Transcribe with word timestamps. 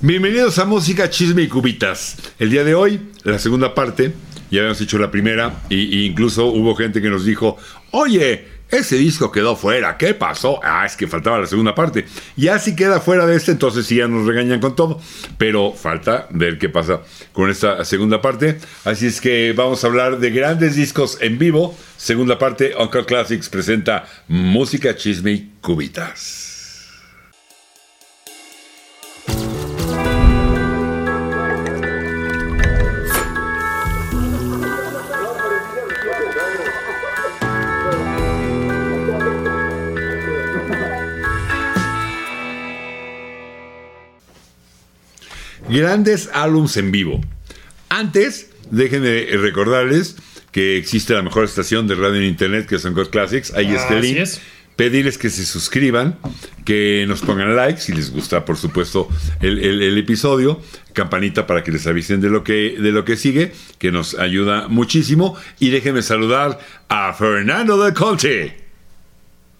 Bienvenidos 0.00 0.58
a 0.58 0.64
Música, 0.64 1.08
Chisme 1.08 1.42
y 1.42 1.48
Cubitas. 1.48 2.16
El 2.38 2.50
día 2.50 2.64
de 2.64 2.74
hoy, 2.74 3.00
la 3.22 3.38
segunda 3.38 3.74
parte, 3.74 4.12
ya 4.50 4.60
habíamos 4.60 4.80
hecho 4.80 4.98
la 4.98 5.10
primera, 5.10 5.62
y 5.70 6.04
incluso 6.04 6.46
hubo 6.46 6.74
gente 6.74 7.00
que 7.00 7.08
nos 7.08 7.24
dijo, 7.24 7.56
oye, 7.90 8.54
ese 8.70 8.96
disco 8.96 9.30
quedó 9.30 9.56
fuera, 9.56 9.96
¿qué 9.96 10.14
pasó? 10.14 10.58
Ah, 10.62 10.84
es 10.84 10.96
que 10.96 11.06
faltaba 11.06 11.38
la 11.38 11.46
segunda 11.46 11.74
parte. 11.74 12.06
Ya 12.36 12.58
si 12.58 12.74
queda 12.74 13.00
fuera 13.00 13.24
de 13.24 13.36
este, 13.36 13.52
entonces 13.52 13.86
sí 13.86 13.96
ya 13.96 14.08
nos 14.08 14.26
regañan 14.26 14.60
con 14.60 14.74
todo, 14.74 15.00
pero 15.38 15.72
falta 15.72 16.26
ver 16.30 16.58
qué 16.58 16.68
pasa 16.68 17.00
con 17.32 17.50
esta 17.50 17.84
segunda 17.84 18.20
parte. 18.20 18.58
Así 18.84 19.06
es 19.06 19.20
que 19.20 19.52
vamos 19.52 19.84
a 19.84 19.86
hablar 19.86 20.18
de 20.18 20.30
grandes 20.30 20.74
discos 20.76 21.18
en 21.20 21.38
vivo. 21.38 21.76
Segunda 21.96 22.38
parte, 22.38 22.74
Uncle 22.78 23.04
Classics 23.04 23.48
presenta 23.48 24.06
Música, 24.28 24.96
Chisme 24.96 25.32
y 25.32 25.52
Cubitas. 25.60 26.43
Grandes 45.78 46.28
álbums 46.32 46.76
en 46.76 46.90
vivo. 46.92 47.20
Antes, 47.88 48.50
déjenme 48.70 49.26
recordarles 49.36 50.16
que 50.52 50.76
existe 50.78 51.14
la 51.14 51.22
mejor 51.22 51.44
estación 51.44 51.86
de 51.86 51.94
radio 51.96 52.16
en 52.16 52.24
internet 52.24 52.66
que 52.66 52.78
son 52.78 52.94
God 52.94 53.08
Classics. 53.10 53.52
Ahí 53.54 53.74
está 53.74 53.94
el 53.96 54.02
link. 54.02 54.16
es. 54.18 54.40
Pedirles 54.76 55.18
que 55.18 55.30
se 55.30 55.46
suscriban, 55.46 56.18
que 56.64 57.04
nos 57.06 57.20
pongan 57.20 57.54
like 57.54 57.80
si 57.80 57.92
les 57.92 58.10
gusta, 58.10 58.44
por 58.44 58.56
supuesto, 58.56 59.08
el, 59.40 59.60
el- 59.60 59.82
el 59.82 59.98
episodio. 59.98 60.60
Campanita 60.92 61.46
para 61.46 61.62
que 61.62 61.70
les 61.70 61.86
avisen 61.86 62.20
de 62.20 62.28
lo 62.28 62.42
que, 62.42 62.76
de 62.80 62.90
lo 62.90 63.04
que 63.04 63.16
sigue, 63.16 63.52
que 63.78 63.92
nos 63.92 64.16
ayuda 64.18 64.66
muchísimo. 64.66 65.36
Y 65.60 65.70
déjenme 65.70 66.02
saludar 66.02 66.58
a 66.88 67.12
Fernando 67.14 67.82
del 67.84 67.94
Conte. 67.94 68.64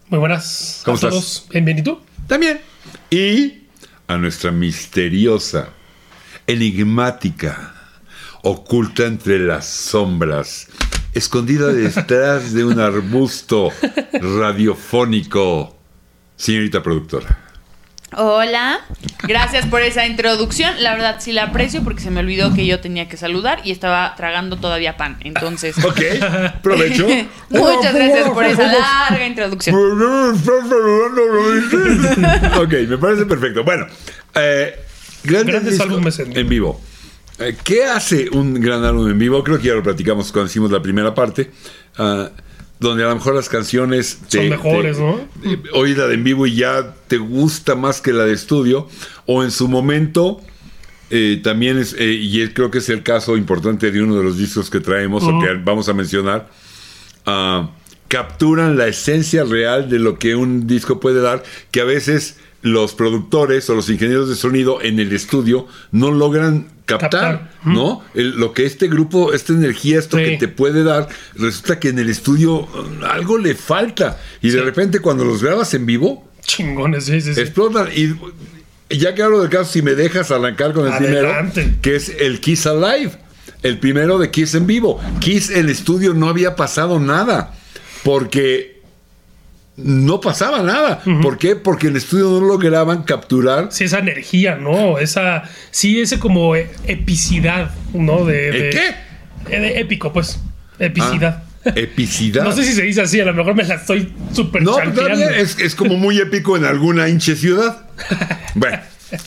Muy 0.08 0.18
buenas 0.18 0.82
¿Cómo 0.84 0.94
a 0.94 0.96
estás? 0.96 1.10
todos. 1.10 1.46
Bienvenido. 1.50 2.02
También. 2.26 2.60
Y 3.10 3.62
a 4.08 4.16
nuestra 4.16 4.50
misteriosa, 4.50 5.68
enigmática, 6.46 7.74
oculta 8.42 9.04
entre 9.06 9.38
las 9.38 9.66
sombras, 9.66 10.68
escondida 11.14 11.68
detrás 11.68 12.52
de 12.52 12.64
un 12.64 12.80
arbusto 12.80 13.70
radiofónico, 14.12 15.76
señorita 16.36 16.82
productora. 16.82 17.44
Hola, 18.16 18.78
gracias 19.24 19.66
por 19.66 19.82
esa 19.82 20.06
introducción. 20.06 20.72
La 20.82 20.92
verdad 20.92 21.16
sí 21.18 21.32
la 21.32 21.44
aprecio 21.44 21.82
porque 21.82 22.00
se 22.00 22.10
me 22.10 22.20
olvidó 22.20 22.54
que 22.54 22.64
yo 22.64 22.78
tenía 22.78 23.08
que 23.08 23.16
saludar 23.16 23.60
y 23.64 23.72
estaba 23.72 24.14
tragando 24.16 24.56
todavía 24.56 24.96
pan. 24.96 25.16
Entonces, 25.20 25.76
Ok, 25.84 26.00
provecho. 26.62 27.08
muchas 27.48 27.92
gracias 27.92 28.28
por 28.30 28.44
esa 28.44 28.72
larga 28.72 29.26
introducción. 29.26 29.74
ok, 32.56 32.72
me 32.88 32.98
parece 32.98 33.26
perfecto. 33.26 33.64
Bueno, 33.64 33.86
eh, 34.34 34.83
grandes, 35.24 35.80
álbumes 35.80 36.18
en 36.18 36.28
vivo. 36.28 36.40
en 36.40 36.48
vivo. 36.48 36.80
Eh, 37.40 37.56
¿Qué 37.64 37.84
hace 37.84 38.28
un 38.30 38.54
gran 38.54 38.84
álbum 38.84 39.10
en 39.10 39.18
vivo? 39.18 39.42
Creo 39.42 39.58
que 39.58 39.68
ya 39.68 39.74
lo 39.74 39.82
platicamos 39.82 40.30
cuando 40.30 40.50
hicimos 40.50 40.70
la 40.70 40.80
primera 40.82 41.14
parte, 41.14 41.50
ah, 41.98 42.30
donde 42.78 43.02
a 43.04 43.08
lo 43.08 43.14
mejor 43.14 43.34
las 43.34 43.48
canciones 43.48 44.18
Son 44.28 44.48
mejores, 44.48 44.98
¿no? 44.98 45.18
eh, 45.44 45.58
Oída 45.72 46.06
de 46.06 46.14
en 46.14 46.24
vivo 46.24 46.46
y 46.46 46.54
ya 46.56 46.94
te 47.08 47.16
gusta 47.18 47.74
más 47.74 48.00
que 48.00 48.12
la 48.12 48.24
de 48.24 48.34
estudio, 48.34 48.88
o 49.26 49.42
en 49.42 49.50
su 49.50 49.68
momento. 49.68 50.40
eh, 51.10 51.40
también 51.42 51.78
es, 51.78 51.94
eh, 51.98 52.12
y 52.12 52.46
creo 52.48 52.70
que 52.70 52.78
es 52.78 52.88
el 52.88 53.02
caso 53.02 53.36
importante 53.36 53.90
de 53.92 54.02
uno 54.02 54.16
de 54.16 54.24
los 54.24 54.36
discos 54.38 54.70
que 54.70 54.80
traemos 54.80 55.22
o 55.22 55.38
que 55.40 55.54
vamos 55.62 55.88
a 55.88 55.92
mencionar, 55.92 56.48
ah, 57.26 57.70
capturan 58.08 58.76
la 58.76 58.86
esencia 58.88 59.44
real 59.44 59.88
de 59.88 59.98
lo 59.98 60.18
que 60.18 60.34
un 60.34 60.66
disco 60.66 61.00
puede 61.00 61.20
dar, 61.20 61.42
que 61.70 61.80
a 61.80 61.84
veces 61.84 62.36
los 62.64 62.94
productores 62.94 63.68
o 63.68 63.74
los 63.74 63.90
ingenieros 63.90 64.28
de 64.30 64.36
sonido 64.36 64.80
en 64.82 64.98
el 64.98 65.12
estudio 65.12 65.68
no 65.92 66.10
logran 66.10 66.68
captar, 66.86 67.10
Captar. 67.10 67.50
¿no? 67.64 68.02
El- 68.14 68.36
lo 68.40 68.52
que 68.54 68.64
este 68.64 68.88
grupo, 68.88 69.32
esta 69.34 69.52
energía, 69.52 69.98
esto 69.98 70.16
Sí. 70.16 70.24
que 70.24 70.36
te 70.38 70.48
puede 70.48 70.82
dar, 70.82 71.08
resulta 71.34 71.78
que 71.78 71.90
en 71.90 71.98
el 71.98 72.08
estudio 72.08 72.62
mm, 72.66 73.04
algo 73.04 73.36
le 73.38 73.54
falta. 73.54 74.18
Y 74.40 74.48
de 74.48 74.62
repente 74.62 75.00
cuando 75.00 75.24
los 75.26 75.42
grabas 75.42 75.74
en 75.74 75.84
vivo, 75.84 76.26
Chingones, 76.40 77.04
sí, 77.04 77.20
sí, 77.20 77.34
sí. 77.34 77.40
explotan. 77.40 77.88
Y 77.94 78.98
ya 78.98 79.14
que 79.14 79.22
hablo 79.22 79.40
del 79.42 79.50
caso, 79.50 79.70
si 79.70 79.82
me 79.82 79.94
dejas 79.94 80.30
arrancar 80.30 80.72
con 80.72 80.86
el 80.86 80.92
Adelante. 80.92 81.60
primero, 81.62 81.80
que 81.82 81.96
es 81.96 82.08
el 82.18 82.40
Kiss 82.40 82.66
Alive, 82.66 83.12
el 83.62 83.78
primero 83.78 84.18
de 84.18 84.30
Kiss 84.30 84.54
en 84.54 84.66
vivo. 84.66 85.00
Kiss 85.20 85.50
en 85.50 85.60
el 85.60 85.68
estudio 85.70 86.14
no 86.14 86.28
había 86.30 86.56
pasado 86.56 86.98
nada, 86.98 87.54
porque 88.04 88.73
no 89.76 90.20
pasaba 90.20 90.62
nada. 90.62 91.02
¿Por 91.22 91.38
qué? 91.38 91.56
Porque 91.56 91.86
en 91.88 91.92
el 91.94 91.96
estudio 91.98 92.30
no 92.30 92.40
lograban 92.46 93.02
capturar. 93.02 93.68
Sí, 93.70 93.84
esa 93.84 93.98
energía, 93.98 94.56
¿no? 94.56 94.98
Esa, 94.98 95.42
sí, 95.70 96.00
ese 96.00 96.18
como 96.18 96.54
e- 96.54 96.70
epicidad, 96.86 97.72
¿no? 97.92 98.24
De, 98.24 98.48
¿El 98.48 98.60
de- 98.62 98.70
qué? 98.70 99.56
eh, 99.56 99.60
de 99.60 99.80
épico, 99.80 100.12
pues. 100.12 100.40
Epicidad. 100.78 101.42
Ah, 101.66 101.72
epicidad. 101.74 102.44
No 102.44 102.52
sé 102.52 102.64
si 102.64 102.72
se 102.72 102.82
dice 102.82 103.00
así, 103.02 103.20
a 103.20 103.24
lo 103.24 103.34
mejor 103.34 103.54
me 103.54 103.64
la 103.64 103.76
estoy 103.76 104.12
súper 104.32 104.62
No, 104.62 104.74
también 104.76 105.22
es, 105.34 105.58
es 105.58 105.74
como 105.74 105.96
muy 105.96 106.18
épico 106.18 106.56
en 106.56 106.64
alguna 106.64 107.08
hinche 107.08 107.34
ciudad. 107.36 107.86
Bueno, 108.56 108.78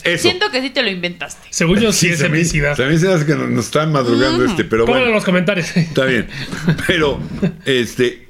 eso. 0.04 0.22
Siento 0.22 0.50
que 0.50 0.62
sí 0.62 0.70
te 0.70 0.82
lo 0.82 0.88
inventaste. 0.90 1.48
Según 1.50 1.78
yo, 1.80 1.92
sí, 1.92 2.08
es 2.08 2.20
epicidad. 2.22 2.74
también 2.76 2.98
se 2.98 3.12
hace 3.12 3.26
que 3.26 3.34
nos, 3.34 3.50
nos 3.50 3.66
están 3.66 3.92
madrugando 3.92 4.44
este, 4.46 4.64
pero 4.64 4.86
Pónganlo 4.86 5.06
bueno. 5.06 5.06
en 5.08 5.14
los 5.14 5.24
comentarios. 5.24 5.76
Está 5.76 6.04
bien. 6.06 6.26
Pero 6.86 7.20
este 7.66 8.28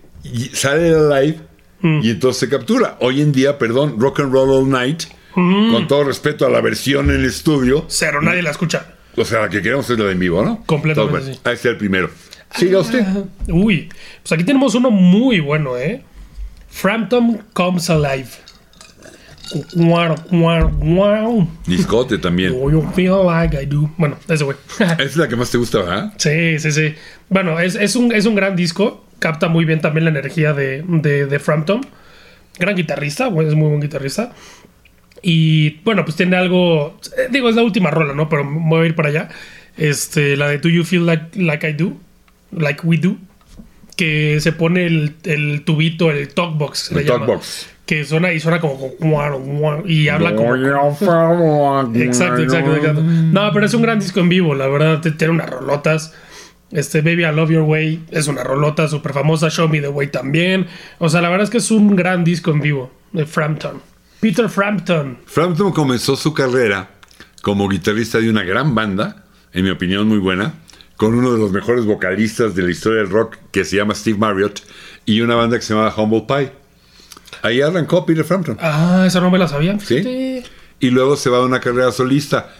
sale 0.52 0.88
el 0.88 1.08
live 1.08 1.36
Mm. 1.80 2.00
y 2.02 2.10
entonces 2.10 2.40
se 2.40 2.48
captura. 2.48 2.96
Hoy 3.00 3.20
en 3.20 3.30
día, 3.32 3.56
perdón, 3.58 3.96
Rock 3.98 4.20
and 4.20 4.32
Roll 4.32 4.50
All 4.50 4.68
Night, 4.70 5.04
Mm. 5.36 5.72
con 5.72 5.86
todo 5.86 6.02
respeto 6.04 6.44
a 6.46 6.50
la 6.50 6.60
versión 6.60 7.10
en 7.10 7.16
el 7.20 7.24
estudio, 7.26 7.84
Cero, 7.88 8.20
nadie 8.22 8.42
la 8.42 8.50
escucha. 8.50 8.94
o 9.16 9.24
sea, 9.24 9.40
la 9.42 9.48
que 9.48 9.62
queremos 9.62 9.88
es 9.88 9.98
la 9.98 10.06
de 10.06 10.12
en 10.12 10.18
vivo, 10.18 10.44
¿no? 10.44 10.64
Completamente, 10.66 11.16
Entonces, 11.18 11.36
sí. 11.36 11.40
Ahí 11.44 11.54
está 11.54 11.68
el 11.68 11.76
primero. 11.76 12.10
Siga 12.56 12.80
usted. 12.80 13.04
Uy, 13.48 13.88
pues 14.22 14.32
aquí 14.32 14.42
tenemos 14.44 14.74
uno 14.74 14.90
muy 14.90 15.38
bueno, 15.40 15.76
¿eh? 15.76 16.02
Frampton 16.70 17.44
Comes 17.52 17.88
Alive. 17.90 18.28
Guau, 19.74 20.14
guau, 20.30 20.70
guau. 20.78 21.48
Discote 21.66 22.18
también. 22.18 22.52
Do 22.52 22.70
you 22.70 22.82
feel 22.94 23.24
like 23.24 23.56
I 23.60 23.64
do? 23.64 23.90
Bueno, 23.96 24.16
ese 24.28 24.44
güey. 24.44 24.56
Es 24.98 25.16
la 25.16 25.26
que 25.28 25.36
más 25.36 25.50
te 25.50 25.56
gusta, 25.58 25.78
¿verdad? 25.78 26.12
sí, 26.18 26.58
sí, 26.58 26.70
sí. 26.72 26.94
Bueno, 27.30 27.58
es, 27.58 27.74
es 27.74 27.96
un, 27.96 28.12
es 28.12 28.26
un 28.26 28.34
gran 28.34 28.56
disco. 28.56 29.04
Capta 29.18 29.48
muy 29.48 29.64
bien 29.64 29.80
también 29.80 30.04
la 30.04 30.10
energía 30.10 30.52
de, 30.52 30.82
de, 30.86 31.26
de 31.26 31.38
Frampton. 31.38 31.80
Gran 32.58 32.74
guitarrista, 32.76 33.26
es 33.28 33.54
muy 33.54 33.68
buen 33.68 33.80
guitarrista. 33.80 34.32
Y 35.22 35.78
bueno, 35.84 36.04
pues 36.04 36.16
tiene 36.16 36.36
algo. 36.36 36.98
eh, 37.16 37.28
Digo, 37.30 37.48
es 37.48 37.56
la 37.56 37.62
última 37.62 37.90
rola, 37.90 38.14
¿no? 38.14 38.28
Pero 38.28 38.44
me 38.44 38.68
voy 38.68 38.84
a 38.84 38.86
ir 38.86 38.94
para 38.94 39.08
allá. 39.08 39.28
Este, 39.76 40.36
la 40.36 40.48
de 40.48 40.58
Do 40.58 40.68
You 40.68 40.84
Feel 40.84 41.06
Like, 41.06 41.40
like 41.40 41.68
I 41.68 41.72
Do? 41.72 41.92
Like 42.52 42.80
We 42.86 42.98
Do. 42.98 43.16
Que 43.96 44.38
se 44.40 44.52
pone 44.52 44.86
el, 44.86 45.16
el 45.24 45.62
tubito, 45.64 46.10
el 46.12 46.28
talkbox. 46.32 46.92
El 46.92 46.98
talkbox. 47.18 47.68
Que 47.84 48.04
suena 48.04 48.32
y 48.32 48.38
suena 48.38 48.60
como. 48.60 48.92
Y 49.86 50.08
habla 50.08 50.34
como. 50.36 50.54
Exacto, 51.96 52.42
exacto, 52.42 52.76
exacto. 52.76 53.02
No, 53.02 53.50
pero 53.52 53.66
es 53.66 53.74
un 53.74 53.82
gran 53.82 53.98
disco 53.98 54.20
en 54.20 54.28
vivo, 54.28 54.54
la 54.54 54.68
verdad, 54.68 55.00
tiene 55.00 55.32
unas 55.32 55.50
rolotas. 55.50 56.14
Este 56.70 57.00
Baby 57.00 57.24
I 57.24 57.32
Love 57.34 57.50
Your 57.50 57.62
Way 57.62 58.04
es 58.10 58.26
una 58.28 58.44
rolota 58.44 58.88
súper 58.88 59.12
famosa, 59.14 59.48
Show 59.48 59.68
Me 59.68 59.80
the 59.80 59.88
Way 59.88 60.08
también. 60.08 60.66
O 60.98 61.08
sea, 61.08 61.20
la 61.22 61.28
verdad 61.30 61.44
es 61.44 61.50
que 61.50 61.58
es 61.58 61.70
un 61.70 61.96
gran 61.96 62.24
disco 62.24 62.50
en 62.50 62.60
vivo 62.60 62.90
de 63.12 63.24
Frampton. 63.24 63.80
Peter 64.20 64.48
Frampton. 64.48 65.18
Frampton 65.26 65.72
comenzó 65.72 66.16
su 66.16 66.34
carrera 66.34 66.90
como 67.42 67.68
guitarrista 67.68 68.18
de 68.18 68.28
una 68.28 68.42
gran 68.42 68.74
banda, 68.74 69.24
en 69.52 69.64
mi 69.64 69.70
opinión 69.70 70.06
muy 70.08 70.18
buena, 70.18 70.54
con 70.96 71.14
uno 71.14 71.32
de 71.32 71.38
los 71.38 71.52
mejores 71.52 71.84
vocalistas 71.86 72.54
de 72.54 72.62
la 72.64 72.70
historia 72.70 72.98
del 72.98 73.08
rock 73.10 73.36
que 73.52 73.64
se 73.64 73.76
llama 73.76 73.94
Steve 73.94 74.18
Marriott 74.18 74.60
y 75.06 75.20
una 75.22 75.36
banda 75.36 75.56
que 75.56 75.62
se 75.64 75.72
llama 75.72 75.94
Humble 75.96 76.24
Pie. 76.28 76.52
Ahí 77.42 77.60
arrancó 77.62 78.04
Peter 78.04 78.24
Frampton. 78.24 78.58
Ah, 78.60 79.04
esa 79.06 79.20
no 79.20 79.30
me 79.30 79.38
la 79.38 79.46
sabía. 79.48 79.78
¿Sí? 79.78 80.42
Y 80.80 80.90
luego 80.90 81.16
se 81.16 81.30
va 81.30 81.38
a 81.38 81.42
una 81.42 81.60
carrera 81.60 81.92
solista. 81.92 82.52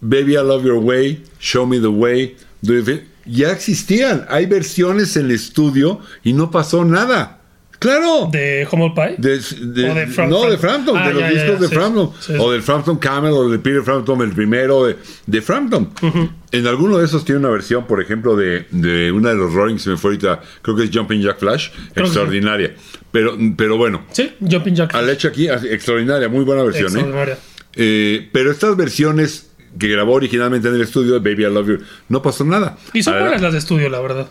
Baby, 0.00 0.32
I 0.34 0.36
Love 0.36 0.64
Your 0.64 0.76
Way, 0.78 1.24
Show 1.40 1.66
Me 1.66 1.80
the 1.80 1.86
Way. 1.88 2.36
Do 2.62 2.72
You 2.74 2.84
Feel- 2.84 3.04
Ya 3.26 3.50
existían. 3.50 4.24
Hay 4.28 4.46
versiones 4.46 5.16
en 5.16 5.26
el 5.26 5.32
estudio 5.32 6.00
y 6.22 6.32
no 6.32 6.50
pasó 6.50 6.84
nada. 6.84 7.40
Claro. 7.78 8.30
De 8.32 8.66
Humble 8.72 8.92
Pie. 8.94 9.16
De- 9.18 9.38
de- 9.38 9.90
O 9.90 9.94
de 9.94 10.06
Fram- 10.08 10.28
no, 10.30 10.48
de 10.48 10.56
Fram- 10.56 10.60
Frampton, 10.60 10.96
Ah, 10.96 11.08
de 11.08 11.12
los 11.12 11.20
ya, 11.22 11.28
ya, 11.28 11.34
discos 11.34 11.54
ya, 11.56 11.60
de 11.60 11.68
sí, 11.68 11.74
Frampton. 11.74 12.10
sí, 12.20 12.32
sí. 12.32 12.38
O 12.40 12.50
del 12.52 12.62
Frampton 12.62 12.96
Camel 12.96 13.32
o 13.32 13.48
de 13.50 13.58
Peter 13.58 13.82
Frampton, 13.82 14.22
el 14.22 14.30
primero 14.32 14.86
de, 14.86 14.96
de 15.26 15.42
Frampton. 15.42 15.90
En 16.52 16.66
alguno 16.66 16.96
de 16.96 17.04
esos 17.04 17.22
tiene 17.26 17.40
una 17.40 17.50
versión, 17.50 17.86
por 17.86 18.00
ejemplo, 18.00 18.34
de, 18.34 18.66
de 18.70 19.12
una 19.12 19.28
de 19.28 19.34
los 19.36 19.52
Rolling, 19.52 19.76
se 19.76 19.90
me 19.90 19.98
fue 19.98 20.12
ahorita, 20.12 20.40
creo 20.62 20.74
que 20.74 20.84
es 20.84 20.90
Jumping 20.90 21.20
Jack 21.20 21.38
Flash, 21.38 21.68
extraordinaria. 21.94 22.74
Pero, 23.12 23.36
pero 23.58 23.76
bueno, 23.76 24.02
Sí, 24.10 24.32
Jumping 24.40 24.74
Jack. 24.74 24.94
al 24.94 25.10
hecho 25.10 25.28
aquí, 25.28 25.46
extraordinaria, 25.48 26.28
muy 26.30 26.44
buena 26.44 26.62
versión, 26.62 26.86
¿eh? 26.86 27.00
Extraordinaria. 27.00 27.38
Eh, 27.74 28.30
pero 28.32 28.50
estas 28.52 28.74
versiones 28.74 29.45
que 29.78 29.88
grabó 29.88 30.12
originalmente 30.14 30.68
en 30.68 30.74
el 30.74 30.80
estudio, 30.82 31.14
Baby 31.20 31.44
I 31.44 31.50
Love 31.50 31.66
You, 31.68 31.78
no 32.08 32.22
pasó 32.22 32.44
nada. 32.44 32.76
Y 32.92 33.02
son 33.02 33.18
buenas 33.18 33.40
las 33.42 33.52
de 33.52 33.58
estudio, 33.58 33.88
la 33.88 34.00
verdad. 34.00 34.28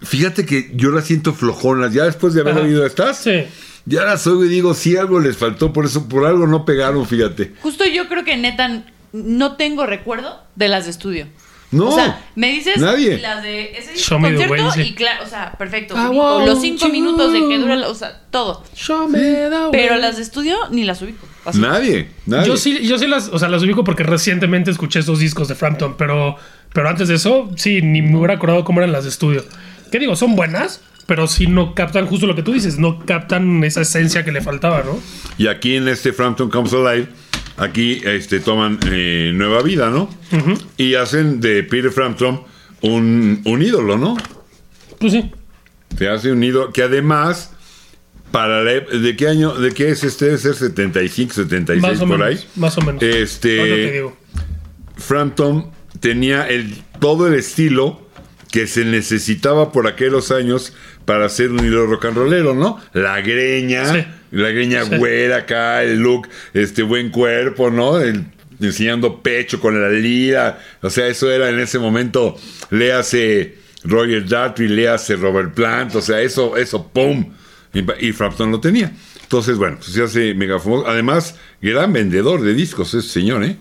Fíjate 0.00 0.44
que 0.44 0.70
yo 0.74 0.90
las 0.90 1.04
siento 1.06 1.32
flojonas. 1.32 1.92
Ya 1.92 2.04
después 2.04 2.34
de 2.34 2.40
haber 2.40 2.54
Ajá. 2.54 2.62
oído 2.62 2.84
estas, 2.84 3.18
Sí. 3.18 3.44
ya 3.86 4.02
las 4.04 4.26
oigo 4.26 4.44
y 4.44 4.48
digo, 4.48 4.74
sí, 4.74 4.96
algo 4.96 5.20
les 5.20 5.36
faltó, 5.36 5.72
por 5.72 5.84
eso, 5.86 6.08
por 6.08 6.26
algo 6.26 6.46
no 6.46 6.64
pegaron, 6.64 7.06
fíjate. 7.06 7.52
Justo 7.62 7.84
yo 7.86 8.08
creo 8.08 8.24
que 8.24 8.36
neta 8.36 8.84
no 9.12 9.56
tengo 9.56 9.86
recuerdo 9.86 10.42
de 10.56 10.68
las 10.68 10.84
de 10.84 10.90
estudio. 10.90 11.26
No, 11.70 11.88
o 11.88 11.94
sea, 11.94 12.20
me 12.34 12.52
dices 12.52 12.76
nadie. 12.78 13.18
las 13.18 13.42
de 13.42 13.72
ese 13.78 13.96
Show 13.96 14.18
me 14.18 14.32
the 14.32 14.46
concierto 14.46 14.80
y 14.82 14.94
claro, 14.94 15.24
o 15.24 15.26
sea, 15.26 15.52
perfecto. 15.52 15.94
Ubico 15.94 16.44
los 16.44 16.60
cinco 16.60 16.86
you. 16.86 16.92
minutos 16.92 17.32
de 17.32 17.38
que 17.48 17.58
dura, 17.58 17.88
o 17.88 17.94
sea, 17.94 18.20
todo. 18.30 18.62
Show 18.74 19.08
me 19.08 19.18
the 19.18 19.50
Pero 19.72 19.96
las 19.96 20.16
de 20.16 20.22
estudio 20.22 20.58
ni 20.70 20.84
las 20.84 21.00
ubico. 21.00 21.26
Así. 21.44 21.60
nadie, 21.60 22.08
nadie. 22.26 22.46
Yo 22.46 22.56
sí, 22.56 22.86
yo 22.86 22.98
sí 22.98 23.06
las, 23.06 23.28
o 23.28 23.38
sea, 23.38 23.48
las 23.48 23.62
ubico 23.62 23.84
porque 23.84 24.02
recientemente 24.04 24.70
escuché 24.70 25.00
esos 25.00 25.18
discos 25.18 25.48
de 25.48 25.54
Frampton, 25.54 25.96
pero, 25.96 26.36
pero 26.72 26.88
antes 26.88 27.08
de 27.08 27.16
eso, 27.16 27.50
sí, 27.56 27.82
ni 27.82 28.00
me 28.00 28.16
hubiera 28.16 28.34
acordado 28.34 28.64
cómo 28.64 28.80
eran 28.80 28.92
las 28.92 29.04
de 29.04 29.10
estudio. 29.10 29.44
¿Qué 29.90 29.98
digo? 29.98 30.14
Son 30.16 30.36
buenas, 30.36 30.80
pero 31.06 31.26
sí 31.26 31.46
no 31.46 31.74
captan 31.74 32.06
justo 32.06 32.26
lo 32.26 32.34
que 32.34 32.42
tú 32.42 32.52
dices, 32.52 32.78
no 32.78 33.04
captan 33.04 33.62
esa 33.64 33.82
esencia 33.82 34.24
que 34.24 34.32
le 34.32 34.40
faltaba, 34.40 34.82
¿no? 34.84 34.98
Y 35.36 35.48
aquí 35.48 35.76
en 35.76 35.88
este 35.88 36.12
Frampton 36.12 36.48
Comes 36.48 36.72
Alive, 36.72 37.08
aquí 37.56 38.00
este, 38.04 38.40
toman 38.40 38.78
eh, 38.90 39.32
nueva 39.34 39.62
vida, 39.62 39.90
¿no? 39.90 40.08
Y 40.76 40.94
hacen 40.94 41.40
de 41.40 41.62
Peter 41.64 41.90
Frampton 41.90 42.42
un, 42.82 43.42
un 43.44 43.62
ídolo, 43.62 43.98
¿no? 43.98 44.16
Pues 44.98 45.12
sí. 45.12 45.30
Se 45.98 46.08
hace 46.08 46.32
un 46.32 46.42
ídolo 46.42 46.72
que 46.72 46.82
además, 46.82 47.52
para 48.32 48.64
la 48.64 48.72
ep- 48.72 48.88
¿de 48.88 49.14
qué 49.16 49.28
año? 49.28 49.54
¿De 49.54 49.70
qué 49.72 49.90
es 49.90 50.02
este? 50.02 50.24
Debe 50.26 50.38
ser 50.38 50.54
75, 50.54 51.34
76 51.34 51.82
Más 51.82 51.96
o 52.02 52.08
por 52.08 52.18
menos. 52.18 52.26
ahí. 52.40 52.48
Más 52.56 52.78
o 52.78 52.80
menos. 52.80 53.02
Este- 53.02 53.56
te 53.58 53.92
digo. 53.92 54.16
Frampton 54.96 55.70
tenía 56.00 56.48
el, 56.48 56.74
todo 57.00 57.28
el 57.28 57.34
estilo 57.34 58.08
que 58.50 58.66
se 58.66 58.84
necesitaba 58.84 59.72
por 59.72 59.86
aquellos 59.86 60.30
años 60.30 60.74
para 61.04 61.24
hacer 61.26 61.50
un 61.50 61.64
hilo 61.64 61.86
rock 61.86 62.06
and 62.06 62.16
rollero, 62.16 62.54
¿no? 62.54 62.80
La 62.92 63.20
greña, 63.20 63.86
Sí. 63.86 64.04
la 64.30 64.50
greña 64.50 64.84
Sí. 64.84 64.96
güera 64.96 65.38
acá, 65.38 65.82
el 65.82 65.98
look, 66.00 66.28
este 66.54 66.82
buen 66.82 67.10
cuerpo, 67.10 67.70
¿no? 67.70 67.98
El- 68.00 68.24
enseñando 68.60 69.22
pecho 69.22 69.58
con 69.58 69.80
la 69.80 69.88
lira. 69.88 70.60
O 70.82 70.90
sea, 70.90 71.08
eso 71.08 71.30
era 71.32 71.48
en 71.50 71.58
ese 71.58 71.78
momento, 71.80 72.38
le 72.70 72.92
hace 72.92 73.56
Roger 73.84 74.28
Daltrey, 74.28 74.68
le 74.68 74.88
hace 74.88 75.16
Robert 75.16 75.52
Plant, 75.54 75.96
o 75.96 76.00
sea, 76.02 76.20
eso, 76.20 76.56
eso, 76.56 76.88
¡pum! 76.92 77.32
Y, 77.74 78.12
Frampton 78.12 78.50
lo 78.50 78.60
tenía. 78.60 78.92
Entonces, 79.22 79.56
bueno, 79.56 79.78
pues 79.78 79.92
se 79.92 80.02
hace 80.02 80.34
mega 80.34 80.58
famoso. 80.58 80.86
Además, 80.86 81.36
gran 81.60 81.92
vendedor 81.92 82.42
de 82.42 82.52
discos 82.54 82.92
ese 82.94 83.08
señor, 83.08 83.44
¿eh? 83.44 83.56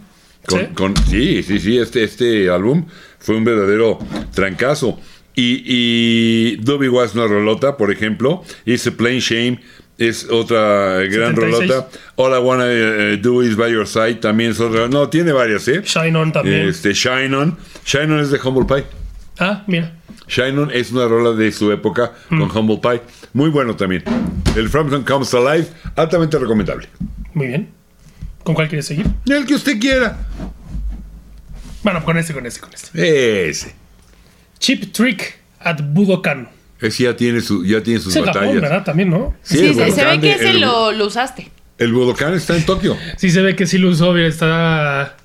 Con- 0.45 0.59
¿Sí? 0.59 0.65
con- 0.73 0.97
sí, 1.09 1.43
sí, 1.43 1.59
sí, 1.59 1.77
este, 1.77 2.03
este 2.03 2.49
álbum 2.49 2.85
fue 3.19 3.35
un 3.35 3.43
verdadero 3.45 3.99
trancazo. 4.33 4.99
Y, 5.33 5.63
y 5.65 6.55
Dobby 6.57 6.89
Was 6.89 7.15
una 7.15 7.25
rolota, 7.27 7.77
por 7.77 7.91
ejemplo. 7.91 8.43
It's 8.65 8.85
a 8.87 8.91
Plain 8.91 9.19
Shame 9.19 9.59
es 9.97 10.27
otra 10.29 10.99
gran 11.03 11.35
76. 11.35 11.69
rolota. 11.69 11.89
All 12.15 12.33
I 12.33 12.39
Wanna 12.43 12.65
eh, 12.67 13.17
Do 13.17 13.43
Is 13.43 13.55
By 13.55 13.71
Your 13.71 13.87
Side 13.87 14.15
también 14.15 14.51
es 14.51 14.59
otra. 14.59 14.87
No, 14.89 15.07
tiene 15.09 15.31
varias, 15.31 15.67
¿eh? 15.67 15.83
Shine 15.85 16.15
On 16.17 16.33
también. 16.33 16.67
Este, 16.67 16.93
Shine 16.93 17.33
On. 17.35 17.57
Shine 17.85 18.11
On 18.13 18.19
es 18.19 18.31
de 18.31 18.39
Humble 18.43 18.65
Pie. 18.65 19.00
Ah, 19.41 19.63
mira. 19.67 19.91
Shine 20.27 20.57
On 20.59 20.71
es 20.71 20.91
una 20.91 21.07
rola 21.07 21.31
de 21.31 21.51
su 21.51 21.71
época 21.71 22.13
Mm. 22.29 22.39
con 22.47 22.57
Humble 22.57 22.77
Pie. 22.81 23.01
Muy 23.33 23.49
bueno 23.49 23.75
también. 23.75 24.03
El 24.55 24.69
Frampton 24.69 25.03
Comes 25.03 25.33
Alive, 25.33 25.67
altamente 25.95 26.37
recomendable. 26.37 26.87
Muy 27.33 27.47
bien. 27.47 27.69
¿Con 28.43 28.55
cuál 28.55 28.67
quieres 28.69 28.85
seguir? 28.85 29.05
El 29.27 29.45
que 29.45 29.55
usted 29.55 29.79
quiera. 29.79 30.17
Bueno, 31.83 32.03
con 32.05 32.17
este, 32.17 32.33
con 32.33 32.45
este, 32.45 32.59
con 32.59 32.69
este. 32.73 33.49
Ese. 33.49 33.73
Chip 34.59 34.91
Trick 34.93 35.39
at 35.59 35.79
Budokan. 35.81 36.49
Ese 36.79 37.03
ya 37.03 37.15
tiene, 37.15 37.41
su, 37.41 37.65
ya 37.65 37.81
tiene 37.81 37.99
sus 37.99 38.15
Es 38.15 38.23
Japón. 38.23 38.59
¿verdad? 38.61 38.83
También, 38.83 39.09
¿no? 39.09 39.35
Sí, 39.43 39.73
se, 39.73 39.91
se 39.91 40.05
ve 40.05 40.19
que 40.19 40.33
ese 40.33 40.49
el- 40.51 40.61
lo, 40.61 40.91
lo 40.91 41.07
usaste. 41.07 41.49
El 41.77 41.93
Budokan 41.93 42.33
está 42.35 42.55
en 42.55 42.63
Tokio. 42.65 42.95
Sí 43.17 43.31
se 43.31 43.41
ve 43.41 43.55
que 43.55 43.65
sí 43.65 43.79
lo 43.79 43.89
usó, 43.89 44.15
está... 44.17 45.15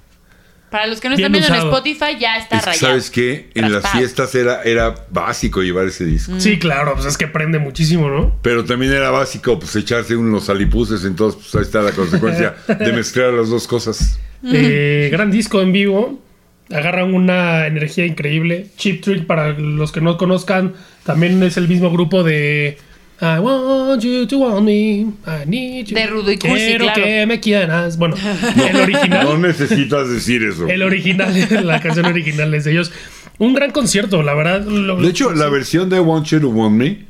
Para 0.71 0.87
los 0.87 1.01
que 1.01 1.09
no 1.09 1.15
están 1.15 1.31
viendo 1.31 1.49
en. 1.49 1.55
Spotify, 1.55 2.19
ya 2.19 2.37
está 2.39 2.59
Es 2.59 2.65
que, 2.65 2.71
rayado. 2.71 2.87
¿Sabes 2.89 3.11
qué? 3.11 3.51
En 3.55 3.73
las 3.73 3.89
fiestas 3.93 4.35
era, 4.35 4.63
era 4.63 4.95
básico 5.11 5.63
llevar 5.63 5.87
ese 5.87 6.05
disco. 6.05 6.39
Sí, 6.39 6.59
claro, 6.59 6.95
pues 6.95 7.07
es 7.07 7.17
que 7.17 7.29
prende 7.29 7.59
muchísimo, 7.59 8.09
¿no? 8.09 8.37
Pero 8.43 8.65
también 8.65 8.93
era 8.93 9.11
básico 9.11 9.59
pues 9.59 9.75
echarse 9.77 10.17
unos 10.17 10.51
alipuses, 10.51 11.05
entonces 11.05 11.41
pues 11.41 11.55
ahí 11.55 11.63
está 11.63 11.83
la 11.83 11.93
consecuencia 11.93 12.57
de 12.67 12.93
mezclar 12.93 13.33
las 13.33 13.49
dos 13.49 13.67
cosas. 13.67 14.19
Eh, 14.45 15.09
gran 15.11 15.31
disco 15.31 15.61
en 15.63 15.73
vivo. 15.73 16.23
Agarran 16.71 17.15
una 17.15 17.69
energía 17.69 18.05
increíble. 18.07 18.67
Chip 18.77 19.03
Trick, 19.03 19.25
para 19.25 19.53
los 19.53 19.93
que 19.93 20.01
no 20.01 20.19
conozcan, 20.19 20.75
también 21.05 21.41
es 21.45 21.57
el 21.57 21.69
mismo 21.69 21.93
grupo 21.93 22.25
de 22.25 22.79
I 23.21 23.39
want 23.41 24.03
you 24.03 24.27
to 24.27 24.39
want 24.39 24.65
me. 24.67 25.13
I 25.27 25.47
need 25.47 25.87
you. 25.87 25.95
De 25.97 26.07
Rudo 26.07 26.31
y 26.31 26.37
Cursi, 26.39 26.57
Quiero 26.67 26.85
claro. 26.85 27.03
que 27.03 27.27
me 27.27 27.41
quieras. 27.41 27.97
Bueno, 27.97 28.15
el 28.71 28.77
original. 28.77 29.25
No 29.25 29.39
necesitas 29.39 30.11
decir 30.11 30.43
eso. 30.45 30.69
El 30.69 30.83
original, 30.83 31.33
la 31.67 31.81
canción 31.81 32.05
original 32.07 32.53
es 32.55 32.65
de 32.65 32.73
ellos. 32.73 32.93
Un 33.39 33.55
gran 33.55 33.71
concierto, 33.71 34.23
la 34.23 34.35
verdad. 34.35 34.65
lo- 34.67 34.97
De 35.01 35.09
hecho, 35.09 35.33
la 35.33 35.49
versión 35.49 35.89
de 35.89 35.99
Want 36.01 36.27
You 36.27 36.41
to 36.41 36.49
Want 36.51 36.77
Me, 36.77 37.07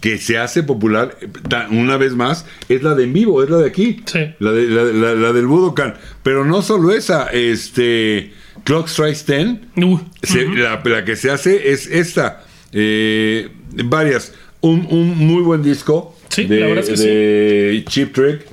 que 0.00 0.18
se 0.18 0.36
hace 0.38 0.62
popular 0.64 1.16
una 1.70 1.96
vez 1.96 2.12
más, 2.14 2.44
es 2.68 2.82
la 2.82 2.94
de 2.94 3.04
en 3.04 3.12
vivo, 3.12 3.42
es 3.42 3.50
la 3.50 3.58
de 3.58 3.66
aquí. 3.68 4.02
Sí. 4.06 4.20
La, 4.40 4.50
de, 4.52 4.66
la, 4.68 4.82
la- 4.82 5.14
la 5.14 5.32
del 5.32 5.46
Budokan. 5.46 5.94
Pero 6.24 6.44
no 6.44 6.62
solo 6.62 6.92
esa, 6.92 7.28
este. 7.28 8.32
Clock 8.64 8.88
Strikes 8.88 9.24
10. 9.26 9.84
Uh, 9.84 10.00
Se- 10.24 10.44
la, 10.48 10.82
la 10.84 11.04
que 11.04 11.14
se 11.14 11.30
hace 11.30 11.70
es 11.70 11.86
esta. 11.86 12.42
Eh, 12.72 13.48
varias. 13.84 14.32
Un, 14.66 14.86
un 14.90 15.18
muy 15.18 15.42
buen 15.42 15.62
disco 15.62 16.14
Sí, 16.28 16.44
de, 16.44 16.60
la 16.60 16.80
es 16.80 16.88
que 16.88 16.96
de 16.96 17.84
Cheap 17.88 18.12
Trick. 18.12 18.46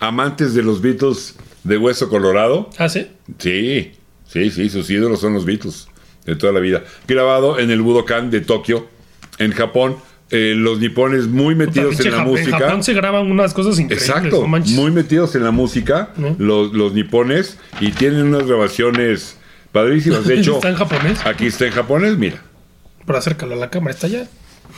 Amantes 0.00 0.54
de 0.54 0.62
los 0.62 0.80
Beatles 0.80 1.36
de 1.64 1.76
Hueso 1.76 2.08
Colorado. 2.08 2.70
¿Ah, 2.78 2.88
sí? 2.88 3.06
Sí, 3.38 3.92
sí, 4.26 4.50
sí, 4.50 4.68
sus 4.70 4.88
ídolos 4.90 5.20
son 5.20 5.34
los 5.34 5.44
Beatles 5.44 5.88
de 6.24 6.36
toda 6.36 6.52
la 6.52 6.60
vida. 6.60 6.84
Grabado 7.06 7.58
en 7.58 7.70
el 7.70 7.82
Budokan 7.82 8.30
de 8.30 8.40
Tokio, 8.40 8.88
en 9.38 9.52
Japón. 9.52 9.96
Eh, 10.32 10.54
los 10.56 10.78
nipones 10.78 11.26
muy 11.26 11.56
metidos 11.56 11.98
en 12.00 12.12
la 12.12 12.24
música. 12.24 12.56
En 12.56 12.62
Japón 12.62 12.84
se 12.84 12.94
graban 12.94 13.30
unas 13.30 13.52
cosas 13.52 13.78
increíbles. 13.80 14.08
Exacto, 14.08 14.46
no 14.46 14.58
muy 14.76 14.92
metidos 14.92 15.34
en 15.34 15.42
la 15.42 15.50
música, 15.50 16.10
¿No? 16.16 16.36
los, 16.38 16.72
los 16.72 16.92
nipones, 16.92 17.58
y 17.80 17.90
tienen 17.90 18.26
unas 18.26 18.46
grabaciones 18.46 19.36
padrísimas. 19.72 20.24
De 20.24 20.34
hecho, 20.38 20.54
¿Está 20.54 20.68
en 20.68 20.76
japonés? 20.76 21.26
aquí 21.26 21.46
está 21.46 21.66
en 21.66 21.72
japonés, 21.72 22.16
mira. 22.16 22.42
Por 23.04 23.16
acércalo 23.16 23.54
a 23.54 23.58
la 23.58 23.70
cámara, 23.70 23.92
está 23.92 24.06
allá. 24.06 24.28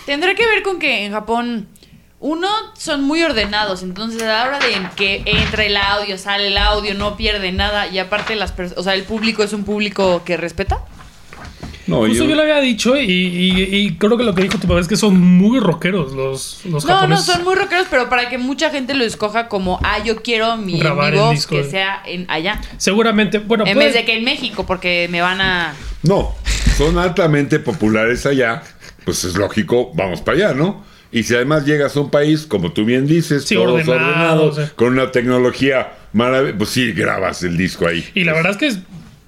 Tendrá 0.06 0.34
que 0.34 0.46
ver 0.46 0.62
con 0.62 0.78
que 0.78 1.04
en 1.04 1.12
Japón, 1.12 1.68
uno, 2.20 2.48
son 2.78 3.02
muy 3.04 3.22
ordenados. 3.22 3.82
Entonces, 3.82 4.22
a 4.22 4.26
la 4.26 4.44
hora 4.44 4.58
de 4.58 4.74
que 4.96 5.22
entra 5.26 5.64
el 5.64 5.76
audio, 5.76 6.16
sale 6.18 6.48
el 6.48 6.58
audio, 6.58 6.94
no 6.94 7.16
pierde 7.16 7.52
nada. 7.52 7.86
Y 7.88 7.98
aparte, 7.98 8.34
las 8.36 8.52
o 8.76 8.82
sea, 8.82 8.94
el 8.94 9.02
público 9.04 9.42
es 9.42 9.52
un 9.52 9.64
público 9.64 10.22
que 10.24 10.36
respeta. 10.36 10.80
No, 11.88 11.96
Justo 12.06 12.14
yo- 12.22 12.30
yo 12.30 12.36
lo 12.36 12.42
había 12.42 12.60
dicho 12.60 12.96
y, 12.96 13.10
y- 13.10 13.76
y 13.76 13.96
creo 13.96 14.16
que 14.16 14.22
lo 14.22 14.36
que 14.36 14.42
dijo 14.42 14.56
tu 14.56 14.68
papá 14.68 14.78
es 14.78 14.86
que 14.86 14.96
son 14.96 15.20
muy 15.20 15.58
rockeros 15.58 16.12
los, 16.12 16.60
los 16.64 16.84
No, 16.84 16.90
no, 16.92 16.96
japoneses. 17.00 17.24
son 17.26 17.42
muy 17.42 17.56
rockeros, 17.56 17.88
pero 17.90 18.08
para 18.08 18.28
que 18.28 18.38
mucha 18.38 18.70
gente 18.70 18.94
lo 18.94 19.02
escoja 19.04 19.48
como, 19.48 19.80
ah, 19.82 19.98
yo 20.04 20.22
quiero 20.22 20.56
mi 20.56 20.78
Grabar 20.78 21.12
el 21.12 21.30
disco. 21.30 21.56
que 21.56 21.64
sea 21.64 22.00
en 22.06 22.24
allá. 22.30 22.60
Seguramente, 22.76 23.38
bueno, 23.40 23.66
En 23.66 23.74
puede- 23.74 23.86
vez 23.88 23.94
de 23.96 24.04
que 24.04 24.16
en 24.16 24.22
México, 24.22 24.64
porque 24.64 25.08
me 25.10 25.20
van 25.22 25.40
a. 25.40 25.74
no, 26.04 26.36
son 26.78 26.98
altamente 26.98 27.58
populares 27.58 28.26
allá, 28.26 28.62
pues 29.04 29.24
es 29.24 29.36
lógico, 29.36 29.92
vamos 29.94 30.20
para 30.20 30.36
allá, 30.48 30.54
¿no? 30.54 30.84
Y 31.10 31.24
si 31.24 31.34
además 31.34 31.66
llegas 31.66 31.94
a 31.96 32.00
un 32.00 32.10
país, 32.10 32.46
como 32.46 32.72
tú 32.72 32.84
bien 32.86 33.06
dices, 33.06 33.44
Sí, 33.44 33.54
todos 33.54 33.68
ordenado, 33.86 34.44
ordenados, 34.46 34.70
con 34.76 34.88
una 34.94 35.10
tecnología 35.12 35.92
maravillosa, 36.12 36.58
pues 36.58 36.70
sí, 36.70 36.92
grabas 36.92 37.42
el 37.42 37.56
disco 37.56 37.86
ahí. 37.86 38.04
Y 38.14 38.24
la 38.24 38.32
verdad 38.32 38.52
es 38.52 38.56
que, 38.58 38.66
es- 38.68 38.78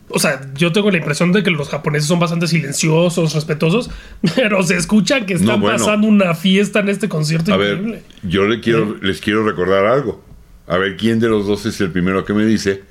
o 0.09 0.19
sea, 0.19 0.41
yo 0.55 0.71
tengo 0.73 0.91
la 0.91 0.99
impresión 0.99 1.33
de 1.33 1.43
que 1.43 1.51
los 1.51 1.69
japoneses 1.69 2.07
son 2.09 2.19
bastante 2.21 2.47
silenciosos, 2.47 3.35
respetuosos, 3.35 3.91
pero 4.37 4.63
se 4.63 4.77
escucha 4.77 5.27
que 5.27 5.35
están 5.35 5.47
No, 5.49 5.59
bueno. 5.59 5.77
pasando 5.79 6.07
una 6.07 6.35
fiesta 6.35 6.81
en 6.81 6.89
este 6.89 7.09
concierto 7.09 7.53
A 7.53 7.57
ver, 7.57 7.73
increíble. 7.79 8.03
yo 8.23 8.47
le 8.47 8.61
quiero, 8.61 8.97
les 9.03 9.21
quiero 9.21 9.45
recordar 9.45 9.85
algo. 9.87 10.25
A 10.67 10.79
ver 10.79 10.97
quién 10.97 11.21
de 11.21 11.29
los 11.29 11.47
dos 11.47 11.67
es 11.67 11.79
el 11.83 11.91
primero 11.91 12.25
que 12.25 12.33
me 12.33 12.47
dice 12.47 12.83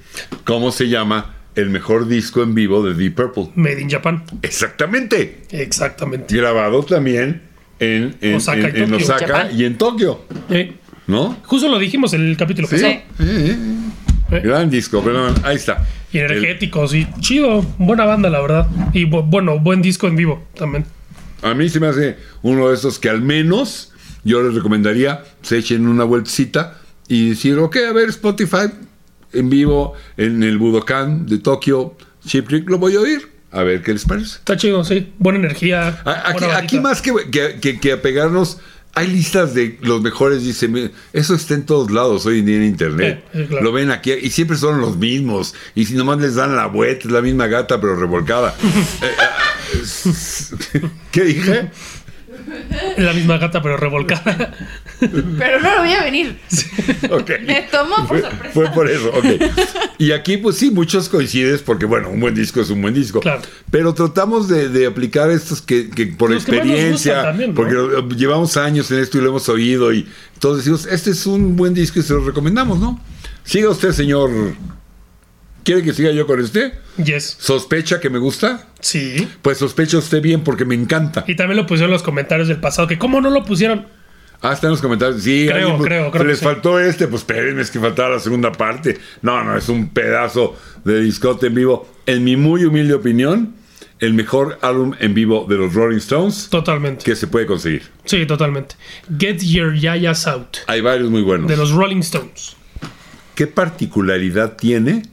cómo 0.43 0.71
se 0.71 0.89
llama 0.89 1.33
el 1.55 1.69
mejor 1.69 2.07
disco 2.07 2.41
en 2.43 2.55
vivo 2.55 2.83
de 2.85 2.93
Deep 2.95 3.15
Purple. 3.15 3.49
Made 3.55 3.81
in 3.81 3.89
Japan. 3.89 4.23
Exactamente. 4.41 5.41
Exactamente. 5.51 6.35
Grabado 6.35 6.83
también 6.83 7.41
en, 7.79 8.15
en- 8.21 8.35
Osaka 8.35 8.69
en- 8.69 8.75
y 8.77 8.81
en 8.81 8.89
Tokio. 8.91 9.05
Osaka 9.05 9.27
Japón. 9.37 9.51
y 9.59 9.63
en 9.65 9.77
Tokio. 9.77 10.21
Eh, 10.49 10.73
¿No? 11.07 11.37
justo 11.45 11.67
lo 11.69 11.77
dijimos 11.79 12.13
en 12.13 12.21
el 12.27 12.37
capítulo 12.37 12.67
Sí. 12.67 12.75
pasado. 12.75 12.93
Sí. 13.19 13.25
Eh, 14.31 14.41
Gran 14.43 14.69
disco, 14.69 15.03
perdón, 15.03 15.35
ahí 15.43 15.57
está. 15.57 15.85
Y 16.11 16.19
energéticos 16.19 16.93
y 16.95 17.07
chido. 17.19 17.61
Buena 17.77 18.05
banda, 18.05 18.29
la 18.29 18.39
verdad. 18.41 18.67
Y 18.93 19.05
bu- 19.05 19.27
bueno, 19.29 19.59
buen 19.59 19.81
disco 19.81 20.07
en 20.07 20.15
vivo 20.15 20.43
también. 20.55 20.85
A 21.41 21.53
mí 21.53 21.67
se 21.69 21.79
me 21.79 21.87
hace 21.87 22.17
uno 22.41 22.69
de 22.69 22.75
esos 22.75 22.97
que 22.99 23.09
al 23.09 23.21
menos 23.21 23.91
yo 24.23 24.41
les 24.41 24.55
recomendaría 24.55 25.23
se 25.41 25.57
echen 25.57 25.87
una 25.87 26.03
vueltecita 26.05 26.79
y 27.07 27.29
decir, 27.29 27.57
ok, 27.59 27.75
a 27.89 27.93
ver, 27.93 28.09
Spotify, 28.09 28.71
en 29.33 29.49
vivo 29.49 29.93
en 30.17 30.43
el 30.43 30.57
Budokan 30.57 31.25
de 31.25 31.39
Tokio, 31.39 31.95
Chip 32.25 32.47
Trick, 32.47 32.69
lo 32.69 32.77
voy 32.77 32.95
a 32.95 32.99
oír. 33.01 33.31
A 33.51 33.61
ver 33.63 33.83
qué 33.83 33.93
les 33.93 34.05
parece. 34.05 34.37
Está 34.37 34.57
chido, 34.57 34.83
sí. 34.83 35.13
Buena 35.19 35.37
energía. 35.39 36.01
A- 36.05 36.29
Aquí, 36.29 36.39
buena 36.39 36.57
aquí 36.57 36.77
bandita. 36.77 36.81
más 36.81 37.01
que, 37.03 37.13
que, 37.31 37.59
que- 37.61 37.79
que 37.79 37.91
apegarnos, 37.91 38.57
hay 38.95 39.07
listas 39.07 39.53
de 39.53 39.77
los 39.81 40.01
mejores, 40.01 40.43
dice, 40.43 40.67
"Mira, 40.67 40.89
eso 41.13 41.35
está 41.35 41.53
en 41.53 41.65
todos 41.65 41.91
lados 41.91 42.25
hoy 42.25 42.39
en 42.39 42.45
día 42.47 42.57
en 42.57 42.63
internet. 42.63 43.23
Sí, 43.31 43.39
sí, 43.41 43.45
claro. 43.47 43.63
Lo 43.63 43.71
ven 43.71 43.91
aquí 43.91 44.11
y 44.13 44.29
siempre 44.31 44.57
son 44.57 44.81
los 44.81 44.97
mismos. 44.97 45.53
Y 45.75 45.85
si 45.85 45.93
nomás 45.95 46.19
les 46.19 46.35
dan 46.35 46.55
la 46.55 46.65
vuelta, 46.67 47.07
es 47.07 47.11
la 47.13 47.21
misma 47.21 47.45
gata 47.47 47.79
pero 47.79 47.95
revolcada. 47.95 48.55
Eh, 49.01 49.11
ah, 49.19 49.37
¿Qué 51.11 51.23
dije? 51.23 51.69
Es 52.97 53.03
la 53.03 53.13
misma 53.13 53.37
gata, 53.37 53.61
pero 53.61 53.77
revolcada. 53.77 54.53
Pero 54.99 55.59
no 55.59 55.75
lo 55.75 55.79
voy 55.81 55.93
a 55.93 56.03
venir. 56.03 56.37
Ok. 57.09 57.31
Me 57.45 57.63
tomó 57.71 57.95
por 58.07 58.07
Fue, 58.07 58.21
sorpresa. 58.21 58.53
fue 58.53 58.69
por 58.71 58.89
eso, 58.89 59.09
ok. 59.09 59.25
Y 59.97 60.11
aquí, 60.11 60.37
pues 60.37 60.55
sí, 60.57 60.71
muchos 60.71 61.09
coincides 61.09 61.61
porque, 61.61 61.85
bueno, 61.85 62.09
un 62.09 62.19
buen 62.19 62.33
disco 62.35 62.61
es 62.61 62.69
un 62.69 62.81
buen 62.81 62.93
disco. 62.93 63.19
Claro. 63.19 63.41
Pero 63.69 63.93
tratamos 63.93 64.47
de, 64.47 64.69
de 64.69 64.85
aplicar 64.85 65.29
estos 65.31 65.61
que, 65.61 65.89
que 65.89 66.07
por 66.07 66.29
Los 66.31 66.43
experiencia, 66.43 67.13
gustan 67.15 67.23
también, 67.31 67.49
¿no? 67.51 67.55
porque 67.55 67.73
lo- 67.73 68.09
llevamos 68.09 68.55
años 68.57 68.89
en 68.91 68.99
esto 68.99 69.17
y 69.17 69.21
lo 69.21 69.29
hemos 69.29 69.47
oído 69.49 69.93
y 69.93 70.07
todos 70.39 70.57
decimos, 70.57 70.85
este 70.85 71.11
es 71.11 71.25
un 71.25 71.55
buen 71.55 71.73
disco 71.73 71.99
y 71.99 72.03
se 72.03 72.13
lo 72.13 72.23
recomendamos, 72.23 72.79
¿no? 72.79 72.99
Siga 73.43 73.69
usted, 73.69 73.91
señor. 73.91 74.29
¿Quiere 75.63 75.81
que 75.83 75.93
siga 75.93 76.11
yo 76.11 76.27
con 76.27 76.39
este? 76.41 76.73
Yes. 77.03 77.37
¿Sospecha 77.39 77.99
que 77.99 78.09
me 78.09 78.19
gusta? 78.19 78.67
Sí. 78.81 79.27
Pues 79.41 79.57
sospecha 79.57 79.97
usted 79.97 80.21
bien 80.21 80.43
porque 80.43 80.65
me 80.65 80.75
encanta. 80.75 81.23
Y 81.27 81.35
también 81.35 81.57
lo 81.57 81.65
pusieron 81.65 81.89
en 81.89 81.93
los 81.93 82.03
comentarios 82.03 82.47
del 82.47 82.59
pasado. 82.59 82.87
Que 82.87 82.97
cómo 82.97 83.21
no 83.21 83.29
lo 83.29 83.45
pusieron. 83.45 83.87
Ah, 84.41 84.51
está 84.51 84.67
en 84.67 84.71
los 84.71 84.81
comentarios. 84.81 85.23
Sí, 85.23 85.45
Creo, 85.47 85.69
alguien, 85.69 85.83
creo, 85.83 86.11
creo 86.11 86.23
Se 86.23 86.27
les 86.27 86.39
sí. 86.39 86.43
faltó 86.45 86.77
este, 86.79 87.07
pues 87.07 87.21
espérenme, 87.21 87.61
es 87.61 87.71
que 87.71 87.79
faltaba 87.79 88.09
la 88.09 88.19
segunda 88.19 88.51
parte. 88.51 88.97
No, 89.21 89.41
no, 89.43 89.55
es 89.55 89.69
un 89.69 89.89
pedazo 89.89 90.57
de 90.83 90.99
discote 90.99 91.47
en 91.47 91.55
vivo. 91.55 91.89
En 92.05 92.25
mi 92.25 92.35
muy 92.35 92.65
humilde 92.65 92.93
opinión, 92.93 93.55
el 93.99 94.13
mejor 94.13 94.59
álbum 94.61 94.95
en 94.99 95.13
vivo 95.13 95.45
de 95.47 95.55
los 95.55 95.73
Rolling 95.73 95.95
Stones 95.99 96.49
Totalmente. 96.49 97.05
que 97.05 97.15
se 97.15 97.27
puede 97.27 97.45
conseguir. 97.45 97.83
Sí, 98.03 98.25
totalmente. 98.25 98.75
Get 99.17 99.37
Your 99.39 99.75
Yayas 99.75 100.27
Out. 100.27 100.57
Hay 100.67 100.81
varios 100.81 101.09
muy 101.09 101.21
buenos. 101.21 101.47
De 101.47 101.55
los 101.55 101.71
Rolling 101.71 101.99
Stones. 102.01 102.57
¿Qué 103.35 103.47
particularidad 103.47 104.57
tiene? 104.57 105.03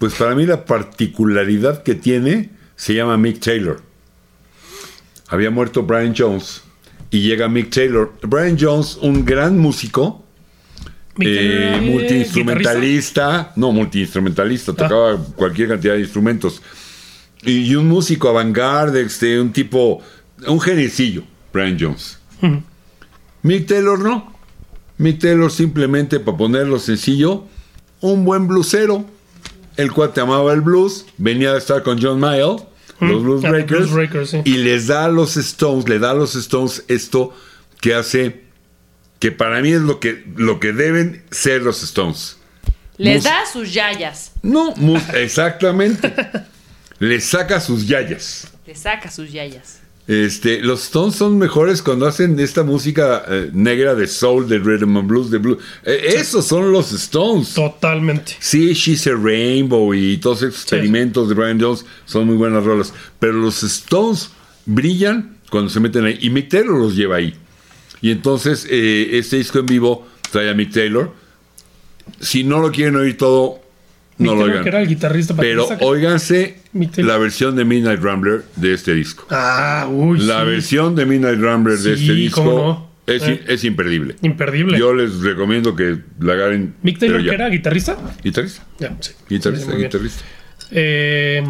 Pues 0.00 0.14
para 0.14 0.34
mí 0.34 0.46
la 0.46 0.64
particularidad 0.64 1.82
que 1.82 1.94
tiene 1.94 2.48
se 2.74 2.94
llama 2.94 3.18
Mick 3.18 3.38
Taylor. 3.38 3.82
Había 5.28 5.50
muerto 5.50 5.82
Brian 5.82 6.14
Jones 6.16 6.62
y 7.10 7.20
llega 7.20 7.48
Mick 7.50 7.68
Taylor. 7.68 8.10
Brian 8.22 8.56
Jones, 8.58 8.96
un 9.02 9.26
gran 9.26 9.58
músico, 9.58 10.24
eh, 11.18 11.78
multiinstrumentalista, 11.82 13.52
no 13.56 13.72
multiinstrumentalista, 13.72 14.72
Ah. 14.72 14.76
tocaba 14.76 15.18
cualquier 15.36 15.68
cantidad 15.68 15.92
de 15.92 16.00
instrumentos. 16.00 16.62
Y, 17.42 17.70
y 17.70 17.74
un 17.76 17.86
músico 17.86 18.30
avant-garde, 18.30 19.02
este, 19.02 19.38
un 19.38 19.52
tipo, 19.52 20.00
un 20.46 20.60
geniecillo, 20.62 21.24
Brian 21.52 21.76
Jones. 21.78 22.18
Mick 23.42 23.66
Taylor 23.66 23.98
no. 23.98 24.32
Mick 24.96 25.18
Taylor 25.18 25.50
simplemente, 25.52 26.20
para 26.20 26.38
ponerlo 26.38 26.78
sencillo, 26.78 27.44
un 28.00 28.24
buen 28.24 28.48
blusero. 28.48 29.04
El 29.80 29.92
cual 29.92 30.12
te 30.12 30.20
amaba 30.20 30.52
el 30.52 30.60
blues, 30.60 31.06
venía 31.18 31.52
a 31.52 31.58
estar 31.58 31.82
con 31.82 32.00
John 32.02 32.20
Mayall, 32.20 32.56
los 33.00 33.22
Blues 33.22 33.44
Ah, 33.44 33.50
Breakers, 33.50 33.80
Blues 33.90 33.92
Breakers, 33.94 34.30
sí. 34.30 34.42
y 34.44 34.58
les 34.58 34.86
da 34.88 35.06
a 35.06 35.08
los 35.08 35.36
Stones, 35.36 35.88
le 35.88 35.98
da 35.98 36.10
a 36.10 36.14
los 36.14 36.34
Stones 36.34 36.84
esto 36.88 37.34
que 37.80 37.94
hace, 37.94 38.44
que 39.18 39.32
para 39.32 39.60
mí 39.62 39.72
es 39.72 39.80
lo 39.80 40.00
que, 40.00 40.24
lo 40.36 40.60
que 40.60 40.72
deben 40.72 41.24
ser 41.30 41.62
los 41.62 41.82
Stones. 41.82 42.36
Les 42.98 43.16
Mus- 43.16 43.24
da 43.24 43.46
sus 43.50 43.72
yayas. 43.72 44.32
No, 44.42 44.74
mus- 44.76 45.08
exactamente. 45.14 46.12
Les 46.98 47.24
saca 47.24 47.58
sus 47.60 47.86
yayas. 47.88 48.48
Le 48.66 48.74
saca 48.74 49.10
sus 49.10 49.32
yayas. 49.32 49.80
Este, 50.10 50.60
los 50.60 50.82
Stones 50.82 51.14
son 51.14 51.38
mejores 51.38 51.82
cuando 51.82 52.04
hacen 52.04 52.40
esta 52.40 52.64
música 52.64 53.22
eh, 53.28 53.50
negra 53.52 53.94
de 53.94 54.08
soul, 54.08 54.48
de 54.48 54.58
rhythm 54.58 54.96
and 54.96 55.06
blues, 55.06 55.30
de 55.30 55.38
blues. 55.38 55.58
Eh, 55.84 56.14
esos 56.16 56.46
son 56.46 56.72
los 56.72 56.90
Stones. 56.90 57.54
Totalmente. 57.54 58.34
Sí, 58.40 58.72
She's 58.74 59.06
a 59.06 59.14
Rainbow 59.14 59.94
y 59.94 60.16
todos 60.16 60.42
esos 60.42 60.62
experimentos 60.62 61.28
de 61.28 61.36
Brian 61.36 61.60
Jones 61.60 61.86
son 62.06 62.26
muy 62.26 62.34
buenas 62.34 62.64
rolas. 62.64 62.92
Pero 63.20 63.34
los 63.34 63.62
Stones 63.62 64.30
brillan 64.66 65.36
cuando 65.48 65.70
se 65.70 65.78
meten 65.78 66.04
ahí. 66.04 66.18
Y 66.20 66.30
Mick 66.30 66.48
Taylor 66.48 66.76
los 66.76 66.96
lleva 66.96 67.14
ahí. 67.14 67.36
Y 68.00 68.10
entonces 68.10 68.66
eh, 68.68 69.10
este 69.12 69.36
disco 69.36 69.60
en 69.60 69.66
vivo 69.66 70.08
trae 70.32 70.50
a 70.50 70.54
Mick 70.54 70.72
Taylor. 70.72 71.14
Si 72.18 72.42
no 72.42 72.58
lo 72.58 72.72
quieren 72.72 72.96
oír 72.96 73.16
todo, 73.16 73.60
no 74.24 74.34
lo 74.34 74.40
Taylor, 74.40 74.48
oigan. 74.50 74.62
que 74.62 74.68
era 74.68 74.80
el 74.82 74.88
guitarrista 74.88 75.34
Pero 75.36 75.68
que 75.68 75.76
óiganse 75.84 76.56
la 76.98 77.18
versión 77.18 77.56
de 77.56 77.64
Midnight 77.64 78.00
Rambler 78.00 78.42
de 78.56 78.74
este 78.74 78.94
disco. 78.94 79.26
Ah, 79.30 79.88
uy. 79.90 80.18
La 80.20 80.40
sí. 80.40 80.46
versión 80.46 80.94
de 80.94 81.06
Midnight 81.06 81.40
Rambler 81.40 81.78
de 81.78 81.96
Sí, 81.96 82.02
este 82.02 82.14
disco 82.14 82.44
no. 82.44 82.90
es, 83.12 83.22
Eh. 83.22 83.40
es 83.48 83.64
imperdible. 83.64 84.16
Imperdible. 84.22 84.78
Yo 84.78 84.94
les 84.94 85.20
recomiendo 85.20 85.74
que 85.74 85.98
la 86.20 86.34
agarren. 86.34 86.74
Mick 86.82 86.98
Taylor, 86.98 87.22
que 87.22 87.30
era 87.34 87.48
guitarrista. 87.48 87.96
Guitarrista. 88.22 88.64
Ya, 88.78 88.96
sí. 89.00 89.12
Guitarrista, 89.28 89.74
guitarrista. 89.74 90.22
Eh, 90.70 91.42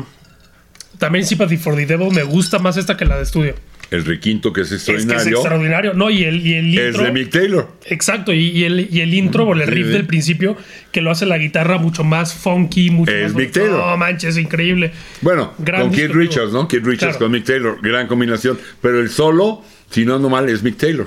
también 0.99 1.25
Sympathy 1.27 1.57
for 1.57 1.75
the 1.77 1.87
Devil 1.87 2.11
me 2.12 2.23
gusta 2.23 2.59
más 2.59 2.77
esta 2.77 2.97
que 2.97 3.05
la 3.05 3.17
de 3.17 3.23
estudio. 3.25 3.55
El 3.90 4.04
requinto 4.04 4.52
que 4.52 4.61
es 4.61 4.70
Es 4.73 4.85
que 4.85 4.92
es 4.92 4.99
extraordinario 5.02 5.38
extraordinario. 5.38 5.94
No, 5.94 6.11
y 6.11 6.23
el, 6.25 6.47
y 6.47 6.54
el 6.54 6.78
es 6.78 6.87
intro. 6.88 7.04
de 7.04 7.12
Mick 7.12 7.30
Taylor. 7.30 7.68
Exacto, 7.87 8.32
y, 8.32 8.49
y 8.50 8.64
el, 8.64 8.88
y 8.90 9.00
el 9.00 9.12
intro 9.14 9.44
o 9.44 9.52
el 9.52 9.66
riff 9.66 9.87
sí. 9.88 9.92
del 9.92 10.06
principio 10.06 10.56
que 10.92 11.00
lo 11.00 11.11
hace 11.11 11.26
la 11.26 11.38
guitarra 11.38 11.78
mucho 11.78 12.04
más 12.04 12.32
funky, 12.35 12.90
mucho 12.90 13.11
Es 13.12 13.32
más. 13.32 13.35
Mick 13.42 13.52
Taylor. 13.52 13.85
No 13.87 13.97
manches, 13.97 14.37
increíble. 14.38 14.92
Bueno, 15.23 15.54
Gran 15.59 15.82
con 15.82 15.92
Keith 15.92 16.12
Richards. 16.12 16.52
¿no? 16.52 16.68
Keith 16.68 16.85
Richards 16.85 17.16
Claro. 17.16 17.18
con 17.18 17.32
Mick 17.32 17.44
Taylor. 17.44 17.78
Gran 17.82 18.06
combinación. 18.06 18.59
Pero 18.80 19.00
el 19.00 19.11
solo, 19.11 19.62
si 19.90 20.04
no 20.04 20.14
ando 20.14 20.28
mal, 20.30 20.49
es 20.49 20.62
Mick 20.62 20.76
Taylor. 20.76 21.06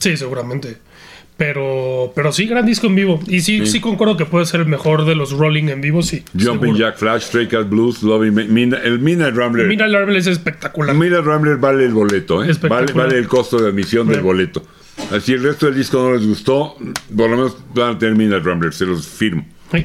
Sí, 0.00 0.16
seguramente. 0.16 0.76
Pero, 1.36 2.12
pero 2.14 2.32
sí, 2.32 2.46
gran 2.46 2.64
disco 2.64 2.86
en 2.86 2.94
vivo. 2.94 3.20
Y 3.26 3.40
sí, 3.40 3.58
Sí. 3.60 3.66
sí, 3.66 3.80
concuerdo 3.80 4.16
que 4.16 4.24
puede 4.24 4.46
ser 4.46 4.60
el 4.60 4.66
mejor 4.66 5.04
de 5.04 5.16
los 5.16 5.32
Rolling 5.32 5.64
en 5.68 5.80
vivo, 5.80 6.00
sí. 6.02 6.22
Jumping 6.32 6.52
seguro. 6.60 6.76
Jack 6.78 6.96
Flash, 6.98 7.22
Stray 7.22 7.48
Cat 7.48 7.68
Blues, 7.68 8.04
Loving 8.04 8.32
Me- 8.34 8.44
Mina- 8.44 8.78
el 8.84 9.00
Midnight 9.00 9.34
Rambler. 9.34 9.66
El 9.70 9.94
árbol 9.96 10.16
es 10.16 10.28
espectacular. 10.28 10.94
Midnight 10.94 11.24
Rambler 11.24 11.56
vale 11.56 11.84
el 11.86 11.92
boleto, 11.92 12.34
¿eh? 12.34 12.38
Vale, 12.38 12.52
Espectacular. 12.52 12.94
vale 13.08 13.18
el 13.18 13.26
costo 13.26 13.58
de 13.58 13.68
admisión 13.70 14.06
del 14.06 14.20
boleto. 14.20 14.64
Así 15.10 15.32
el 15.32 15.42
resto 15.42 15.66
del 15.66 15.74
disco 15.74 15.98
no 16.00 16.14
les 16.14 16.24
gustó, 16.24 16.76
por 17.16 17.28
lo 17.28 17.36
menos 17.36 17.56
van 17.74 17.96
a 17.96 17.98
tener 17.98 18.14
Midnight 18.14 18.44
Rambler, 18.44 18.72
se 18.72 18.86
los 18.86 19.04
firmo. 19.04 19.44
Sí. 19.72 19.84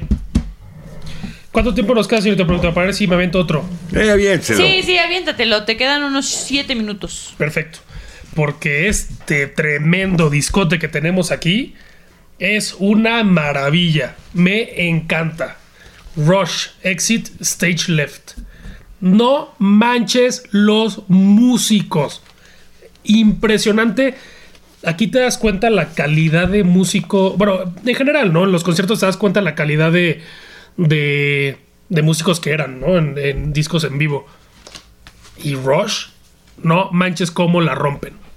¿Cuánto 1.51 1.73
tiempo 1.73 1.95
nos 1.95 2.07
queda, 2.07 2.21
señor? 2.21 2.37
Te 2.37 2.45
pregunto, 2.45 2.71
para 2.75 2.85
ver 2.85 2.95
si 2.95 3.07
me 3.07 3.15
avento 3.15 3.39
otro. 3.39 3.65
Eh, 3.91 4.13
bien, 4.17 4.41
se 4.43 4.53
lo- 4.55 4.59
Sí, 4.63 4.83
sí, 4.83 4.97
aviéntatelo. 4.99 5.63
Te 5.65 5.77
quedan 5.77 6.03
unos 6.03 6.27
siete 6.29 6.75
minutos. 6.75 7.33
Perfecto. 7.39 7.79
Porque 8.39 8.88
este 8.88 9.48
tremendo 9.48 10.29
discote 10.29 10.79
que 10.79 10.88
tenemos 10.88 11.29
aquí 11.31 11.75
es 12.39 12.74
una 12.79 13.22
maravilla. 13.25 14.15
Me 14.34 14.88
encanta. 14.88 15.58
Rush, 16.15 16.67
Exit, 16.81 17.31
Stage 17.41 17.91
Left. 17.91 18.38
No 19.01 19.53
manches 19.58 20.43
los 20.51 21.03
músicos. 21.10 22.22
Impresionante. 23.03 24.15
Aquí 24.86 25.08
te 25.08 25.19
das 25.19 25.38
cuenta 25.38 25.69
la 25.69 25.89
calidad 25.89 26.48
de 26.48 26.63
músico. 26.63 27.34
Bueno, 27.36 27.74
en 27.86 27.96
general, 27.96 28.31
¿no? 28.31 28.46
En 28.46 28.53
los 28.53 28.63
conciertos 28.63 29.01
te 29.01 29.05
das 29.05 29.17
cuenta 29.17 29.41
la 29.41 29.53
calidad 29.53 29.91
de. 29.91 30.22
de, 30.77 31.58
músicos 31.89 32.39
que 32.39 32.51
eran, 32.51 32.79
¿no? 32.79 32.98
En, 32.98 33.17
en 33.17 33.51
discos 33.51 33.84
en 33.84 33.98
vivo. 33.98 34.25
Y 35.43 35.55
Rush, 35.55 36.05
no 36.63 36.89
manches 36.93 37.31
cómo 37.31 37.60
la 37.60 37.75
rompen. 37.75 38.28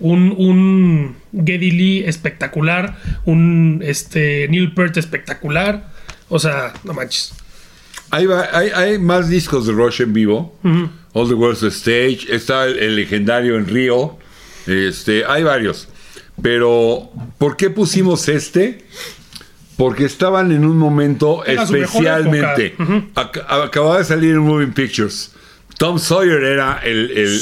Un, 0.00 0.34
un 0.36 1.16
Geddy 1.32 1.70
Lee 1.70 2.04
espectacular. 2.06 2.96
Un 3.26 3.80
este, 3.84 4.48
Neil 4.48 4.72
Peart 4.74 4.96
espectacular. 4.96 5.90
O 6.28 6.38
sea, 6.38 6.72
no 6.84 6.92
manches. 6.94 7.32
Hay, 8.10 8.26
hay, 8.52 8.70
hay 8.70 8.98
más 8.98 9.28
discos 9.28 9.66
de 9.66 9.72
Rush 9.72 10.02
en 10.02 10.12
vivo. 10.12 10.58
All 11.12 11.28
the 11.28 11.34
World's 11.34 11.62
a 11.62 11.68
Stage. 11.68 12.26
Está 12.28 12.64
el, 12.66 12.78
el 12.78 12.96
legendario 12.96 13.56
en 13.56 13.66
Río. 13.66 14.18
Este, 14.66 15.24
hay 15.26 15.42
varios. 15.42 15.88
Pero, 16.42 17.10
¿por 17.38 17.56
qué 17.56 17.70
pusimos 17.70 18.28
este? 18.28 18.84
Porque 19.76 20.04
estaban 20.04 20.52
en 20.52 20.64
un 20.64 20.76
momento 20.78 21.44
Era 21.44 21.62
especialmente. 21.64 22.74
Ac- 23.14 23.44
acababa 23.64 23.98
de 23.98 24.04
salir 24.04 24.30
en 24.32 24.38
Moving 24.38 24.72
Pictures. 24.72 25.32
Tom 25.80 25.98
Sawyer 25.98 26.44
era 26.44 26.78
el, 26.84 27.10
el- 27.12 27.40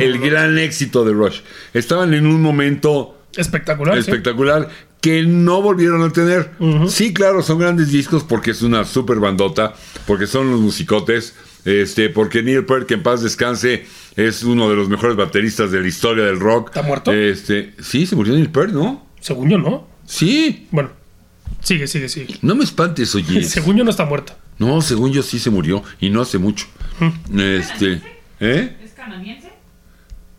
el 0.00 0.18
gran 0.20 0.56
éxito 0.58 1.04
de 1.04 1.12
Rush. 1.12 1.40
Estaban 1.74 2.14
en 2.14 2.24
un 2.24 2.40
momento 2.40 3.18
Espectacular. 3.36 3.94
sí. 3.96 4.00
espectacular 4.08 4.68
que 5.00 5.24
no 5.24 5.60
volvieron 5.60 6.00
a 6.04 6.12
tener. 6.12 6.52
Sí, 6.86 7.12
claro, 7.12 7.42
son 7.42 7.58
grandes 7.58 7.90
discos 7.90 8.22
porque 8.22 8.52
es 8.52 8.62
una 8.62 8.84
super 8.84 9.18
bandota, 9.18 9.74
porque 10.06 10.28
son 10.28 10.52
los 10.52 10.60
musicotes, 10.60 11.34
este, 11.64 12.10
porque 12.10 12.44
Neil 12.44 12.64
Peart, 12.64 12.86
que 12.86 12.94
en 12.94 13.02
paz 13.02 13.22
descanse, 13.24 13.86
es 14.14 14.44
uno 14.44 14.70
de 14.70 14.76
los 14.76 14.88
mejores 14.88 15.16
bateristas 15.16 15.72
de 15.72 15.80
la 15.80 15.88
historia 15.88 16.22
del 16.26 16.38
rock. 16.38 16.68
¿Está 16.68 16.82
muerto? 16.82 17.12
Este, 17.12 17.74
sí, 17.82 18.06
se 18.06 18.14
murió 18.14 18.34
Neil 18.34 18.50
Peart, 18.50 18.70
¿no? 18.70 19.04
Según 19.18 19.50
yo, 19.50 19.58
¿no? 19.58 19.88
Sí, 20.06 20.68
Bueno, 20.70 20.90
Sigue, 21.60 21.88
sigue, 21.88 22.08
sigue. 22.08 22.38
No 22.42 22.54
me 22.54 22.62
espantes, 22.62 23.12
oye. 23.16 23.42
Según 23.48 23.76
yo 23.76 23.82
no 23.82 23.90
está 23.90 24.04
muerta. 24.04 24.36
No, 24.58 24.80
según 24.82 25.10
yo 25.10 25.22
sí 25.22 25.38
se 25.38 25.48
murió 25.50 25.82
y 26.00 26.10
no 26.10 26.20
hace 26.20 26.36
mucho. 26.38 26.66
Este, 27.36 28.00
¿eh? 28.40 28.76
¿Es 28.84 28.92
canadiense? 28.92 29.48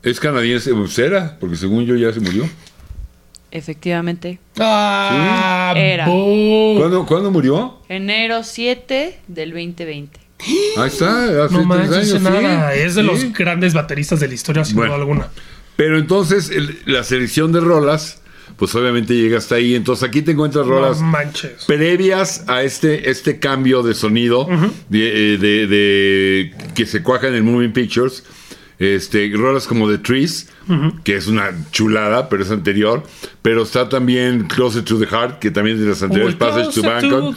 Es 0.04 0.20
canadiense, 0.20 0.74
pues 0.74 0.98
era, 1.00 1.38
porque 1.40 1.56
según 1.56 1.86
yo 1.86 1.96
ya 1.96 2.12
se 2.14 2.20
murió. 2.20 2.48
Efectivamente. 3.52 4.40
Ah, 4.60 5.74
Era. 5.76 6.06
¿Cuándo, 6.06 7.06
¿cuándo 7.06 7.32
murió? 7.32 7.80
Enero 7.90 8.44
7 8.44 9.20
del 9.28 9.50
2020. 9.52 10.20
Ahí 10.78 10.88
está, 10.88 11.44
hace 11.46 11.54
No 11.54 11.60
tres 11.60 11.66
manches, 11.68 11.94
años. 11.98 12.10
sí, 12.10 12.20
nada. 12.20 12.74
Es 12.74 12.96
de 12.96 13.02
sí. 13.02 13.08
los 13.08 13.34
grandes 13.34 13.74
bateristas 13.74 14.20
de 14.22 14.28
la 14.30 14.34
historia, 14.34 14.64
sin 14.66 14.76
Bueno. 14.78 14.94
duda 14.94 15.02
alguna. 15.02 15.28
Pero 15.76 15.98
entonces 16.00 16.50
el- 16.50 16.80
la 16.86 17.04
selección 17.04 17.52
de 17.52 17.60
rolas, 17.60 18.21
pues 18.58 18.74
obviamente 18.76 19.14
llega 19.16 19.38
hasta 19.38 19.56
ahí. 19.56 19.76
Entonces 19.76 20.08
aquí 20.08 20.22
te 20.22 20.32
encuentras 20.32 20.66
rolas 20.68 21.02
No 21.02 21.12
previas 21.68 22.44
a 22.48 22.64
este, 22.64 23.10
este 23.10 23.40
cambio 23.40 23.84
de 23.84 23.94
sonido 23.94 24.48
de, 24.90 25.34
eh, 25.34 25.38
de- 25.38 25.68
de- 25.68 26.54
que 26.76 26.86
se 26.86 27.02
cuaja 27.04 27.28
en 27.28 27.36
el 27.36 27.44
Moving 27.44 27.74
Pictures. 27.74 28.24
Este, 28.80 29.32
rolas 29.36 29.68
como 29.68 29.88
The 29.88 30.00
Trees, 30.00 30.50
que 31.04 31.16
es 31.16 31.28
una 31.28 31.52
chulada, 31.72 32.30
pero 32.30 32.42
es 32.42 32.50
anterior. 32.50 33.04
Pero 33.44 33.62
está 33.62 33.88
también 33.90 34.48
Closer 34.48 34.84
to 34.84 34.98
the 34.98 35.06
Heart, 35.06 35.38
que 35.38 35.52
también 35.52 35.76
es 35.78 35.84
de 35.84 35.90
las 35.90 36.02
anteriores, 36.02 36.34
Uy, 36.34 36.40
Passage 36.40 36.74
to 36.74 36.82
Bangkok. 36.82 37.36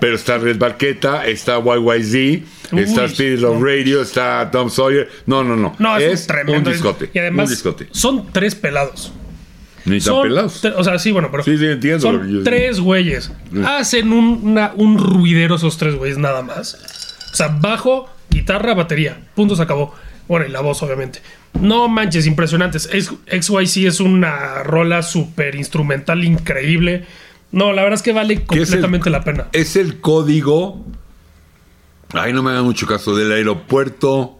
Pero 0.00 0.16
está 0.16 0.38
Red 0.38 0.58
Barqueta, 0.58 1.24
está 1.24 1.60
YYZ, 1.62 2.42
está 2.76 3.04
Spirit 3.04 3.44
of 3.44 3.62
Radio, 3.62 4.02
está 4.02 4.50
Tom 4.50 4.68
Sawyer. 4.70 5.08
No, 5.26 5.44
no, 5.44 5.54
no. 5.54 5.76
No, 5.78 5.96
es, 5.98 6.02
es 6.14 6.20
un 6.22 6.26
tremendo. 6.26 6.70
un 6.70 6.74
discote. 6.74 7.10
Y 7.14 7.18
además, 7.20 7.46
un 7.48 7.50
discote. 7.54 7.86
son 7.92 8.26
tres 8.32 8.56
pelados. 8.56 9.12
Ni 9.84 9.96
tan 9.98 10.00
Son 10.00 10.22
pelados. 10.22 10.64
O 10.76 10.84
sea, 10.84 10.98
sí, 10.98 11.10
bueno, 11.12 11.28
pero. 11.30 11.42
Sí, 11.42 11.58
sí, 11.58 11.66
entiendo 11.66 12.22
yo- 12.24 12.42
tres 12.44 12.78
güeyes. 12.80 13.30
Hacen 13.66 14.12
un, 14.12 14.40
una- 14.44 14.72
un 14.76 14.98
ruidero 14.98 15.56
esos 15.56 15.76
tres 15.78 15.94
güeyes 15.96 16.18
nada 16.18 16.42
más. 16.42 16.74
O 17.32 17.36
sea, 17.36 17.48
bajo, 17.48 18.08
guitarra, 18.30 18.74
batería. 18.74 19.20
Punto, 19.34 19.56
se 19.56 19.62
acabó. 19.62 19.94
Bueno, 20.28 20.46
y 20.46 20.50
la 20.50 20.60
voz, 20.60 20.82
obviamente. 20.82 21.20
No 21.60 21.88
manches, 21.88 22.26
impresionantes. 22.26 22.88
Es- 22.92 23.12
XYZ 23.26 23.76
es 23.88 24.00
una 24.00 24.62
rola 24.62 25.02
súper 25.02 25.54
instrumental 25.56 26.24
increíble. 26.24 27.04
No, 27.50 27.72
la 27.72 27.82
verdad 27.82 27.96
es 27.96 28.02
que 28.02 28.12
vale 28.12 28.36
¿Qué 28.36 28.40
es 28.42 28.48
el- 28.72 28.80
completamente 28.80 29.10
la 29.10 29.24
pena. 29.24 29.46
Es 29.52 29.76
el 29.76 30.00
código. 30.00 30.86
Ay, 32.14 32.32
no 32.32 32.42
me 32.42 32.50
hagan 32.52 32.64
mucho 32.64 32.86
caso. 32.86 33.16
Del 33.16 33.32
aeropuerto 33.32 34.38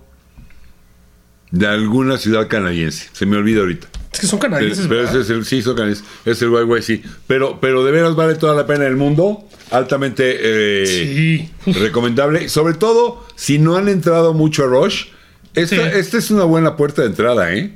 de 1.50 1.66
alguna 1.66 2.16
ciudad 2.16 2.48
canadiense. 2.48 3.08
Se 3.12 3.26
me 3.26 3.36
olvida 3.36 3.60
ahorita. 3.60 3.88
Es 4.12 4.20
que 4.20 4.26
son 4.26 4.38
canadienses, 4.38 4.86
Pero 4.88 5.02
es 5.08 5.30
el, 5.30 5.44
sí, 5.44 5.62
son 5.62 5.74
canadienses. 5.74 6.04
Es 6.24 6.42
el 6.42 6.50
YYC. 6.50 7.02
Pero, 7.26 7.58
pero 7.60 7.84
de 7.84 7.92
veras 7.92 8.14
vale 8.14 8.34
toda 8.34 8.54
la 8.54 8.66
pena 8.66 8.86
el 8.86 8.96
mundo. 8.96 9.44
Altamente 9.70 10.36
eh, 10.40 10.86
Sí. 10.86 11.50
recomendable. 11.80 12.48
Sobre 12.48 12.74
todo 12.74 13.24
si 13.36 13.58
no 13.58 13.76
han 13.76 13.88
entrado 13.88 14.34
mucho 14.34 14.64
a 14.64 14.66
Rush. 14.66 15.06
Esta, 15.54 15.76
Sí. 15.76 15.98
esta 15.98 16.18
es 16.18 16.30
una 16.30 16.44
buena 16.44 16.76
puerta 16.76 17.02
de 17.02 17.08
entrada, 17.08 17.54
¿eh? 17.54 17.72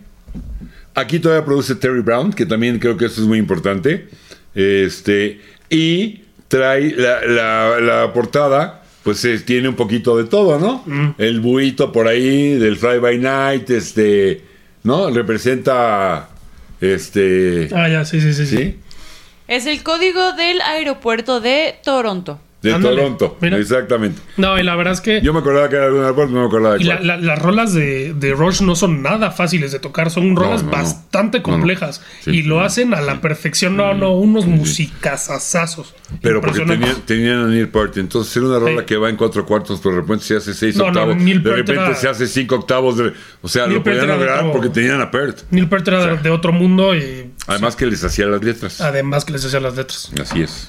Aquí 0.94 1.18
todavía 1.18 1.44
produce 1.44 1.74
Terry 1.74 2.00
Brown, 2.00 2.32
que 2.32 2.46
también 2.46 2.78
creo 2.78 2.96
que 2.96 3.06
eso 3.06 3.20
es 3.20 3.26
muy 3.26 3.38
importante. 3.38 4.08
Este, 4.54 5.40
y 5.68 6.22
trae 6.48 6.92
la, 6.96 7.20
la- 7.26 7.80
la 7.80 8.12
portada, 8.14 8.82
pues 9.02 9.22
eh, 9.26 9.38
tiene 9.40 9.68
un 9.68 9.74
poquito 9.76 10.16
de 10.16 10.24
todo, 10.24 10.58
¿no? 10.58 11.14
El 11.18 11.40
buito 11.40 11.92
por 11.92 12.08
ahí 12.08 12.54
del 12.54 12.76
Fly 12.76 12.98
by 12.98 13.18
Night, 13.18 13.68
este, 13.70 14.42
¿no? 14.86 15.10
Representa, 15.10 16.28
este, 16.80 17.68
Ah, 17.74 17.88
ya, 17.88 18.04
sí, 18.04 18.20
sí, 18.20 18.32
sí. 18.32 18.46
sí. 18.46 18.78
Es 19.48 19.66
el 19.66 19.82
código 19.82 20.32
del 20.32 20.60
aeropuerto 20.60 21.40
de 21.40 21.78
Toronto. 21.84 22.40
De 22.62 22.72
Ándale, 22.72 22.96
Toronto, 22.96 23.36
mira. 23.40 23.58
exactamente. 23.58 24.20
No, 24.38 24.58
y 24.58 24.62
la 24.62 24.74
verdad 24.76 24.94
es 24.94 25.00
que. 25.00 25.20
Yo 25.20 25.32
me 25.32 25.38
acordaba 25.40 25.68
que 25.68 25.76
era 25.76 25.86
alguna 25.86 26.16
parte, 26.16 26.32
no 26.32 26.40
me 26.40 26.46
acordaba 26.46 26.74
de 26.76 26.80
Y 26.82 26.84
la- 26.84 26.98
la- 27.00 27.16
las 27.18 27.38
rolas 27.38 27.74
de, 27.74 28.14
de 28.14 28.32
Rush 28.32 28.62
no 28.62 28.74
son 28.74 29.02
nada 29.02 29.30
fáciles 29.30 29.70
de 29.72 29.78
tocar, 29.78 30.10
son 30.10 30.34
rolas 30.34 30.62
no, 30.64 30.70
no. 30.70 30.76
bastante 30.76 31.42
complejas 31.42 32.02
Sí, 32.22 32.30
y 32.30 32.42
lo 32.42 32.58
sí, 32.60 32.64
hacen 32.66 32.94
a 32.94 33.02
la 33.02 33.20
perfección. 33.20 33.76
No, 33.76 33.92
no, 33.94 34.12
unos 34.16 34.46
musicasasazos. 34.46 35.94
Pero 36.22 36.40
porque 36.40 36.60
tenían, 36.60 36.96
tenían 37.04 37.38
a 37.44 37.46
Neil 37.48 37.68
Peart. 37.68 37.96
Entonces 37.98 38.36
era 38.36 38.46
una 38.46 38.58
rola 38.58 38.80
Sí. 38.80 38.86
que 38.86 38.96
va 38.96 39.10
en 39.10 39.16
cuatro 39.16 39.44
cuartos, 39.44 39.80
pero 39.82 39.96
de 39.96 40.00
repente 40.00 40.24
se 40.24 40.36
hace 40.36 40.54
seis 40.54 40.78
octavos. 40.78 41.16
Neil 41.16 41.42
de 41.42 41.50
repente 41.50 41.72
era- 41.82 41.94
se 41.94 42.08
hace 42.08 42.26
cinco 42.26 42.56
octavos. 42.56 42.96
de- 42.96 43.12
o 43.42 43.48
sea, 43.48 43.64
Neil 43.66 43.76
lo 43.78 43.84
podían 43.84 44.08
lograr 44.08 44.38
otro- 44.40 44.52
porque 44.52 44.68
tenían 44.70 45.00
a 45.00 45.10
Peart. 45.10 45.40
Neil 45.50 45.68
Peart 45.68 45.86
era 45.88 46.06
de, 46.06 46.16
de 46.22 46.30
otro 46.30 46.52
mundo 46.52 46.94
y 46.96 47.30
Además 47.46 47.76
que 47.76 47.86
les 47.86 48.02
hacía 48.02 48.26
las 48.26 48.42
letras. 48.42 48.80
además 48.80 49.24
que 49.24 49.32
les 49.32 49.44
hacía 49.44 49.60
las 49.60 49.76
letras. 49.76 50.10
Así 50.20 50.42
es. 50.42 50.68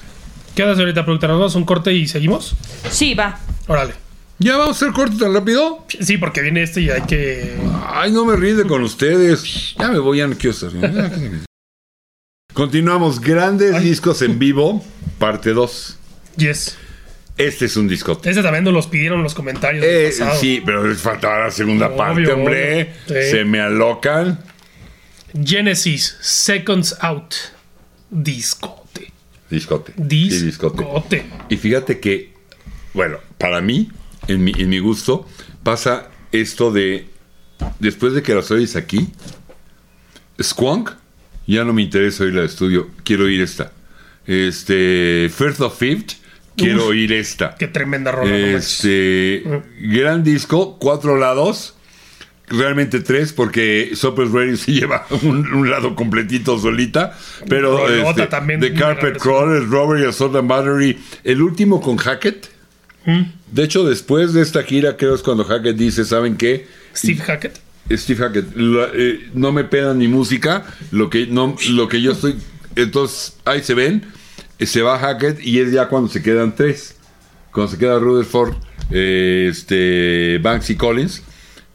¿Qué 0.58 0.64
haces 0.64 0.80
ahorita, 0.80 1.04
productora? 1.04 1.34
¿Nos 1.34 1.40
vamos 1.40 1.54
a 1.54 1.58
un 1.58 1.64
corte 1.64 1.92
y 1.92 2.08
seguimos? 2.08 2.56
Sí, 2.90 3.14
va. 3.14 3.38
Órale. 3.68 3.94
¿Ya 4.40 4.56
vamos 4.56 4.70
a 4.70 4.86
hacer 4.86 4.92
corto 4.92 5.16
tan 5.16 5.32
rápido? 5.32 5.86
Sí, 6.00 6.18
porque 6.18 6.40
viene 6.40 6.64
este 6.64 6.80
y 6.80 6.90
hay 6.90 7.02
que... 7.02 7.54
Ay, 7.86 8.10
no 8.10 8.24
me 8.24 8.34
rinde 8.34 8.64
con 8.64 8.82
ustedes. 8.82 9.76
Ya 9.78 9.86
me 9.86 10.00
voy, 10.00 10.18
ya 10.18 10.26
no 10.26 10.34
quiero 10.36 10.50
estar. 10.50 10.72
Continuamos. 12.52 13.20
Grandes 13.20 13.80
discos 13.84 14.20
en 14.22 14.40
vivo, 14.40 14.84
parte 15.20 15.52
2. 15.52 15.96
Yes. 16.38 16.76
Este 17.36 17.66
es 17.66 17.76
un 17.76 17.86
discote. 17.86 18.28
Este 18.28 18.42
también 18.42 18.64
nos 18.64 18.74
los 18.74 18.88
pidieron 18.88 19.18
en 19.18 19.22
los 19.22 19.36
comentarios. 19.36 19.84
Eh, 19.86 20.12
pasado. 20.18 20.40
sí, 20.40 20.60
pero 20.66 20.88
les 20.88 20.98
faltaba 20.98 21.38
la 21.44 21.50
segunda 21.52 21.86
Obvio, 21.86 21.96
parte, 21.96 22.32
hombre. 22.32 22.94
obvio. 23.06 23.22
Sí. 23.22 23.30
Se 23.30 23.44
me 23.44 23.60
alocan. 23.60 24.40
Genesis, 25.40 26.16
Seconds 26.20 26.96
Out. 27.00 27.32
Discote. 28.10 29.12
Discote. 29.50 29.94
Sí, 29.96 30.44
discote. 30.44 30.82
Discote. 30.82 31.26
Y 31.48 31.56
fíjate 31.56 32.00
que, 32.00 32.32
bueno, 32.94 33.18
para 33.38 33.60
mí, 33.60 33.90
en 34.26 34.44
mi, 34.44 34.52
en 34.56 34.68
mi 34.68 34.78
gusto, 34.78 35.26
pasa 35.62 36.08
esto 36.32 36.70
de, 36.70 37.06
después 37.78 38.12
de 38.12 38.22
que 38.22 38.34
las 38.34 38.50
oyes 38.50 38.76
aquí, 38.76 39.08
Squonk, 40.40 40.90
ya 41.46 41.64
no 41.64 41.72
me 41.72 41.82
interesa 41.82 42.24
oír 42.24 42.34
la 42.34 42.42
de 42.42 42.46
estudio, 42.46 42.90
quiero 43.04 43.24
oír 43.24 43.40
esta. 43.40 43.72
Este, 44.26 45.30
First 45.34 45.60
of 45.60 45.78
Fifth, 45.78 46.16
quiero 46.56 46.82
Uf. 46.84 46.90
oír 46.90 47.12
esta. 47.12 47.54
Qué 47.54 47.68
tremenda 47.68 48.12
rola. 48.12 48.30
no. 48.30 48.36
Este, 48.36 49.42
gran 49.80 50.22
disco, 50.22 50.78
cuatro 50.78 51.16
lados. 51.16 51.74
Realmente 52.50 53.00
tres, 53.00 53.32
porque 53.32 53.90
Supper 53.94 54.28
Radio 54.30 54.56
se 54.56 54.72
lleva 54.72 55.06
un, 55.22 55.46
un 55.52 55.70
lado 55.70 55.94
completito 55.94 56.58
solita. 56.58 57.16
Pero 57.48 57.88
este, 57.88 58.26
también, 58.26 58.60
The 58.60 58.72
Carpet 58.72 59.02
grande, 59.02 59.18
Crawler, 59.20 59.68
Robbery, 59.68 60.04
Assault 60.06 60.34
and 60.36 60.48
Battery. 60.48 60.98
El 61.24 61.42
último 61.42 61.80
con 61.80 61.96
Hackett. 61.98 62.48
¿Mm? 63.04 63.22
De 63.52 63.64
hecho, 63.64 63.84
después 63.84 64.32
de 64.32 64.42
esta 64.42 64.62
gira, 64.62 64.96
creo 64.96 65.14
es 65.14 65.22
cuando 65.22 65.44
Hackett 65.44 65.76
dice: 65.76 66.04
¿Saben 66.04 66.36
qué? 66.36 66.66
Steve 66.94 67.20
Hackett. 67.20 67.58
Steve 67.90 68.18
Hackett, 68.22 68.54
lo- 68.54 68.94
eh, 68.94 69.28
no 69.34 69.50
me 69.52 69.64
pedan 69.64 69.98
ni 69.98 70.08
música, 70.08 70.64
lo 70.90 71.08
que, 71.08 71.26
no, 71.26 71.56
lo 71.70 71.88
que 71.88 72.02
yo 72.02 72.12
estoy. 72.12 72.36
Entonces, 72.76 73.36
ahí 73.46 73.62
se 73.62 73.72
ven, 73.74 74.04
eh, 74.58 74.66
se 74.66 74.82
va 74.82 74.98
Hackett 74.98 75.40
y 75.40 75.58
es 75.60 75.72
ya 75.72 75.88
cuando 75.88 76.10
se 76.10 76.22
quedan 76.22 76.54
tres. 76.54 76.96
Cuando 77.50 77.72
se 77.72 77.78
queda 77.78 77.98
Rutherford, 77.98 78.54
eh, 78.90 79.48
este, 79.50 80.38
Banks 80.42 80.68
y 80.70 80.76
Collins. 80.76 81.22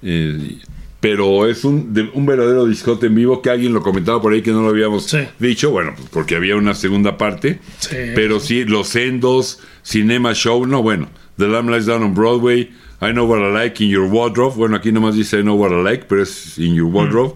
Eh, 0.03 0.57
pero 0.99 1.47
es 1.47 1.65
un, 1.65 1.93
de- 1.93 2.09
un 2.13 2.25
verdadero 2.25 2.65
discote 2.65 3.07
en 3.07 3.15
vivo 3.15 3.41
que 3.41 3.49
alguien 3.49 3.73
lo 3.73 3.81
comentaba 3.81 4.21
por 4.21 4.31
ahí 4.33 4.41
que 4.41 4.51
no 4.51 4.61
lo 4.61 4.69
habíamos 4.69 5.05
Sí. 5.05 5.19
dicho. 5.39 5.69
Bueno, 5.71 5.93
pues 5.97 6.09
porque 6.09 6.35
había 6.35 6.55
una 6.55 6.73
segunda 6.73 7.17
parte. 7.17 7.59
Sí. 7.79 7.95
Pero 8.15 8.39
sí, 8.39 8.63
Los 8.63 8.95
Endos, 8.95 9.59
Cinema 9.83 10.33
Show, 10.33 10.65
no, 10.65 10.81
bueno. 10.81 11.09
The 11.37 11.47
Lamb 11.47 11.69
Lies 11.69 11.87
Down 11.87 12.03
on 12.03 12.13
Broadway, 12.13 12.71
I 13.01 13.11
Know 13.11 13.25
What 13.27 13.39
I 13.49 13.53
Like 13.53 13.83
in 13.83 13.89
Your 13.89 14.05
Wardrobe. 14.09 14.55
Bueno, 14.55 14.75
aquí 14.77 14.91
nomás 14.91 15.15
dice 15.15 15.39
I 15.39 15.41
Know 15.41 15.55
What 15.59 15.71
I 15.71 15.83
Like, 15.83 16.05
pero 16.07 16.21
es 16.23 16.57
In 16.57 16.75
Your 16.75 16.87
Wardrobe. 16.93 17.33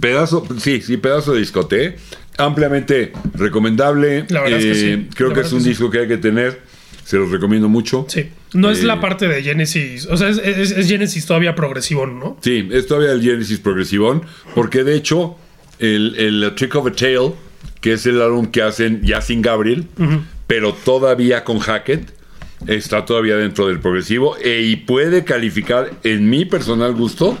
Pedazo, 0.00 0.44
sí, 0.58 0.80
sí, 0.82 0.96
pedazo 0.98 1.32
de 1.32 1.38
discote. 1.40 1.96
Ampliamente 2.38 3.12
recomendable. 3.34 4.26
La 4.28 4.42
verdad 4.42 4.58
es 4.58 4.64
que 4.66 4.74
sí. 4.74 4.86
Eh, 4.88 5.06
Creo 5.14 5.28
La 5.30 5.34
que 5.36 5.40
es 5.42 5.52
un 5.52 5.62
que 5.62 5.68
disco 5.70 5.90
que 5.90 6.00
hay 6.00 6.08
que 6.08 6.18
tener. 6.18 6.60
Se 7.04 7.16
los 7.16 7.30
recomiendo 7.30 7.68
mucho. 7.68 8.04
Sí. 8.08 8.26
No 8.52 8.70
es 8.70 8.80
Eh, 8.80 8.84
la 8.84 9.00
parte 9.00 9.26
de 9.28 9.42
Genesis. 9.42 10.06
O 10.10 10.16
sea, 10.16 10.28
es, 10.28 10.38
es- 10.38 10.70
es 10.72 10.88
Genesis 10.88 11.26
todavía 11.26 11.54
progresivo, 11.54 12.06
¿no? 12.06 12.36
Sí, 12.42 12.68
es 12.70 12.86
todavía 12.86 13.12
el 13.12 13.22
Genesis 13.22 13.58
progresivón, 13.58 14.22
porque 14.54 14.84
de 14.84 14.94
hecho, 14.94 15.36
el, 15.78 16.14
el 16.16 16.54
Trick 16.54 16.74
of 16.74 16.86
a 16.86 16.92
Tale, 16.92 17.32
que 17.80 17.92
es 17.94 18.06
el 18.06 18.20
álbum 18.22 18.46
que 18.46 18.62
hacen 18.62 19.02
ya 19.02 19.20
sin 19.20 19.42
Gabriel, 19.42 19.86
pero 20.46 20.72
todavía 20.72 21.44
con 21.44 21.58
Hackett, 21.58 22.14
está 22.66 23.04
todavía 23.04 23.36
dentro 23.36 23.66
del 23.68 23.80
progresivo 23.80 24.36
e, 24.42 24.62
y 24.62 24.76
puede 24.76 25.24
calificar, 25.24 25.90
en 26.04 26.30
mi 26.30 26.44
personal 26.46 26.94
gusto, 26.94 27.36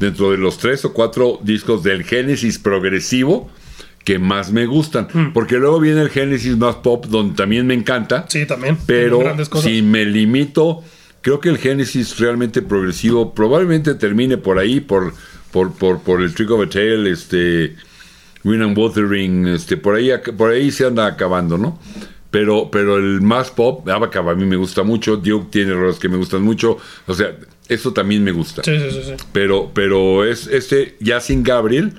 dentro 0.00 0.30
de 0.30 0.38
los 0.38 0.56
tres 0.58 0.84
o 0.84 0.92
cuatro 0.94 1.38
discos 1.42 1.82
del 1.82 2.04
Genesis 2.04 2.58
progresivo 2.58 3.50
que 4.04 4.18
más 4.18 4.52
me 4.52 4.66
gustan. 4.66 5.08
Porque 5.32 5.56
luego 5.56 5.80
viene 5.80 6.02
el 6.02 6.10
Genesis 6.10 6.56
más 6.56 6.76
pop, 6.76 7.06
donde 7.06 7.34
también 7.34 7.66
me 7.66 7.74
encanta. 7.74 8.26
Sí, 8.28 8.46
también. 8.46 8.78
Pero 8.86 9.20
si 9.62 9.82
me 9.82 10.04
limito, 10.04 10.84
creo 11.22 11.40
que 11.40 11.48
el 11.48 11.58
Genesis 11.58 12.18
realmente 12.18 12.62
progresivo 12.62 13.34
probablemente 13.34 13.94
termine 13.94 14.36
por 14.36 14.58
ahí, 14.58 14.80
por, 14.80 15.14
por, 15.50 15.72
por, 15.72 16.00
por 16.00 16.20
el 16.20 16.34
Trick 16.34 16.50
of 16.50 16.66
a 16.66 16.68
Tail, 16.68 17.06
este, 17.06 17.74
Win 18.44 18.62
and 18.62 18.76
Wuthering, 18.76 19.48
este, 19.48 19.76
por 19.76 19.94
ahí, 19.94 20.10
por 20.36 20.50
ahí 20.50 20.70
se 20.70 20.86
anda 20.86 21.06
acabando, 21.06 21.56
¿no? 21.56 21.78
pero, 22.34 22.68
pero 22.68 22.96
el 22.96 23.20
más 23.20 23.52
pop, 23.52 23.88
Abacab 23.88 24.28
a 24.30 24.34
mí 24.34 24.44
me 24.44 24.56
gusta 24.56 24.82
mucho, 24.82 25.18
Duke 25.18 25.50
tiene 25.52 25.72
rolas 25.72 26.00
que 26.00 26.08
me 26.08 26.16
gustan 26.16 26.42
mucho, 26.42 26.78
o 27.06 27.14
sea, 27.14 27.36
eso 27.68 27.92
también 27.92 28.24
me 28.24 28.32
gusta. 28.32 28.60
Sí, 28.64 28.76
sí, 28.76 28.90
sí. 28.90 29.02
sí. 29.04 29.12
Pero, 29.32 29.70
pero 29.72 30.24
es 30.24 30.48
este 30.48 30.96
ya 30.98 31.20
sin 31.20 31.44
Gabriel, 31.44 31.92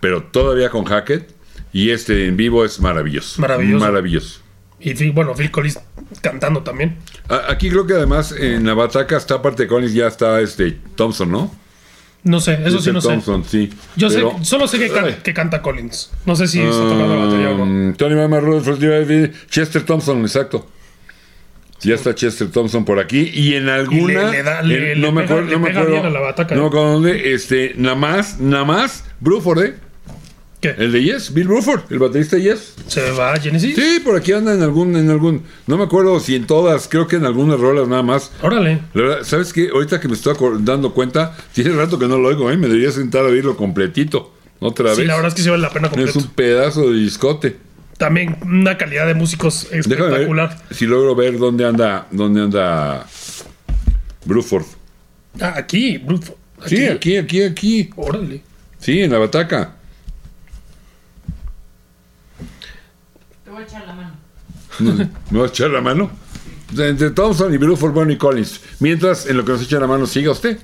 pero 0.00 0.24
todavía 0.24 0.70
con 0.70 0.86
Hackett, 0.86 1.35
y 1.76 1.90
este 1.90 2.26
en 2.26 2.38
vivo 2.38 2.64
es 2.64 2.80
maravilloso. 2.80 3.38
Maravilloso. 3.42 3.84
Maravilloso. 3.84 4.40
Y 4.80 5.10
bueno, 5.10 5.34
Phil 5.34 5.50
Collins 5.50 5.78
cantando 6.22 6.62
también. 6.62 6.96
Aquí 7.48 7.68
creo 7.68 7.86
que 7.86 7.92
además 7.92 8.32
en 8.32 8.64
la 8.64 8.72
bataca 8.72 9.18
está 9.18 9.34
aparte 9.34 9.64
de 9.64 9.68
Collins, 9.68 9.92
ya 9.92 10.06
está 10.06 10.40
este 10.40 10.78
Thompson, 10.94 11.30
¿no? 11.30 11.54
No 12.22 12.40
sé, 12.40 12.58
eso 12.64 12.80
sí 12.80 12.90
no 12.92 13.00
sé. 13.02 13.08
Thompson, 13.08 13.44
sí. 13.44 13.70
Yo 13.94 14.08
Pero- 14.08 14.36
sé, 14.38 14.44
solo 14.46 14.66
sé 14.66 14.78
que, 14.78 14.88
can- 14.88 15.04
Ay. 15.04 15.18
que 15.22 15.34
canta 15.34 15.60
Collins. 15.60 16.10
No 16.24 16.34
sé 16.34 16.46
si 16.48 16.60
está 16.62 16.80
tocando 16.80 17.08
la 17.14 17.24
batería 17.26 17.50
o 17.50 17.58
no. 17.58 17.62
Um, 17.64 17.94
Tony 17.94 18.14
Mama, 18.14 18.40
Chester 19.50 19.82
Thompson, 19.84 20.22
exacto. 20.22 20.66
Ya 21.82 21.94
está 21.94 22.14
Chester 22.14 22.50
Thompson 22.50 22.86
por 22.86 22.98
aquí 22.98 23.30
y 23.34 23.54
en 23.54 23.68
alguna 23.68 24.30
le 24.30 24.42
da- 24.42 24.62
le- 24.62 24.92
en- 24.92 25.00
no 25.02 25.12
me 25.12 25.24
acuerdo, 25.24 25.44
me 25.46 25.52
no 25.52 25.58
me 25.60 25.68
¿eh? 25.68 25.72
acuerdo 26.66 26.92
dónde, 26.92 27.34
este, 27.34 27.74
nada 27.76 27.96
más, 27.96 28.40
nada 28.40 28.64
más, 28.64 29.04
Bruford, 29.20 29.62
¿eh? 29.62 29.74
¿Qué? 30.74 30.82
El 30.84 30.92
de 30.92 31.02
Yes, 31.02 31.32
Bill 31.34 31.48
Bruford, 31.48 31.82
el 31.90 31.98
baterista 31.98 32.36
de 32.36 32.42
Yes. 32.42 32.74
¿Se 32.86 33.10
va 33.12 33.32
a 33.34 33.40
Genesis? 33.40 33.74
Sí, 33.76 34.00
por 34.04 34.16
aquí 34.16 34.32
anda 34.32 34.54
en 34.54 34.62
algún, 34.62 34.96
en 34.96 35.10
algún, 35.10 35.42
no 35.66 35.76
me 35.76 35.84
acuerdo 35.84 36.18
si 36.20 36.34
en 36.34 36.46
todas, 36.46 36.88
creo 36.88 37.06
que 37.06 37.16
en 37.16 37.24
algunas 37.24 37.58
rolas 37.60 37.88
nada 37.88 38.02
más. 38.02 38.30
Órale. 38.42 38.80
La 38.94 39.02
verdad, 39.02 39.18
¿sabes 39.24 39.52
qué? 39.52 39.68
Ahorita 39.72 40.00
que 40.00 40.08
me 40.08 40.14
estoy 40.14 40.34
dando 40.60 40.92
cuenta, 40.94 41.36
tiene 41.52 41.70
rato 41.72 41.98
que 41.98 42.06
no 42.08 42.18
lo 42.18 42.28
oigo, 42.28 42.50
¿eh? 42.50 42.56
Me 42.56 42.68
debería 42.68 42.90
sentar 42.90 43.24
a 43.24 43.28
oírlo 43.28 43.56
completito. 43.56 44.32
Otra 44.58 44.94
Sí, 44.94 45.00
vez. 45.00 45.08
la 45.08 45.14
verdad 45.16 45.28
es 45.28 45.34
que 45.34 45.42
sí 45.42 45.50
vale 45.50 45.62
la 45.62 45.70
pena 45.70 45.88
es 45.88 45.92
completo. 45.94 46.18
un 46.18 46.26
pedazo 46.28 46.90
de 46.90 46.98
discote. 46.98 47.56
También 47.98 48.36
una 48.42 48.76
calidad 48.78 49.06
de 49.06 49.14
músicos 49.14 49.68
Déjame 49.70 49.94
ver 49.96 50.02
espectacular. 50.02 50.62
si 50.70 50.86
logro 50.86 51.14
ver 51.14 51.38
dónde 51.38 51.64
anda, 51.66 52.06
dónde 52.10 52.42
anda 52.42 53.06
Bruford. 54.24 54.64
Ah, 55.40 55.54
aquí, 55.56 55.98
Bruford. 55.98 56.36
Sí, 56.66 56.86
aquí, 56.86 57.16
aquí, 57.18 57.42
aquí. 57.42 57.90
Órale. 57.96 58.42
Sí, 58.78 59.00
en 59.00 59.12
la 59.12 59.18
bataca. 59.18 59.75
Te 63.46 63.50
voy 63.52 63.62
a 63.62 63.64
echar 63.64 63.86
la 63.86 63.94
mano. 63.94 64.12
¿Me 65.30 65.38
vas 65.38 65.50
a 65.50 65.54
echar 65.54 65.70
la 65.70 65.80
mano? 65.80 66.10
Sea, 66.74 66.88
Entre 66.88 67.10
Thompson 67.12 67.54
y 67.54 67.56
Bruford, 67.56 67.92
bueno 67.92 68.12
y 68.12 68.18
Collins. 68.18 68.60
Mientras, 68.80 69.26
en 69.26 69.36
lo 69.38 69.44
que 69.44 69.52
nos 69.52 69.62
echa 69.62 69.78
la 69.80 69.86
mano, 69.86 70.04
siga 70.06 70.32
usted. 70.32 70.58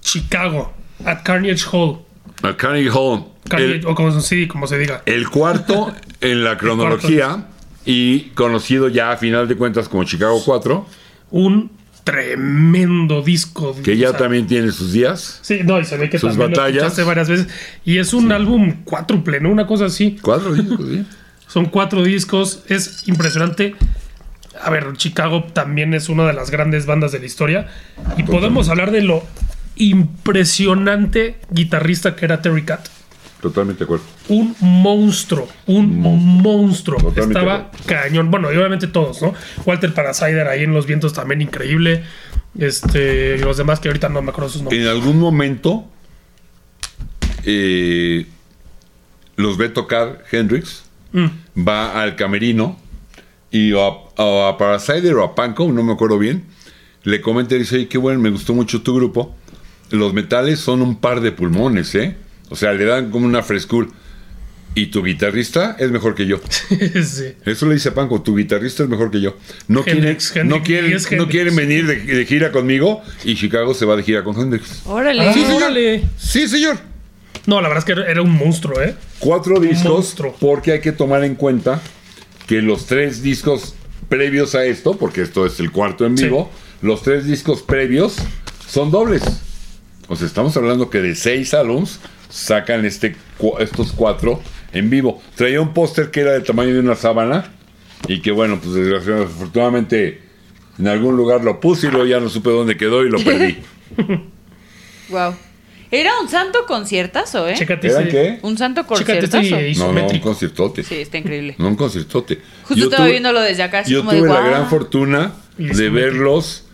Chicago, 0.00 0.72
at 1.04 1.22
Carnage 1.24 1.64
Hall. 1.72 2.00
A 2.42 2.56
Carnegie 2.56 2.90
Hall. 2.90 3.24
Carnage, 3.48 3.76
El, 3.76 3.86
o 3.86 3.94
como, 3.94 4.20
sí, 4.20 4.46
como 4.48 4.66
se 4.66 4.78
diga. 4.78 5.02
el 5.06 5.28
cuarto 5.28 5.92
en 6.20 6.42
la 6.44 6.56
cronología 6.58 7.46
y 7.84 8.30
conocido 8.30 8.88
ya 8.88 9.12
a 9.12 9.16
final 9.16 9.46
de 9.48 9.56
cuentas 9.56 9.88
como 9.88 10.04
Chicago 10.04 10.40
4, 10.44 10.86
Un 11.30 11.70
tremendo 12.04 13.22
disco. 13.22 13.76
que 13.82 13.92
o 13.92 13.94
ya 13.94 14.08
sea, 14.10 14.18
también 14.18 14.46
tiene 14.46 14.72
sus 14.72 14.92
días. 14.92 15.38
Sí, 15.42 15.60
no, 15.64 15.78
y 15.78 15.84
se 15.84 15.96
ve 15.96 16.08
que 16.10 16.18
sus 16.18 16.30
también 16.30 16.50
lo 16.50 16.56
batallas. 16.56 16.76
escuchaste 16.78 17.02
varias 17.04 17.28
veces. 17.28 17.48
Y 17.84 17.98
es 17.98 18.12
un 18.14 18.32
álbum 18.32 18.82
cuádruple, 18.84 19.40
¿no? 19.40 19.50
Una 19.50 19.66
cosa 19.66 19.84
así. 19.86 20.18
Cuatro 20.20 20.52
discos, 20.54 20.80
sí. 20.88 21.04
Son 21.50 21.66
cuatro 21.66 22.04
discos, 22.04 22.62
es 22.68 23.08
impresionante. 23.08 23.74
A 24.62 24.70
ver, 24.70 24.92
Chicago 24.96 25.44
también 25.52 25.94
es 25.94 26.08
una 26.08 26.24
de 26.24 26.32
las 26.32 26.52
grandes 26.52 26.86
bandas 26.86 27.10
de 27.10 27.18
la 27.18 27.26
historia. 27.26 27.66
Y 28.16 28.22
podemos 28.22 28.68
hablar 28.68 28.92
de 28.92 29.02
lo 29.02 29.24
impresionante 29.74 31.40
guitarrista 31.50 32.14
que 32.14 32.24
era 32.24 32.40
Terry 32.40 32.62
Cat. 32.62 32.86
Totalmente 33.42 33.80
de 33.80 33.84
acuerdo. 33.84 34.04
Un 34.28 34.54
monstruo, 34.60 35.48
un 35.66 35.98
monstruo. 35.98 37.12
Estaba 37.16 37.72
cañón. 37.84 38.30
Bueno, 38.30 38.52
y 38.52 38.56
obviamente 38.56 38.86
todos, 38.86 39.20
¿no? 39.20 39.34
Walter 39.66 39.92
Parasider 39.92 40.46
ahí 40.46 40.62
en 40.62 40.72
los 40.72 40.86
vientos 40.86 41.14
también 41.14 41.42
increíble. 41.42 42.04
Este, 42.56 43.36
y 43.36 43.42
los 43.42 43.56
demás 43.56 43.80
que 43.80 43.88
ahorita 43.88 44.08
no 44.08 44.22
me 44.22 44.30
acuerdo 44.30 44.50
sus 44.50 44.62
nombres. 44.62 44.82
En 44.82 44.86
algún 44.86 45.18
momento 45.18 45.88
eh, 47.44 48.26
los 49.34 49.56
ve 49.56 49.68
tocar 49.68 50.22
Hendrix, 50.30 50.84
Mm. 51.12 51.26
va 51.66 52.00
al 52.00 52.14
camerino 52.16 52.78
y 53.50 53.72
o 53.72 53.82
a, 54.16 54.22
o 54.22 54.46
a 54.46 54.56
Parasider 54.58 55.14
o 55.14 55.24
a 55.24 55.34
Panko, 55.34 55.70
no 55.72 55.82
me 55.82 55.92
acuerdo 55.92 56.18
bien, 56.18 56.44
le 57.02 57.20
comenta 57.20 57.54
y 57.56 57.60
dice, 57.60 57.76
"Oye, 57.76 57.88
qué 57.88 57.98
bueno, 57.98 58.20
me 58.20 58.30
gustó 58.30 58.54
mucho 58.54 58.82
tu 58.82 58.94
grupo. 58.94 59.34
Los 59.90 60.14
metales 60.14 60.60
son 60.60 60.82
un 60.82 61.00
par 61.00 61.20
de 61.20 61.32
pulmones, 61.32 61.94
¿eh? 61.96 62.14
O 62.48 62.56
sea, 62.56 62.72
le 62.72 62.84
dan 62.84 63.10
como 63.10 63.26
una 63.26 63.42
frescura. 63.42 63.88
Y 64.72 64.86
tu 64.86 65.02
guitarrista 65.02 65.74
es 65.80 65.90
mejor 65.90 66.14
que 66.14 66.26
yo. 66.26 66.38
sí. 66.68 67.24
Eso 67.44 67.66
le 67.66 67.74
dice 67.74 67.88
a 67.88 67.94
Panko, 67.94 68.22
tu 68.22 68.36
guitarrista 68.36 68.84
es 68.84 68.88
mejor 68.88 69.10
que 69.10 69.20
yo. 69.20 69.36
No 69.66 69.82
Hendrix, 69.84 70.30
quieren, 70.30 70.48
no 70.48 70.62
quieren, 70.62 70.96
no 71.18 71.28
quieren 71.28 71.56
venir 71.56 71.86
de, 71.88 71.96
de 72.02 72.24
gira 72.24 72.52
conmigo 72.52 73.02
y 73.24 73.34
Chicago 73.34 73.74
se 73.74 73.84
va 73.84 73.96
de 73.96 74.04
gira 74.04 74.22
con 74.22 74.38
Hendrix. 74.40 74.82
Órale. 74.86 75.26
Ah, 75.28 75.32
Sí, 75.34 75.40
señor. 75.40 75.56
órale. 75.56 76.04
Sí, 76.16 76.46
señor. 76.46 76.78
No, 77.46 77.60
la 77.60 77.68
verdad 77.68 77.84
es 77.88 77.94
que 77.94 78.00
era- 78.10 78.22
un 78.22 78.30
monstruo, 78.36 78.80
¿eh? 78.82 78.94
Cuatro 79.18 79.58
discos, 79.60 79.90
monstruo. 79.92 80.36
porque 80.40 80.72
hay 80.72 80.80
que 80.80 80.92
tomar 80.92 81.24
en 81.24 81.34
cuenta 81.34 81.80
que 82.46 82.60
los 82.62 82.86
tres 82.86 83.22
discos 83.22 83.74
previos 84.08 84.54
a 84.54 84.64
esto, 84.64 84.96
porque 84.98 85.22
esto 85.22 85.46
es 85.46 85.58
el 85.60 85.70
cuarto 85.70 86.04
en 86.06 86.16
Sí. 86.18 86.24
vivo, 86.24 86.50
los 86.82 87.02
tres 87.02 87.24
discos 87.26 87.62
previos 87.62 88.16
son 88.68 88.90
dobles. 88.90 89.22
O 90.08 90.16
sea, 90.16 90.26
estamos 90.26 90.56
hablando 90.56 90.90
que 90.90 91.00
de 91.00 91.14
seis 91.14 91.54
álbums 91.54 92.00
sacan 92.28 92.84
este, 92.84 93.14
estos 93.60 93.92
cuatro 93.92 94.40
en 94.72 94.90
vivo. 94.90 95.22
Traía 95.36 95.60
un 95.60 95.72
póster 95.72 96.10
que 96.10 96.20
era 96.20 96.32
del 96.32 96.42
tamaño 96.42 96.74
de 96.74 96.80
una 96.80 96.96
sábana 96.96 97.52
y 98.08 98.20
que 98.20 98.30
bueno, 98.32 98.58
pues 98.60 98.74
desgraciadamente, 98.74 99.32
afortunadamente 99.34 100.22
en 100.78 100.88
algún 100.88 101.16
lugar 101.16 101.44
lo 101.44 101.60
puse 101.60 101.86
y 101.88 101.90
luego 101.90 102.06
ya 102.06 102.18
no 102.20 102.28
supe 102.28 102.50
dónde 102.50 102.76
quedó 102.76 103.04
y 103.04 103.10
lo 103.10 103.18
perdí. 103.24 103.58
Wow. 105.10 105.34
Era 105.92 106.12
un 106.20 106.28
santo 106.28 106.66
conciertazo, 106.66 107.48
¿eh? 107.48 107.54
Chécate 107.56 107.88
¿Eran 107.88 108.02
ese- 108.02 108.10
qué? 108.10 108.38
Un 108.42 108.56
santo 108.56 108.82
Chécate 108.82 109.04
conciertazo. 109.04 109.38
este 109.38 109.50
No, 109.50 109.56
no, 109.56 109.64
un 109.64 109.70
isométrico. 109.96 110.24
conciertote. 110.28 110.82
Sí, 110.84 110.94
está 110.96 111.18
increíble. 111.18 111.56
No 111.58 111.68
un 111.68 111.76
conciertote. 111.76 112.40
Justo 112.62 112.74
Yo 112.76 112.84
estaba 112.84 113.04
tuve- 113.04 113.10
viéndolo 113.12 113.40
desde 113.40 113.62
acá, 113.64 113.80
así 113.80 113.92
Yo 113.92 114.00
como 114.00 114.12
de 114.12 114.18
tuve 114.18 114.28
la 114.28 114.34
"Guau". 114.40 114.50
gran 114.50 114.68
fortuna 114.70 115.32
Y 115.58 115.66
de 115.66 115.90
verlos 115.90 116.64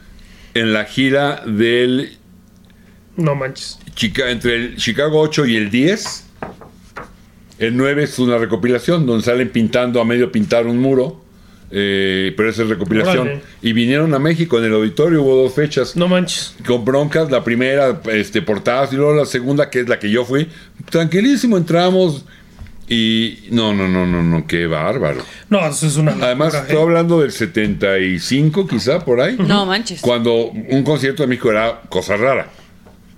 en 0.54 0.72
la 0.74 0.84
gira 0.84 1.42
del 1.46 2.18
No 3.16 3.34
manches. 3.34 3.78
Chica, 3.94 4.30
entre 4.30 4.54
el 4.56 4.76
Chicago 4.76 5.18
8 5.20 5.46
y 5.46 5.56
el 5.56 5.70
10. 5.70 6.24
El 7.58 7.74
9 7.76 8.02
es 8.04 8.18
una 8.18 8.36
recopilación 8.36 9.06
donde 9.06 9.24
salen 9.24 9.48
pintando 9.50 10.00
a 10.00 10.04
medio 10.04 10.30
pintar 10.30 10.66
un 10.66 10.78
muro. 10.78 11.24
Eh, 11.70 12.32
pero 12.36 12.48
esa 12.48 12.62
es 12.62 12.68
recopilación. 12.68 13.26
Órale. 13.26 13.42
Y 13.62 13.72
vinieron 13.72 14.14
a 14.14 14.18
México 14.18 14.58
en 14.58 14.64
el 14.64 14.74
auditorio, 14.74 15.22
hubo 15.22 15.42
dos 15.42 15.54
fechas. 15.54 15.96
No 15.96 16.08
manches. 16.08 16.54
Con 16.66 16.84
broncas, 16.84 17.30
la 17.30 17.42
primera, 17.42 18.00
este, 18.12 18.42
portadas, 18.42 18.92
y 18.92 18.96
luego 18.96 19.14
la 19.14 19.26
segunda, 19.26 19.68
que 19.70 19.80
es 19.80 19.88
la 19.88 19.98
que 19.98 20.10
yo 20.10 20.24
fui. 20.24 20.48
Tranquilísimo, 20.90 21.56
entramos. 21.56 22.24
Y 22.88 23.48
no, 23.50 23.74
no, 23.74 23.88
no, 23.88 24.06
no, 24.06 24.22
no, 24.22 24.46
qué 24.46 24.68
bárbaro. 24.68 25.20
No, 25.50 25.66
eso 25.66 25.88
es 25.88 25.96
una. 25.96 26.12
Además, 26.12 26.52
locura, 26.52 26.62
estoy 26.62 26.76
¿eh? 26.76 26.82
hablando 26.82 27.20
del 27.20 27.32
75, 27.32 28.66
quizá, 28.68 29.04
por 29.04 29.20
ahí. 29.20 29.36
No 29.38 29.66
manches. 29.66 30.00
Cuando 30.00 30.46
un 30.46 30.84
concierto 30.84 31.24
de 31.24 31.26
México 31.26 31.50
era 31.50 31.82
cosa 31.88 32.16
rara. 32.16 32.48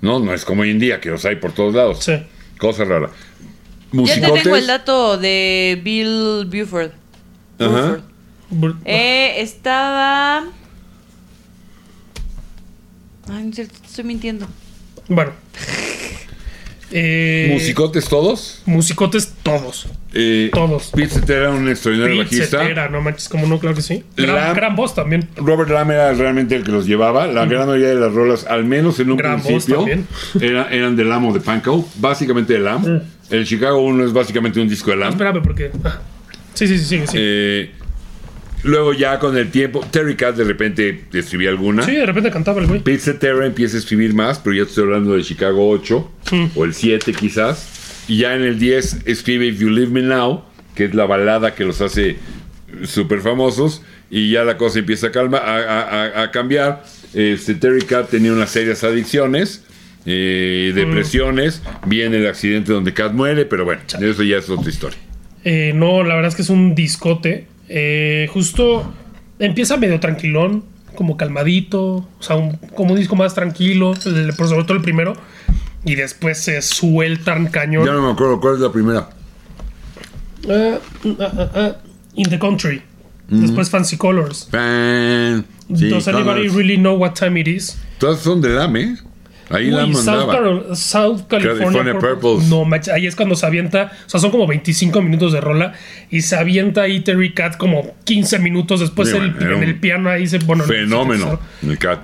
No, 0.00 0.20
no 0.20 0.32
es 0.32 0.44
como 0.44 0.62
hoy 0.62 0.70
en 0.70 0.78
día, 0.78 1.00
que 1.00 1.10
los 1.10 1.24
hay 1.26 1.36
por 1.36 1.52
todos 1.52 1.74
lados. 1.74 1.98
Sí. 2.02 2.14
Cosa 2.56 2.84
rara. 2.84 3.08
Ya 3.08 3.90
te 3.90 3.96
Musicotes. 3.96 4.42
tengo 4.42 4.56
el 4.56 4.66
dato 4.66 5.18
de 5.18 5.80
Bill 5.82 6.46
Buford. 6.46 6.92
Ajá. 7.58 7.68
Buford. 7.68 8.07
Eh, 8.84 9.34
estaba. 9.42 10.44
Ay, 13.30 13.42
no 13.44 13.48
es 13.50 13.54
cierto, 13.56 13.74
estoy 13.84 14.04
mintiendo. 14.04 14.46
Bueno. 15.08 15.32
Eh, 16.90 17.50
Musicotes 17.52 18.08
todos. 18.08 18.62
musicotes 18.64 19.34
todos. 19.42 19.88
Eh, 20.14 20.48
Todos. 20.54 20.90
Pete 20.94 21.10
Cetera 21.10 21.40
era 21.40 21.50
un 21.50 21.68
extraordinario 21.68 22.22
Pete 22.22 22.36
bajista. 22.36 22.60
Cetera, 22.62 22.88
no 22.88 23.02
manches, 23.02 23.28
como 23.28 23.46
no, 23.46 23.58
claro 23.58 23.76
que 23.76 23.82
sí. 23.82 24.02
Gran, 24.16 24.36
Lam- 24.36 24.54
gran 24.56 24.74
voz 24.76 24.94
también. 24.94 25.28
Robert 25.36 25.68
Lamb 25.68 25.90
era 25.90 26.14
realmente 26.14 26.56
el 26.56 26.64
que 26.64 26.72
los 26.72 26.86
llevaba. 26.86 27.26
La 27.26 27.44
gran 27.44 27.66
mayoría 27.66 27.88
de 27.88 27.96
las 27.96 28.14
rolas, 28.14 28.46
al 28.46 28.64
menos 28.64 28.98
en 29.00 29.10
un 29.10 29.18
Gran 29.18 29.42
principio, 29.42 29.76
también. 29.80 30.06
era- 30.40 30.70
eran 30.70 30.96
de 30.96 31.04
Lamb 31.04 31.26
o 31.28 31.32
de 31.34 31.40
Pankow. 31.40 31.86
Básicamente 31.96 32.54
de 32.54 32.60
Lamb. 32.60 33.02
El 33.28 33.44
Chicago 33.46 33.82
1 33.82 34.06
es 34.06 34.12
básicamente 34.14 34.58
un 34.58 34.68
disco 34.70 34.90
de 34.90 34.96
Lamb. 34.96 35.10
Espérame, 35.12 35.42
porque. 35.42 35.70
ah. 35.84 36.00
Sí, 36.54 36.66
sí, 36.66 36.78
sí, 36.78 36.84
sí. 36.86 36.98
Sí, 37.06 37.12
Eh, 37.14 37.74
luego 38.64 38.92
ya 38.92 39.18
con 39.18 39.36
el 39.36 39.50
tiempo, 39.50 39.84
Terry 39.90 40.16
Cat 40.16 40.36
de 40.36 40.44
repente 40.44 41.04
escribía 41.12 41.50
alguna. 41.50 41.82
Sí, 41.84 41.92
de 41.96 42.06
repente 42.06 42.30
cantaba 42.30 42.60
el 42.60 42.66
güey. 42.66 42.80
Pete 42.80 42.98
Cetera 42.98 43.46
empieza 43.46 43.76
a 43.76 43.80
escribir 43.80 44.14
más, 44.14 44.38
pero 44.38 44.56
ya 44.56 44.62
estoy 44.62 44.84
hablando 44.84 45.14
de 45.14 45.22
Chicago 45.22 45.68
8 45.70 46.10
Mm. 46.32 46.44
o 46.56 46.64
el 46.64 46.74
7 46.74 47.12
quizás. 47.12 48.04
Y 48.08 48.18
ya 48.18 48.34
en 48.34 48.42
el 48.42 48.58
10 48.58 49.02
escribe 49.06 49.46
If 49.46 49.58
You 49.60 49.70
Leave 49.70 49.90
Me 49.90 50.02
Now, 50.02 50.42
que 50.74 50.86
es 50.86 50.94
la 50.94 51.04
balada 51.06 51.54
que 51.54 51.64
los 51.64 51.80
hace 51.80 52.16
súper 52.84 53.20
famosos. 53.20 53.82
Y 54.10 54.30
ya 54.30 54.44
la 54.44 54.56
cosa 54.56 54.78
empieza 54.78 55.08
a, 55.08 55.12
calma, 55.12 55.38
a, 55.38 55.56
a- 55.58 56.04
a- 56.04 56.22
a 56.22 56.30
cambiar. 56.30 56.82
Este, 57.14 57.54
Terry 57.54 57.82
Cat 57.82 58.08
tenía 58.10 58.32
unas 58.32 58.50
serias 58.50 58.82
adicciones, 58.84 59.64
eh, 60.06 60.72
depresiones. 60.74 61.62
Viene 61.86 62.16
el 62.18 62.26
accidente 62.26 62.72
donde 62.72 62.94
Cat 62.94 63.12
muere, 63.12 63.44
pero 63.44 63.64
bueno, 63.66 63.82
eso 64.00 64.22
ya 64.22 64.38
es 64.38 64.48
otra 64.48 64.70
historia. 64.70 64.98
Eh, 65.44 65.72
no, 65.74 66.02
la 66.02 66.14
verdad 66.14 66.28
es 66.30 66.34
que 66.36 66.42
es 66.42 66.50
un 66.50 66.74
discote. 66.74 67.46
Eh, 67.68 68.28
justo 68.32 68.92
empieza 69.38 69.76
medio 69.76 70.00
tranquilón, 70.00 70.64
como 70.94 71.16
calmadito, 71.16 71.80
o 71.96 72.08
sea, 72.20 72.36
un- 72.36 72.56
como 72.74 72.92
un 72.94 72.98
disco 72.98 73.14
más 73.16 73.34
tranquilo, 73.34 73.94
el- 74.04 74.32
pero 74.36 74.48
sobre 74.48 74.64
todo 74.64 74.76
el 74.76 74.82
primero. 74.82 75.14
Y 75.84 75.94
después 75.94 76.38
se 76.38 76.60
sueltan 76.62 77.46
cañón. 77.48 77.86
Ya 77.86 77.92
no 77.92 78.02
me 78.02 78.12
acuerdo 78.12 78.40
cuál 78.40 78.54
es 78.54 78.60
la 78.60 78.72
primera. 78.72 79.10
Ah, 80.48 80.78
ah, 81.20 81.32
ah, 81.38 81.50
ah, 81.54 81.76
in 82.14 82.28
the 82.28 82.38
country. 82.38 82.82
Después 83.28 83.68
Fancy 83.68 83.96
Colors. 83.98 84.48
Pan. 84.50 85.44
Sí, 85.74 85.90
Does 85.90 86.08
anybody 86.08 86.48
Connors. 86.48 86.54
really 86.54 86.76
know 86.78 86.94
what 86.96 87.12
time 87.12 87.38
it 87.38 87.46
is? 87.46 87.76
Todas 87.98 88.20
son 88.20 88.40
de 88.40 88.52
Dame, 88.54 88.96
Ahí 89.50 89.70
la 89.70 89.84
Uy, 89.84 89.94
South, 89.94 90.04
mandaba. 90.06 90.32
Carol- 90.34 90.76
South 90.76 91.22
California, 91.28 91.82
California. 91.82 91.98
Purples. 91.98 92.48
No, 92.48 92.64
manches, 92.64 92.92
ahí 92.92 93.06
es 93.06 93.16
cuando 93.16 93.34
se 93.34 93.46
avienta. 93.46 93.92
O 94.06 94.08
sea, 94.08 94.20
son 94.20 94.30
como 94.30 94.46
25 94.46 95.00
minutos 95.02 95.32
de 95.32 95.40
rola. 95.40 95.72
Y 96.10 96.20
se 96.22 96.36
avienta 96.36 96.82
ahí 96.82 97.00
Terry 97.00 97.32
Cat 97.32 97.56
como 97.56 97.94
15 98.04 98.38
minutos 98.38 98.80
después 98.80 99.08
Sí, 99.10 99.16
el- 99.16 99.34
era 99.40 99.56
en 99.56 99.62
el 99.62 99.76
piano 99.80 100.10
ahí 100.10 100.26
se. 100.26 100.38
Bueno, 100.38 100.64
Fenómeno. 100.64 101.40
El 101.62 101.78
cat. 101.78 102.00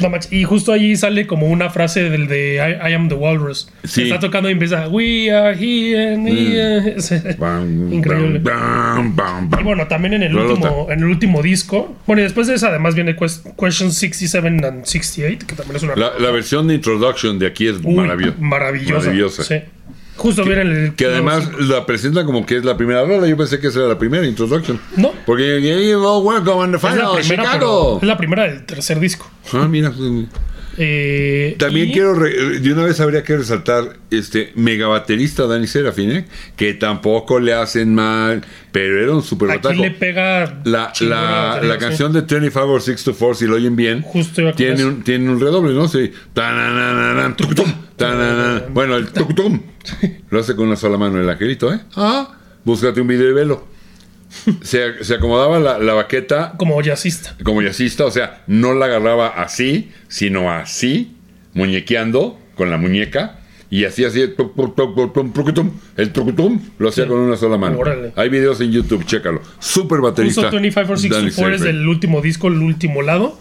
No 0.00 0.10
manches, 0.10 0.32
y 0.32 0.44
justo 0.44 0.72
allí 0.72 0.94
sale 0.96 1.26
como 1.26 1.46
una 1.46 1.70
frase 1.70 2.10
del 2.10 2.26
de 2.28 2.56
I, 2.56 2.90
I 2.90 2.92
am 2.94 3.08
the 3.08 3.14
Walrus. 3.14 3.68
Sí. 3.84 4.02
Está 4.02 4.18
tocando 4.20 4.48
y 4.48 4.52
empieza 4.52 4.88
We 4.88 5.30
are 5.32 5.56
here. 5.58 6.14
are-" 6.16 6.94
Ese- 6.96 7.34
Bam, 7.38 7.92
Increíble. 7.92 8.38
bam, 8.40 9.14
bam, 9.16 9.48
bam. 9.50 9.60
Y 9.60 9.64
bueno, 9.64 9.86
también 9.86 10.14
en 10.14 10.22
el, 10.24 10.32
Rolota. 10.34 10.52
último, 10.70 10.86
en 10.90 10.98
el 10.98 11.04
último 11.06 11.42
disco. 11.42 11.96
Bueno, 12.06 12.20
y 12.20 12.24
después 12.24 12.46
de 12.46 12.54
esa, 12.54 12.68
además 12.68 12.94
viene 12.94 13.16
Quest- 13.16 13.54
Question 13.58 13.90
67 13.92 14.46
and 14.48 14.84
68, 14.84 15.46
que 15.46 15.54
también 15.54 15.76
es 15.76 15.82
una. 15.82 15.96
La, 15.96 16.12
la 16.18 16.30
versión 16.30 16.68
de 16.68 16.74
introduction 16.74 17.38
de 17.38 17.46
aquí 17.46 17.66
es 17.68 17.76
Uy, 17.82 17.94
maravillosa. 17.94 18.36
Maravillosa. 18.38 18.98
Maravillosa. 19.06 19.44
Sí. 19.44 19.54
Justo 20.16 20.44
viene 20.44 20.62
el. 20.62 20.94
Que 20.94 21.06
además 21.06 21.48
la 21.60 21.84
presenta 21.86 22.24
como 22.24 22.44
que 22.46 22.56
es 22.56 22.64
la 22.64 22.76
primera 22.76 23.04
rola. 23.04 23.26
Yo 23.26 23.36
pensé 23.36 23.58
que 23.60 23.66
esa 23.68 23.80
era 23.80 23.88
la 23.88 23.98
primera 23.98 24.26
introduction. 24.26 24.80
No. 24.96 25.12
Porque 25.26 25.60
welcome 25.60 26.52
on 26.52 26.70
the 26.72 26.76
Es 26.78 26.82
la, 26.82 26.90
final, 26.90 27.10
primera, 27.18 27.42
Chicago. 27.44 27.98
es 28.00 28.08
la 28.08 28.16
primera 28.16 28.42
del 28.44 28.64
tercer 28.64 28.98
disco. 28.98 29.30
Ah, 29.52 29.66
mira. 29.68 29.92
Eh, 30.78 31.56
También 31.58 31.88
y- 31.88 31.92
quiero, 31.92 32.14
re- 32.14 32.58
de 32.60 32.72
una 32.72 32.84
vez 32.84 33.00
habría 33.00 33.22
que 33.22 33.34
resaltar 33.36 33.96
este 34.10 34.52
mega 34.56 34.86
baterista 34.88 35.46
Danny 35.46 35.66
Serafin, 35.66 36.10
¿eh? 36.10 36.24
que 36.54 36.74
tampoco 36.74 37.40
le 37.40 37.54
hacen 37.54 37.94
mal, 37.94 38.42
pero 38.72 39.02
era 39.02 39.12
un 39.12 39.22
super 39.22 39.48
bataco. 39.48 39.74
le 39.80 39.90
pega. 39.92 40.60
La, 40.64 40.92
la, 41.00 41.60
la 41.62 41.78
canción 41.78 42.12
de 42.12 42.20
25 42.22 42.66
or 42.66 42.82
6 42.82 43.04
to 43.04 43.14
4, 43.14 43.34
si 43.36 43.46
lo 43.46 43.56
oyen 43.56 43.74
bien, 43.74 44.02
Justo 44.02 44.52
tiene 44.52 44.84
un, 44.84 45.02
tiene 45.02 45.30
un 45.30 45.40
redoble, 45.40 45.72
¿no? 45.72 45.88
Sí. 45.88 46.12
Tananana, 46.34 47.34
tucutum, 47.36 47.72
Bueno, 48.70 48.96
el 48.96 49.08
tucutum 49.12 49.60
lo 50.30 50.40
hace 50.40 50.54
con 50.54 50.66
una 50.66 50.76
sola 50.76 50.98
mano 50.98 51.20
el 51.20 51.28
angelito, 51.28 51.72
¿eh? 51.72 51.80
Ah, 51.96 52.36
búscate 52.64 53.00
un 53.00 53.06
video 53.08 53.30
y 53.30 53.32
velo. 53.32 53.66
Se, 54.62 55.02
se 55.04 55.14
acomodaba 55.14 55.58
la, 55.58 55.78
la 55.78 55.94
baqueta 55.94 56.54
Como 56.58 56.80
jazzista. 56.82 57.36
como 57.42 57.62
jazzista, 57.62 58.04
o 58.04 58.10
sea, 58.10 58.42
no 58.46 58.74
la 58.74 58.86
agarraba 58.86 59.28
así, 59.28 59.92
sino 60.08 60.50
así, 60.50 61.16
muñequeando 61.54 62.38
con 62.56 62.70
la 62.70 62.76
muñeca. 62.76 63.38
Y 63.70 63.84
así, 63.84 64.04
así, 64.04 64.20
el 64.20 64.34
trucutum 66.12 66.60
lo 66.78 66.88
hacía 66.88 67.04
Sí. 67.04 67.10
con 67.10 67.18
una 67.18 67.36
sola 67.36 67.56
mano. 67.56 67.78
Órale. 67.78 68.12
Hay 68.16 68.28
videos 68.28 68.60
en 68.60 68.70
YouTube, 68.72 69.04
chécalo. 69.04 69.40
Super 69.58 70.00
baterista. 70.00 70.42
Justo 70.42 70.56
25 70.56 70.92
or 70.92 70.98
64 70.98 71.42
Danny 71.44 71.56
es 71.56 71.62
del 71.62 71.88
último 71.88 72.20
disco, 72.20 72.48
el 72.48 72.58
último 72.58 73.02
lado. 73.02 73.38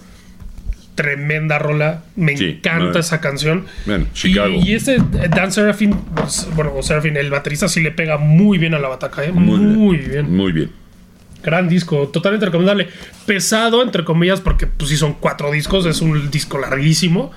Tremenda 0.95 1.60
rola. 1.60 2.03
Me 2.15 2.36
Sí, 2.38 2.45
encanta 2.45 2.86
madre. 2.86 2.99
esa 3.01 3.19
canción. 3.21 3.65
Bueno, 3.86 4.05
Chicago. 4.13 4.49
Y, 4.63 4.71
y 4.71 4.73
este 4.73 4.97
Dan 5.29 5.51
Serafin, 5.51 5.93
pues, 6.15 6.47
bueno, 6.55 6.71
Serafin, 6.81 7.17
el 7.17 7.29
baterista 7.29 7.67
sí 7.67 7.81
le 7.81 7.91
pega 7.91 8.17
muy 8.17 8.58
bien 8.58 8.73
a 8.73 8.79
la 8.79 8.88
bataca, 8.88 9.23
¿eh? 9.23 9.31
Muy, 9.31 9.60
Muy 9.60 9.97
bien. 9.97 10.10
bien. 10.12 10.36
Muy 10.36 10.51
bien. 10.51 10.71
Gran 11.43 11.69
disco, 11.69 12.08
totalmente 12.08 12.45
recomendable. 12.47 12.88
Pesado, 13.27 13.84
entre 13.84 14.03
comillas, 14.03 14.41
porque 14.41 14.65
pues 14.65 14.89
sí 14.89 14.97
son 14.97 15.13
cuatro 15.13 15.51
discos, 15.51 15.86
es 15.86 16.01
un 16.01 16.31
disco 16.31 16.58
larguísimo. 16.58 17.31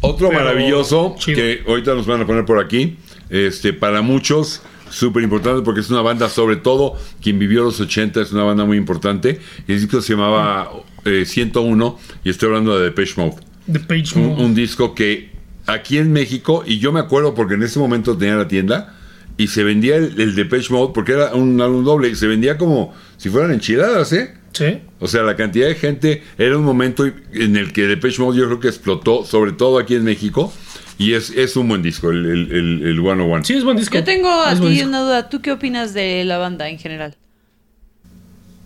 Otro 0.00 0.32
maravilloso 0.32 1.14
chido. 1.18 1.36
que 1.36 1.62
ahorita 1.68 1.94
nos 1.94 2.06
van 2.06 2.22
a 2.22 2.26
poner 2.26 2.46
por 2.46 2.58
aquí. 2.58 2.96
Este, 3.28 3.72
para 3.74 4.00
muchos, 4.00 4.62
súper 4.90 5.22
importante 5.22 5.62
porque 5.62 5.80
es 5.80 5.90
una 5.90 6.02
banda, 6.02 6.28
sobre 6.28 6.56
todo 6.56 6.96
quien 7.22 7.38
vivió 7.38 7.62
los 7.62 7.80
80, 7.80 8.20
es 8.20 8.32
una 8.32 8.44
banda 8.44 8.64
muy 8.64 8.76
importante. 8.76 9.40
El 9.66 9.80
disco 9.80 10.00
se 10.00 10.14
llamaba 10.14 10.70
eh, 11.04 11.24
101 11.24 11.98
y 12.24 12.30
estoy 12.30 12.48
hablando 12.48 12.78
de 12.78 12.84
Depeche 12.84 13.14
Mode. 13.16 13.36
The 13.70 13.80
Page 13.80 14.18
un, 14.18 14.26
Mode. 14.28 14.44
un 14.44 14.54
disco 14.54 14.94
que 14.94 15.30
aquí 15.66 15.98
en 15.98 16.12
México, 16.12 16.64
y 16.66 16.78
yo 16.78 16.92
me 16.92 17.00
acuerdo 17.00 17.34
porque 17.34 17.54
en 17.54 17.62
ese 17.62 17.78
momento 17.78 18.16
tenía 18.16 18.36
la 18.36 18.48
tienda 18.48 18.96
y 19.36 19.46
se 19.46 19.64
vendía 19.64 19.96
el, 19.96 20.20
el 20.20 20.34
Depeche 20.34 20.72
Mode 20.72 20.92
porque 20.94 21.12
era 21.12 21.34
un 21.34 21.60
álbum 21.60 21.84
doble 21.84 22.08
y 22.08 22.14
se 22.14 22.26
vendía 22.26 22.58
como 22.58 22.94
si 23.16 23.30
fueran 23.30 23.52
enchiladas, 23.52 24.12
¿eh? 24.12 24.34
Sí. 24.52 24.80
O 24.98 25.06
sea, 25.06 25.22
la 25.22 25.36
cantidad 25.36 25.68
de 25.68 25.76
gente 25.76 26.22
era 26.36 26.58
un 26.58 26.64
momento 26.64 27.06
en 27.06 27.56
el 27.56 27.72
que 27.72 27.86
Depeche 27.86 28.20
Mode 28.20 28.38
yo 28.38 28.46
creo 28.46 28.60
que 28.60 28.68
explotó, 28.68 29.24
sobre 29.24 29.52
todo 29.52 29.78
aquí 29.78 29.94
en 29.94 30.04
México, 30.04 30.52
y 31.00 31.14
es, 31.14 31.30
es 31.30 31.56
un 31.56 31.66
buen 31.68 31.82
disco, 31.82 32.10
el, 32.10 32.26
el, 32.26 32.52
el, 32.52 32.82
el 32.86 33.00
101. 33.00 33.44
Sí, 33.44 33.54
es 33.54 33.64
buen 33.64 33.76
disco. 33.76 33.94
Yo 33.96 34.04
tengo 34.04 34.28
Es 34.44 34.58
a 34.58 34.60
ti 34.60 34.82
una 34.82 35.00
duda. 35.00 35.28
¿Tú 35.30 35.40
qué 35.40 35.50
opinas 35.52 35.94
de 35.94 36.24
la 36.24 36.36
banda 36.36 36.68
en 36.68 36.78
general? 36.78 37.16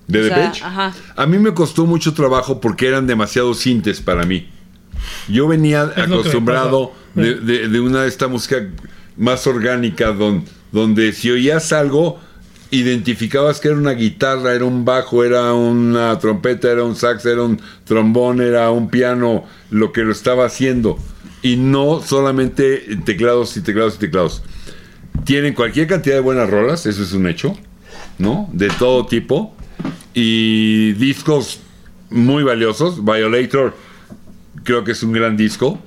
¿De 0.09 0.21
o 0.21 0.25
sea, 0.27 0.39
Depeche? 0.39 0.65
ajá. 0.65 0.95
A 1.17 1.27
mí 1.27 1.39
me 1.39 1.55
costó 1.55 1.87
mucho 1.87 2.13
trabajo 2.13 2.61
porque 2.61 2.89
eran 2.89 3.07
demasiado 3.07 3.55
sintes 3.55 4.01
para 4.01 4.25
mí. 4.25 4.49
Yo 5.29 5.47
venía 5.49 5.91
Es 5.97 6.05
acostumbrado 6.05 6.93
de- 7.15 7.69
de 7.69 7.81
una 7.81 8.03
de 8.03 8.09
esta 8.09 8.27
música 8.29 8.69
más 9.17 9.47
orgánica, 9.47 10.13
don- 10.13 10.45
donde 10.73 11.13
si 11.13 11.31
oías 11.31 11.73
algo, 11.73 12.19
identificabas 12.71 13.61
que 13.61 13.69
era 13.69 13.77
una 13.77 13.93
guitarra, 13.93 14.55
era 14.55 14.65
un 14.65 14.85
bajo, 14.85 15.23
era 15.23 15.55
una 15.55 16.19
trompeta, 16.19 16.69
era 16.71 16.83
un 16.85 16.97
sax, 16.97 17.25
era 17.27 17.43
un 17.43 17.61
trombón, 17.85 18.41
era 18.41 18.71
un 18.73 18.91
piano, 18.91 19.45
lo 19.71 19.93
que 19.93 20.03
lo 20.03 20.11
estaba 20.13 20.45
haciendo. 20.47 20.99
Y 21.45 21.57
no 21.57 22.01
solamente 22.01 22.97
teclados 23.05 23.55
y 23.59 23.61
teclados 23.61 23.97
y 23.97 23.99
teclados. 23.99 24.43
Tienen 25.25 25.53
cualquier 25.53 25.87
cantidad 25.87 26.15
de 26.15 26.21
buenas 26.21 26.49
rolas, 26.49 26.87
eso 26.87 27.03
es 27.03 27.13
un 27.13 27.27
hecho, 27.29 27.55
¿no? 28.19 28.49
De 28.53 28.69
todo 28.71 29.05
tipo. 29.05 29.55
Y 30.15 30.93
discos 30.95 31.61
muy 32.09 32.45
valiosos. 32.45 33.05
Violator 33.05 33.77
creo 34.63 34.85
que 34.85 34.93
es 34.93 35.03
un 35.03 35.13
gran 35.13 35.37
disco. 35.37 35.79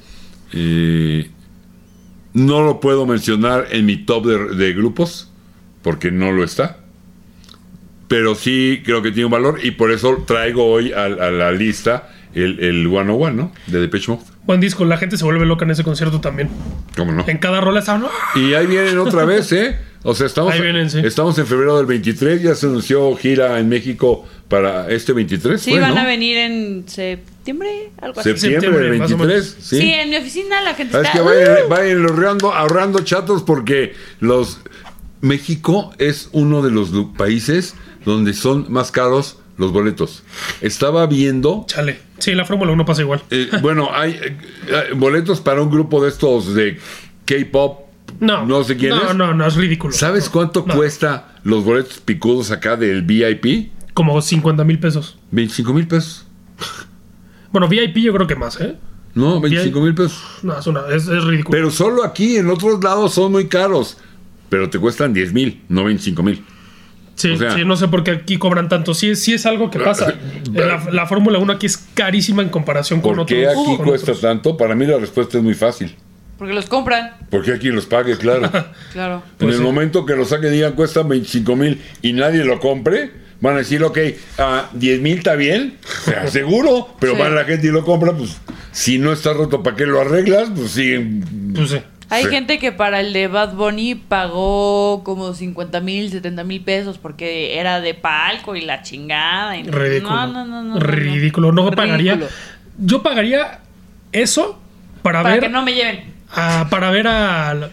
Eh, 0.53 1.31
no 2.33 2.61
lo 2.61 2.79
puedo 2.79 3.07
mencionar 3.07 3.67
en 3.71 3.87
mi 3.87 3.97
top 3.97 4.27
de, 4.27 4.55
de 4.55 4.73
grupos, 4.73 5.31
porque 5.81 6.11
no 6.11 6.31
lo 6.31 6.43
está. 6.43 6.77
Pero 8.07 8.35
sí 8.35 8.83
creo 8.85 9.01
que 9.01 9.09
tiene 9.09 9.25
un 9.25 9.31
valor 9.31 9.59
y 9.63 9.71
por 9.71 9.91
eso 9.91 10.23
traigo 10.27 10.65
hoy 10.65 10.93
a, 10.93 11.05
a 11.05 11.31
la 11.31 11.51
lista 11.51 12.13
el, 12.33 12.59
el 12.59 12.87
101, 12.87 13.31
¿no? 13.31 13.51
De 13.65 13.79
Depeche 13.79 14.11
Mode. 14.11 14.37
Buen 14.47 14.60
disco, 14.62 14.86
la 14.86 14.97
gente 14.97 15.17
se 15.17 15.23
vuelve 15.25 15.45
loca 15.45 15.65
en 15.65 15.71
ese 15.71 15.83
concierto 15.83 16.19
también. 16.21 16.49
¿Cómo 16.95 17.12
no? 17.12 17.23
En 17.27 17.38
cada 17.38 17.62
rola 17.62 17.81
estaban. 17.81 18.05
Y 18.36 18.53
ahí 18.53 18.65
vienen 18.65 18.97
otra 18.97 19.25
vez, 19.25 19.51
¿eh? 19.51 19.77
O 20.03 20.15
sea, 20.15 20.25
estamos, 20.25 20.53
Ahí 20.53 20.62
vienen, 20.62 20.89
sí. 20.89 21.01
estamos 21.03 21.38
en 21.38 21.45
febrero 21.45 21.75
del 21.77 21.86
23, 21.86 22.41
ya 22.41 22.55
se 22.55 22.65
anunció 22.67 23.13
gira 23.17 23.60
en 23.60 23.67
México 23.67 24.25
para 24.47 24.89
este 24.89 25.12
23. 25.12 25.60
Sí, 25.62 25.77
van 25.77 25.93
¿no? 25.95 25.99
a 26.01 26.05
venir 26.05 26.38
en 26.38 26.88
septiembre, 26.88 27.89
algo 28.01 28.19
así. 28.21 28.29
Septiembre, 28.29 28.62
Septiembre, 28.62 28.89
del 28.89 28.99
más 28.99 29.12
o 29.12 29.17
23, 29.17 29.57
Sí. 29.60 29.79
sí. 29.81 29.89
en 29.91 30.10
mi 30.10 30.15
oficina 30.15 30.62
la 30.62 30.75
gente 30.75 30.95
Ah, 30.95 31.01
Es 31.01 31.07
está... 31.07 31.17
que 31.19 31.25
vayan, 31.25 31.57
vayan 31.69 32.05
ahorrando, 32.05 32.53
ahorrando 32.53 32.99
chatos 33.01 33.43
porque 33.43 33.95
los 34.21 34.60
México 35.21 35.93
es 35.97 36.29
uno 36.31 36.62
de 36.62 36.71
los 36.71 36.91
países 37.17 37.75
donde 38.05 38.33
son 38.33 38.71
más 38.71 38.91
caros 38.91 39.39
los 39.57 39.71
boletos. 39.71 40.23
Estaba 40.61 41.05
viendo, 41.07 41.65
Chale. 41.67 41.99
Sí, 42.19 42.33
la 42.33 42.45
Fórmula 42.45 42.71
1 42.71 42.85
pasa 42.85 43.01
igual. 43.01 43.21
eh, 43.31 43.49
bueno, 43.61 43.89
hay 43.93 44.11
eh, 44.11 44.37
eh, 44.67 44.83
boletos 44.95 45.41
para 45.41 45.61
un 45.61 45.69
grupo 45.69 46.01
de 46.03 46.09
estos 46.09 46.53
de 46.55 46.79
K-pop, 47.25 47.81
No. 48.19 48.45
no 48.45 48.63
sé 48.63 48.77
quién 48.77 48.91
no, 48.91 49.09
es. 49.09 49.15
No, 49.15 49.33
no, 49.33 49.45
es 49.47 49.55
ridículo. 49.55 49.93
¿Sabes 49.93 50.29
cuánto 50.29 50.63
No. 50.67 50.75
cuesta 50.75 51.35
los 51.43 51.63
boletos 51.63 51.99
picudos 51.99 52.51
acá 52.51 52.75
del 52.75 53.01
VIP? 53.03 53.71
Como 53.93 54.21
50 54.21 54.63
mil 54.63 54.79
pesos. 54.79 55.17
25 55.31 55.73
mil 55.73 55.87
pesos. 55.87 56.25
Bueno, 57.51 57.67
VIP 57.67 57.97
yo 57.97 58.13
creo 58.13 58.27
que 58.27 58.35
más, 58.35 58.59
¿eh? 58.61 58.75
No, 59.15 59.39
25 59.41 59.81
mil 59.81 59.95
pesos. 59.95 60.21
No, 60.43 60.59
es, 60.59 60.67
una, 60.67 60.81
es, 60.89 61.07
es 61.07 61.23
ridículo. 61.23 61.49
Pero 61.57 61.71
solo 61.71 62.03
aquí, 62.03 62.37
en 62.37 62.49
otros 62.49 62.83
lados 62.83 63.13
son 63.13 63.31
muy 63.31 63.47
caros. 63.47 63.97
Pero 64.49 64.69
te 64.69 64.77
cuestan 64.79 65.13
10 65.13 65.33
mil, 65.33 65.61
no 65.69 65.83
25 65.85 66.21
mil. 66.23 66.43
Sí, 67.17 67.32
o 67.32 67.38
sea- 67.38 67.51
sí, 67.53 67.65
no 67.65 67.75
sé 67.75 67.89
por 67.89 68.03
qué 68.06 68.12
aquí 68.12 68.38
cobran 68.38 68.69
tanto. 68.69 68.93
Sí, 68.93 69.15
sí 69.17 69.34
es 69.34 69.45
algo 69.45 69.69
que 69.69 69.80
pasa. 69.80 70.13
La, 70.53 70.88
la 70.91 71.06
Fórmula 71.08 71.38
1 71.39 71.51
aquí 71.53 71.65
es 71.65 71.77
carísima 71.93 72.41
en 72.41 72.47
comparación 72.49 73.01
con 73.01 73.12
¿Por 73.12 73.19
otros. 73.21 73.38
qué 73.38 73.47
aquí 73.47 73.77
cuesta 73.84 74.12
otros. 74.12 74.21
tanto? 74.21 74.56
Para 74.56 74.73
mí 74.75 74.86
la 74.86 74.97
respuesta 74.97 75.38
es 75.38 75.43
muy 75.43 75.53
fácil. 75.56 75.93
Porque 76.38 76.53
los 76.53 76.67
compran, 76.67 77.13
¿Por 77.32 77.43
qué 77.43 77.51
aquí 77.53 77.67
los 77.69 77.86
pague? 77.88 78.15
Claro. 78.17 78.49
claro. 78.93 79.15
en 79.25 79.38
Pues 79.39 79.53
el 79.56 79.58
sí. 79.60 79.63
momento 79.63 80.06
que 80.06 80.15
lo 80.15 80.23
saquen 80.23 80.51
y 80.53 80.58
digan 80.58 80.73
cuesta 80.73 81.01
25 81.03 81.56
mil 81.56 81.82
y 82.03 82.13
nadie 82.13 82.45
lo 82.45 82.60
compre, 82.60 83.12
van 83.41 83.56
a 83.56 83.58
decir, 83.58 83.84
ok, 83.84 83.97
a 84.38 84.69
10 84.73 85.01
mil 85.01 85.17
está 85.17 85.34
bien, 85.36 85.77
o 85.84 86.10
sea, 86.12 86.27
seguro, 86.32 86.95
pero 86.99 87.13
Sí. 87.15 87.19
va 87.19 87.30
la 87.30 87.43
gente 87.43 87.67
y 87.67 87.71
lo 87.71 87.84
compra, 87.84 88.13
pues 88.15 88.38
si 88.71 88.99
no 88.99 89.12
está 89.12 89.34
roto, 89.34 89.63
¿para 89.63 89.75
qué 89.75 89.86
lo 89.88 89.99
arreglas? 89.99 90.49
Pues 90.56 90.71
siguen 90.71 91.53
Pues 91.56 91.71
sí. 91.71 91.77
Hay 92.09 92.23
Sí. 92.23 92.29
gente 92.29 92.57
que 92.57 92.71
para 92.71 93.01
el 93.01 93.11
de 93.11 93.27
Bad 93.27 93.53
Bunny 93.55 93.95
pagó 93.95 95.03
como 95.03 95.33
50 95.33 95.81
mil, 95.81 96.09
70 96.09 96.43
mil 96.45 96.61
pesos 96.61 96.97
porque 96.97 97.59
era 97.59 97.81
de 97.81 97.93
palco 97.93 98.55
y 98.55 98.61
la 98.61 98.81
chingada. 98.81 99.57
y- 99.57 99.63
Ridículo. 99.63 100.15
No, 100.15 100.27
no, 100.27 100.45
no, 100.45 100.63
no, 100.63 100.73
no, 100.75 100.79
Ridículo. 100.79 101.51
No 101.51 101.69
pagaría. 101.71 102.13
Ridículo. 102.15 102.35
Yo 102.77 103.03
pagaría 103.03 103.59
eso 104.13 104.59
para, 105.01 105.21
Para 105.23 105.35
ver. 105.35 105.43
que 105.43 105.49
no 105.49 105.63
me 105.63 105.73
lleven. 105.73 106.13
a- 106.33 106.67
para 106.69 106.91
ver 106.91 107.07
a 107.07 107.69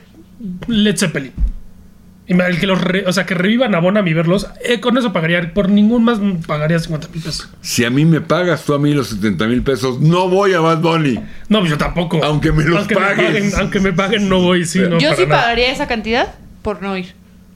Led 0.69 0.97
Zeppelin. 0.97 1.33
El 2.27 2.59
que 2.59 2.67
los 2.67 2.81
re- 2.81 3.05
o 3.07 3.13
sea, 3.13 3.27
que 3.27 3.35
revivan 3.35 3.75
a 3.75 3.81
Bonham 3.81 4.07
y 4.09 4.15
verlos. 4.15 4.47
eh, 4.65 4.81
con 4.81 4.97
eso 4.97 5.13
pagaría. 5.13 5.53
Por 5.53 5.69
ningún 5.69 6.05
más 6.05 6.19
pagaría 6.47 6.79
50 6.79 7.09
mil 7.13 7.23
pesos. 7.23 7.51
Si 7.61 7.85
a 7.85 7.91
mí 7.91 8.07
me 8.07 8.23
pagas 8.23 8.65
tú 8.65 8.73
a 8.73 8.79
mí 8.79 8.95
los 8.95 9.09
70 9.09 9.47
mil 9.47 9.63
pesos, 9.63 10.01
no 10.01 10.29
voy 10.31 10.55
a 10.55 10.61
Bad 10.61 10.81
Bunny. 10.81 11.19
No, 11.51 11.59
pues 11.59 11.71
yo 11.71 11.77
tampoco. 11.79 12.25
Aunque 12.25 12.51
me 12.51 12.65
los 12.65 12.79
aunque 12.79 12.95
pagues. 12.95 13.19
Me 13.19 13.25
paguen, 13.41 13.53
aunque 13.61 13.81
me 13.81 13.93
paguen, 13.93 14.29
no 14.31 14.41
voy. 14.41 14.65
Sí, 14.65 14.79
no, 14.81 14.99
Yo 14.99 15.15
sí 15.15 15.27
nada. 15.27 15.43
pagaría 15.43 15.71
esa 15.71 15.87
cantidad 15.87 16.35
por 16.63 16.81
no 16.81 16.97
ir. 16.97 17.13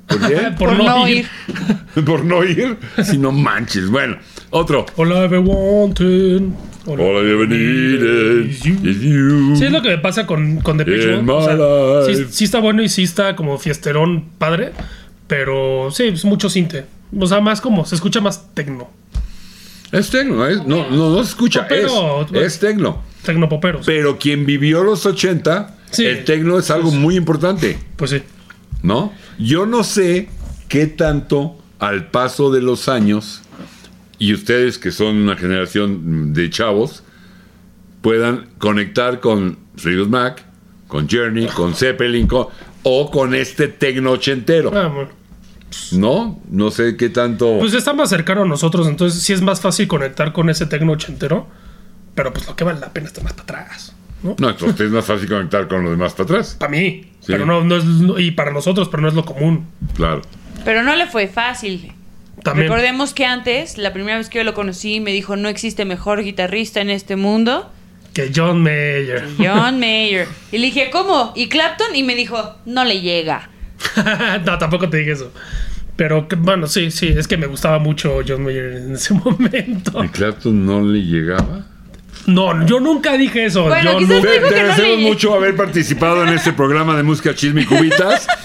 ¿Por 0.07 0.21
qué? 0.27 0.37
Por, 0.59 0.73
no, 0.77 1.09
ir. 1.09 1.27
Por 2.07 2.25
no 2.25 2.45
ir. 2.45 2.77
Si 3.05 3.17
no 3.19 3.33
manches. 3.33 3.89
Bueno, 3.91 4.17
otro. 4.51 4.85
All 4.97 5.09
I 5.13 5.25
ever 5.25 5.39
wanted. 5.41 6.43
All 6.89 7.01
All 7.01 7.27
I 7.27 7.31
ever 7.33 7.47
needed 7.49 8.47
is 8.51 8.61
you. 8.63 8.75
is 8.83 9.01
you. 9.01 9.57
Sí, 9.57 9.65
es 9.67 9.73
lo 9.73 9.83
que 9.83 9.91
me 9.91 9.99
pasa 9.99 10.27
con, 10.27 10.61
con 10.61 10.79
Depeche 10.79 11.15
In 11.15 11.25
Mode. 11.25 11.55
O 11.55 12.05
sea, 12.05 12.29
sí, 12.31 12.45
está 12.45 12.61
bueno 12.61 12.83
y 12.83 12.89
sí 12.89 13.03
está 13.03 13.37
como 13.37 13.59
fiesterón 13.59 14.25
padre. 14.39 14.73
Pero 15.27 15.91
sí, 15.91 16.05
es 16.05 16.25
mucho 16.25 16.49
cinte. 16.49 16.87
O 17.19 17.27
sea, 17.27 17.41
más 17.41 17.61
como, 17.61 17.85
se 17.85 17.95
escucha 17.95 18.21
más 18.21 18.55
tecno. 18.55 18.89
Es 19.93 20.11
tecno, 20.11 20.47
es- 20.47 20.65
no, 20.67 20.89
no, 20.91 21.11
no 21.17 21.23
se 21.25 21.31
escucha, 21.31 21.67
Pero- 21.69 22.27
es, 22.33 22.43
es 22.43 22.59
tecno. 22.59 23.03
Tecnopoperos. 23.25 23.85
Pero 23.87 24.19
quien 24.19 24.45
vivió 24.47 24.83
los 24.85 25.05
80, 25.07 25.77
Sí. 25.91 26.05
el 26.05 26.25
tecno 26.25 26.59
es 26.59 26.71
algo 26.71 26.91
muy 26.91 27.17
importante, 27.17 27.79
Pues 27.97 28.11
sí. 28.11 28.23
¿no? 28.83 29.13
Yo 29.39 29.65
no 29.67 29.85
sé 29.85 30.29
qué 30.69 30.87
tanto 30.87 31.57
al 31.79 32.11
paso 32.11 32.51
de 32.51 32.61
los 32.63 32.89
años, 32.89 33.43
y 34.19 34.35
ustedes 34.35 34.79
que 34.79 34.91
son 34.91 35.17
una 35.17 35.37
generación 35.37 36.33
de 36.33 36.51
chavos, 36.51 37.03
puedan 38.01 38.49
conectar 38.59 39.21
con 39.21 39.59
Fleetwood 39.77 40.09
Mac, 40.09 40.45
con 40.87 41.09
Journey, 41.09 41.47
con 41.47 41.75
Zeppelin, 41.75 42.27
con- 42.27 42.47
o 42.83 43.11
con 43.11 43.35
este 43.35 43.69
tecno 43.69 44.13
ochentero, 44.13 44.71
Ah. 44.75 45.09
¿no? 45.93 46.41
No 46.51 46.71
sé 46.71 46.97
qué 46.97 47.11
tanto... 47.11 47.59
Pues 47.61 47.75
está 47.75 47.93
más 47.93 48.09
cercano 48.09 48.43
a 48.43 48.47
nosotros, 48.47 48.87
entonces 48.87 49.23
sí 49.23 49.33
es 49.33 49.43
más 49.43 49.61
fácil 49.61 49.87
conectar 49.89 50.33
con 50.33 50.49
ese 50.49 50.67
tecno 50.67 50.93
ochentero. 50.93 51.47
Pero 52.15 52.33
pues 52.33 52.47
lo 52.47 52.57
que 52.57 52.65
vale 52.65 52.81
la 52.81 52.93
pena 52.93 53.07
está 53.07 53.23
más 53.23 53.33
para 53.35 53.63
atrás. 53.63 53.95
¿no? 54.23 54.35
No, 54.39 54.51
entonces 54.51 54.81
es 54.81 54.91
más 54.91 55.05
fácil 55.05 55.29
conectar 55.29 55.69
con 55.69 55.83
los 55.85 55.93
demás 55.93 56.13
para 56.15 56.25
atrás. 56.25 56.57
Para 56.59 56.71
mí. 56.73 57.03
Sí. 57.21 57.27
Pero 57.29 57.47
no, 57.47 57.63
no 57.63 57.77
es. 57.77 57.85
Y 58.19 58.33
para 58.33 58.51
nosotros, 58.53 58.89
pero 58.89 59.03
no 59.03 59.09
es 59.09 59.15
lo 59.15 59.25
común. 59.25 59.67
Claro. 59.95 60.23
Pero 60.65 60.83
no 60.83 60.97
le 60.97 61.07
fue 61.07 61.29
fácil. 61.29 61.93
También. 62.43 62.69
Recordemos 62.69 63.15
que 63.15 63.25
antes, 63.27 63.79
la 63.79 63.93
primera 63.93 64.17
vez 64.19 64.29
que 64.29 64.39
yo 64.39 64.45
lo 64.45 64.55
conocí, 64.55 65.01
me 65.01 65.13
dijo, 65.13 65.37
no 65.37 65.49
existe 65.49 65.85
mejor 65.85 66.23
guitarrista 66.23 66.81
en 66.81 66.91
este 66.91 67.17
mundo. 67.17 67.71
Que 68.15 68.31
John 68.35 68.63
Mayer. 68.63 69.25
John 69.39 69.79
Mayer. 69.79 70.27
Y 70.53 70.59
le 70.59 70.67
dije, 70.67 70.91
¿cómo? 70.91 71.33
¿Y 71.37 71.49
Clapton? 71.49 71.95
Y 71.95 72.03
me 72.03 72.15
dijo, 72.15 72.57
no 72.65 72.85
le 72.85 73.01
llega. 73.01 73.51
no, 74.45 74.59
tampoco 74.59 74.89
te 74.89 74.99
dije 74.99 75.13
eso. 75.13 75.33
Pero 75.97 76.27
bueno, 76.39 76.67
sí, 76.69 76.91
sí, 76.93 77.09
es 77.09 77.27
que 77.27 77.37
me 77.37 77.47
gustaba 77.47 77.79
mucho 77.81 78.21
John 78.27 78.45
Mayer 78.45 78.73
en 78.77 78.95
ese 78.95 79.15
momento. 79.25 80.03
¿Y 80.05 80.09
Clapton 80.09 80.65
no 80.65 80.81
le 80.83 81.01
llegaba? 81.03 81.67
No, 82.27 82.67
yo 82.67 82.79
nunca 82.81 83.17
dije 83.17 83.47
eso. 83.47 83.65
Bueno, 83.65 83.93
yo 83.93 83.99
quizás 83.99 84.17
nunca- 84.17 84.29
Te, 84.29 84.35
dijo 84.35 84.49
te 84.49 84.55
que 84.55 84.61
no 84.61 84.67
agradecemos 84.71 84.99
le- 85.03 85.09
mucho 85.09 85.35
haber 85.35 85.57
participado 85.57 86.23
en 86.25 86.31
este 86.35 86.53
programa 86.53 86.97
de 86.97 87.03
música 87.03 87.35
chisme 87.35 87.63
y 87.63 87.65
cubitas. 87.65 88.27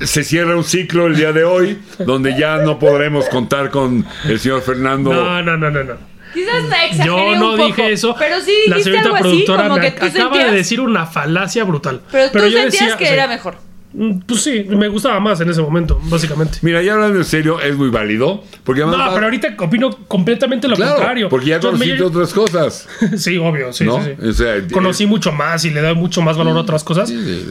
Se 0.00 0.24
cierra 0.24 0.56
un 0.56 0.64
ciclo 0.64 1.06
el 1.06 1.16
día 1.16 1.32
de 1.32 1.44
hoy, 1.44 1.78
donde 1.98 2.36
ya 2.38 2.58
no 2.58 2.78
podremos 2.78 3.28
contar 3.28 3.70
con 3.70 4.04
el 4.24 4.40
señor 4.40 4.62
Fernando. 4.62 5.12
No, 5.12 5.42
no, 5.42 5.56
no, 5.56 5.70
no, 5.70 5.84
no. 5.84 5.94
Quizás 6.34 6.68
te 6.68 6.86
exageré 6.86 7.06
Yo 7.06 7.36
no 7.36 7.50
un 7.52 7.56
poco, 7.56 7.66
dije 7.68 7.92
eso. 7.92 8.16
Pero 8.18 8.40
sí 8.40 8.52
La 8.66 8.76
dijiste 8.76 8.98
señorita 8.98 9.04
algo 9.04 9.14
así, 9.16 9.22
productora 9.22 9.62
como 9.68 9.74
me 9.76 9.80
que 9.82 9.90
tú 9.92 10.04
acaba 10.06 10.24
sentías... 10.30 10.50
de 10.50 10.56
decir 10.56 10.80
una 10.80 11.06
falacia 11.06 11.62
brutal. 11.64 12.00
Pero 12.10 12.30
tú 12.32 12.38
yo 12.38 12.44
sentías 12.60 12.70
decía- 12.70 12.96
que 12.96 13.08
era 13.12 13.28
mejor. 13.28 13.56
Mm, 13.96 14.20
Pues 14.26 14.42
sí, 14.42 14.66
me 14.68 14.88
gustaba 14.88 15.20
más 15.20 15.40
en 15.40 15.48
ese 15.50 15.62
momento, 15.62 16.00
básicamente. 16.04 16.58
Mira, 16.62 16.82
ya 16.82 16.94
hablando 16.94 17.18
en 17.18 17.24
serio, 17.24 17.60
es 17.60 17.76
muy 17.76 17.90
válido. 17.90 18.42
Porque 18.64 18.82
además 18.82 18.98
No, 18.98 19.06
va- 19.06 19.14
pero 19.14 19.26
ahorita 19.26 19.54
opino 19.58 19.90
completamente 20.08 20.66
lo 20.66 20.74
claro, 20.74 20.94
contrario. 20.96 21.28
porque 21.28 21.46
ya 21.46 21.60
John 21.62 21.72
conociste 21.72 21.98
Mayer- 22.02 22.06
otras 22.06 22.32
cosas. 22.32 22.88
Sí, 23.16 23.38
obvio, 23.38 23.72
sí, 23.72 23.84
¿No? 23.84 24.02
sí, 24.04 24.10
sí. 24.20 24.26
O 24.28 24.32
sea, 24.32 24.56
eh, 24.56 24.66
Conocí 24.72 25.06
mucho 25.06 25.30
más 25.32 25.64
y 25.64 25.70
le 25.70 25.80
da 25.80 25.94
mucho 25.94 26.22
más 26.22 26.36
valor 26.36 26.56
a 26.56 26.60
otras 26.60 26.82
cosas. 26.82 27.08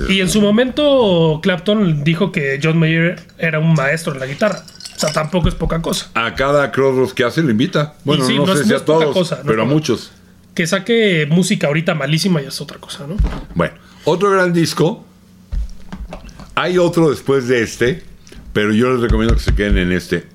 Y 0.10 0.19
en 0.19 0.27
su 0.29 0.41
momento, 0.41 1.39
Clapton 1.41 2.03
dijo 2.03 2.32
que 2.32 2.60
John 2.62 2.77
Mayer 2.77 3.21
era 3.38 3.60
un 3.60 3.73
maestro 3.73 4.13
en 4.13 4.19
la 4.19 4.25
guitarra. 4.25 4.63
O 4.95 4.99
sea, 4.99 5.12
tampoco 5.13 5.47
es 5.49 5.56
poca 5.56 5.82
cosa. 5.82 6.10
A 6.13 6.36
cada 6.36 6.71
crossroads 6.71 7.13
que 7.13 7.23
hace 7.23 7.41
lo 7.41 7.51
invita. 7.51 7.93
Bueno, 8.03 8.27
no, 8.27 8.45
no 8.45 8.53
sé 8.56 8.62
es- 8.63 8.67
si 8.67 8.73
a 8.73 8.79
todos, 8.84 9.13
cosa, 9.13 9.38
no 9.38 9.43
pero 9.45 9.63
a 9.63 9.65
muchos. 9.65 10.12
Que 10.53 10.67
saque 10.67 11.25
música 11.29 11.67
ahorita 11.67 11.95
malísima 11.95 12.41
ya 12.41 12.49
es 12.49 12.62
otra 12.62 12.77
cosa, 12.79 13.06
¿no? 13.08 13.15
Bueno, 13.56 13.73
otro 14.06 14.29
gran 14.29 14.53
disco. 14.53 15.06
Hay 16.55 16.77
otro 16.77 17.09
después 17.09 17.47
de 17.47 17.63
este, 17.63 18.03
pero 18.53 18.73
yo 18.73 18.91
les 18.93 19.01
recomiendo 19.01 19.35
que 19.35 19.41
se 19.41 19.55
queden 19.55 19.77
en 19.77 19.91
este. 19.91 20.25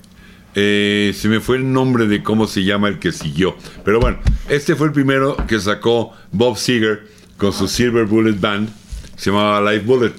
Eh, 0.55 1.13
se 1.15 1.29
me 1.29 1.39
fue 1.39 1.57
el 1.59 1.73
nombre 1.73 2.07
de 2.09 2.23
cómo 2.23 2.49
se 2.49 2.65
llama 2.65 2.89
el 2.89 2.99
que 2.99 3.13
siguió. 3.13 3.57
Pero 3.85 4.01
bueno, 4.01 4.19
este 4.49 4.75
fue 4.75 4.89
el 4.89 4.93
primero 4.93 5.37
que 5.47 5.61
sacó 5.61 6.13
Bob 6.33 6.57
Seger 6.57 7.07
con 7.37 7.53
su 7.53 7.69
Silver 7.69 8.07
Bullet 8.07 8.41
Band. 8.41 8.69
Se 9.17 9.31
llamaba 9.31 9.61
Live 9.71 9.85
Bullet. 9.85 10.15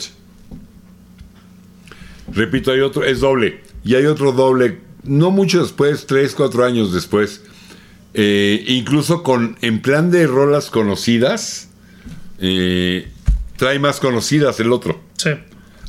Repito, 2.32 2.72
hay 2.72 2.80
otro, 2.80 3.04
es 3.04 3.20
doble. 3.20 3.62
Y 3.84 3.96
hay 3.96 4.06
otro 4.06 4.32
doble, 4.32 4.80
no 5.04 5.32
mucho 5.32 5.62
después, 5.62 6.06
tres, 6.06 6.34
cuatro 6.36 6.64
años 6.64 6.94
después. 6.94 7.44
Eh, 8.14 8.64
incluso 8.68 9.24
con, 9.24 9.58
en 9.62 9.82
plan 9.82 10.12
de 10.12 10.28
rolas 10.28 10.70
conocidas, 10.70 11.70
eh, 12.40 13.10
trae 13.58 13.80
más 13.80 14.00
conocidas 14.00 14.60
el 14.60 14.72
otro. 14.72 15.02
Sí. 15.18 15.32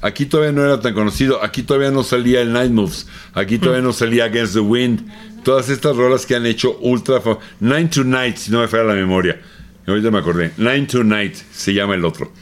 Aquí 0.02 0.24
todavía 0.26 0.52
no 0.52 0.64
era 0.64 0.80
tan 0.80 0.94
conocido, 0.94 1.42
aquí 1.44 1.62
todavía 1.62 1.90
no 1.90 2.02
salía 2.02 2.40
el 2.40 2.52
Night 2.52 2.70
Moves, 2.70 3.06
aquí 3.34 3.58
todavía 3.58 3.82
no 3.82 3.92
salía 3.92 4.24
Against 4.24 4.54
the 4.54 4.60
Wind. 4.60 5.06
Todas 5.44 5.68
estas 5.68 5.94
rolas 5.96 6.24
que 6.26 6.34
han 6.36 6.46
hecho 6.46 6.78
ultra... 6.80 7.20
Nine 7.60 7.88
to 7.88 8.04
Night, 8.04 8.36
si 8.36 8.50
no 8.50 8.60
me 8.60 8.68
falla 8.68 8.84
la 8.84 8.94
memoria. 8.94 9.40
Ahorita 9.86 10.10
me 10.10 10.18
acordé. 10.18 10.52
Nine 10.56 10.86
to 10.86 11.02
Night 11.04 11.34
se 11.52 11.74
llama 11.74 11.94
el 11.96 12.04
otro. 12.04 12.32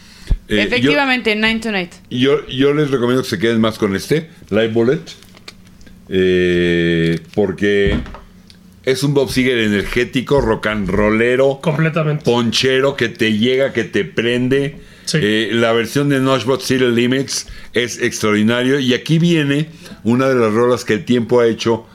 Eh, 0.49 0.57
yo- 0.57 0.63
Efectivamente, 0.63 1.35
Nine 1.35 1.61
Tonight. 1.61 1.93
yo, 2.11 2.47
yo 2.49 2.73
les 2.75 2.91
recomiendo 2.91 3.23
que 3.23 3.29
se 3.29 3.39
queden 3.39 3.61
más 3.61 3.79
con 3.79 3.95
este, 3.97 4.31
Live 4.51 4.69
Bullet, 4.69 5.01
eh, 6.09 7.21
porque 7.35 7.99
es 8.85 9.03
un 9.03 9.15
Bob 9.15 9.31
Seger 9.31 9.59
energético, 9.59 10.41
rock 10.41 10.67
and 10.69 10.89
rollero, 10.89 11.61
Completamente. 11.63 12.25
ponchero, 12.25 12.97
que 12.97 13.09
te 13.09 13.37
llega, 13.37 13.73
que 13.73 13.85
te 13.85 14.05
prende. 14.05 14.77
Sí. 15.09 15.19
Eh, 15.23 15.49
la 15.53 15.73
versión 15.73 16.11
de 16.11 16.21
Notchbot 16.21 16.61
City 16.61 16.85
Limits 16.85 17.47
es 17.73 17.99
extraordinario. 18.03 18.79
Y 18.79 18.93
aquí 18.93 19.19
viene 19.19 19.71
una 20.05 20.29
de 20.29 20.35
las 20.35 20.53
rolas 20.53 20.85
que 20.85 20.93
el 20.93 21.05
tiempo 21.07 21.41
ha 21.41 21.47
hecho 21.47 21.87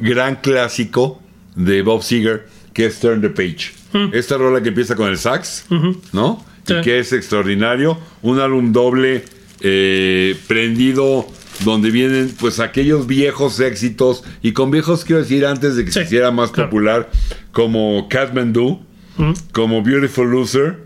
gran 0.00 0.36
clásico 0.36 1.22
de 1.56 1.80
Bob 1.80 2.02
Seger, 2.02 2.46
que 2.74 2.84
es 2.86 3.00
Turn 3.00 3.22
the 3.22 3.30
Page. 3.30 3.72
Esta 4.12 4.36
rola 4.36 4.62
que 4.62 4.68
empieza 4.68 4.94
con 4.96 5.08
el 5.08 5.16
sax, 5.16 5.64
¿no? 6.12 6.44
Sí. 6.66 6.74
Y 6.74 6.80
que 6.82 6.98
es 6.98 7.14
extraordinario. 7.14 7.98
Un 8.20 8.38
álbum 8.38 8.70
doble 8.72 9.24
eh, 9.62 10.36
prendido 10.46 11.26
donde 11.64 11.90
vienen 11.90 12.32
pues 12.38 12.60
aquellos 12.60 13.06
viejos 13.06 13.58
éxitos 13.60 14.24
y 14.42 14.52
con 14.52 14.70
viejos 14.70 15.04
quiero 15.06 15.22
decir 15.22 15.46
antes 15.46 15.74
de 15.74 15.84
que 15.86 15.90
Sí, 15.90 16.00
se 16.00 16.04
hiciera 16.04 16.30
más 16.30 16.50
claro. 16.50 16.68
popular 16.68 17.10
como 17.50 18.08
Kathmandu, 18.10 18.80
Ujú. 19.18 19.32
como 19.52 19.82
Beautiful 19.82 20.30
Loser, 20.30 20.84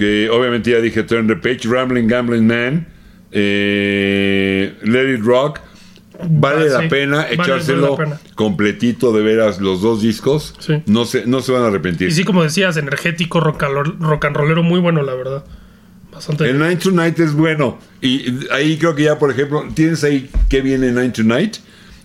que 0.00 0.30
obviamente 0.30 0.70
ya 0.70 0.80
dije 0.80 1.02
Turn 1.02 1.26
the 1.26 1.36
Page, 1.36 1.68
Rambling 1.68 2.06
Gambling 2.08 2.46
Man, 2.46 2.86
eh, 3.32 4.74
Let 4.82 5.14
It 5.14 5.20
Rock. 5.22 5.60
Vale 6.28 6.66
Ah, 6.68 6.72
la 6.74 6.80
sí. 6.82 6.88
pena 6.88 7.16
Vale- 7.18 7.34
echárselo 7.34 7.96
vale 7.96 8.10
la 8.10 8.16
pena. 8.18 8.34
completito 8.34 9.12
de 9.12 9.22
veras 9.22 9.60
los 9.60 9.80
dos 9.80 10.02
discos. 10.02 10.54
Sí. 10.58 10.82
No, 10.86 11.04
se, 11.06 11.24
no 11.26 11.40
se 11.40 11.52
van 11.52 11.62
a 11.62 11.66
arrepentir. 11.68 12.08
Y 12.08 12.12
sí, 12.12 12.24
como 12.24 12.42
decías, 12.42 12.76
energético, 12.76 13.40
rock 13.40 13.62
rock 14.00 14.24
and 14.26 14.36
rollero 14.36 14.62
muy 14.62 14.80
bueno, 14.80 15.02
la 15.02 15.14
verdad. 15.14 15.44
Bastante. 16.12 16.48
El 16.50 16.58
Night 16.58 16.80
to 16.82 16.90
Night 16.90 17.18
es 17.20 17.32
bueno. 17.32 17.78
Y 18.02 18.46
ahí 18.52 18.76
creo 18.78 18.94
que 18.94 19.04
ya, 19.04 19.18
por 19.18 19.30
ejemplo, 19.30 19.66
tienes 19.74 20.02
ahí 20.04 20.28
que 20.50 20.60
viene 20.60 20.90
Night 20.92 21.14
to 21.14 21.22
Night. 21.22 21.56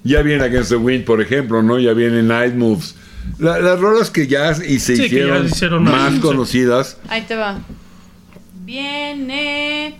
Ya 0.03 0.21
viene 0.21 0.43
Against 0.43 0.69
the 0.69 0.75
Wind, 0.77 1.03
por 1.03 1.19
ejemplo, 1.21 1.61
¿no? 1.63 1.79
Ya 1.79 1.93
viene 1.93 2.21
Night 2.23 2.53
Moves. 2.55 2.95
La- 3.39 3.59
las 3.59 3.79
rolas 3.79 4.11
que 4.11 4.27
ya 4.27 4.51
y 4.51 4.79
se 4.79 4.95
Sí, 4.95 5.03
que 5.03 5.09
ya 5.09 5.15
hicieron, 5.23 5.45
hicieron 5.47 5.83
más 5.83 6.13
conocidas. 6.19 6.97
Ahí 7.09 7.23
te 7.27 7.35
va. 7.35 7.59
Viene 8.65 9.95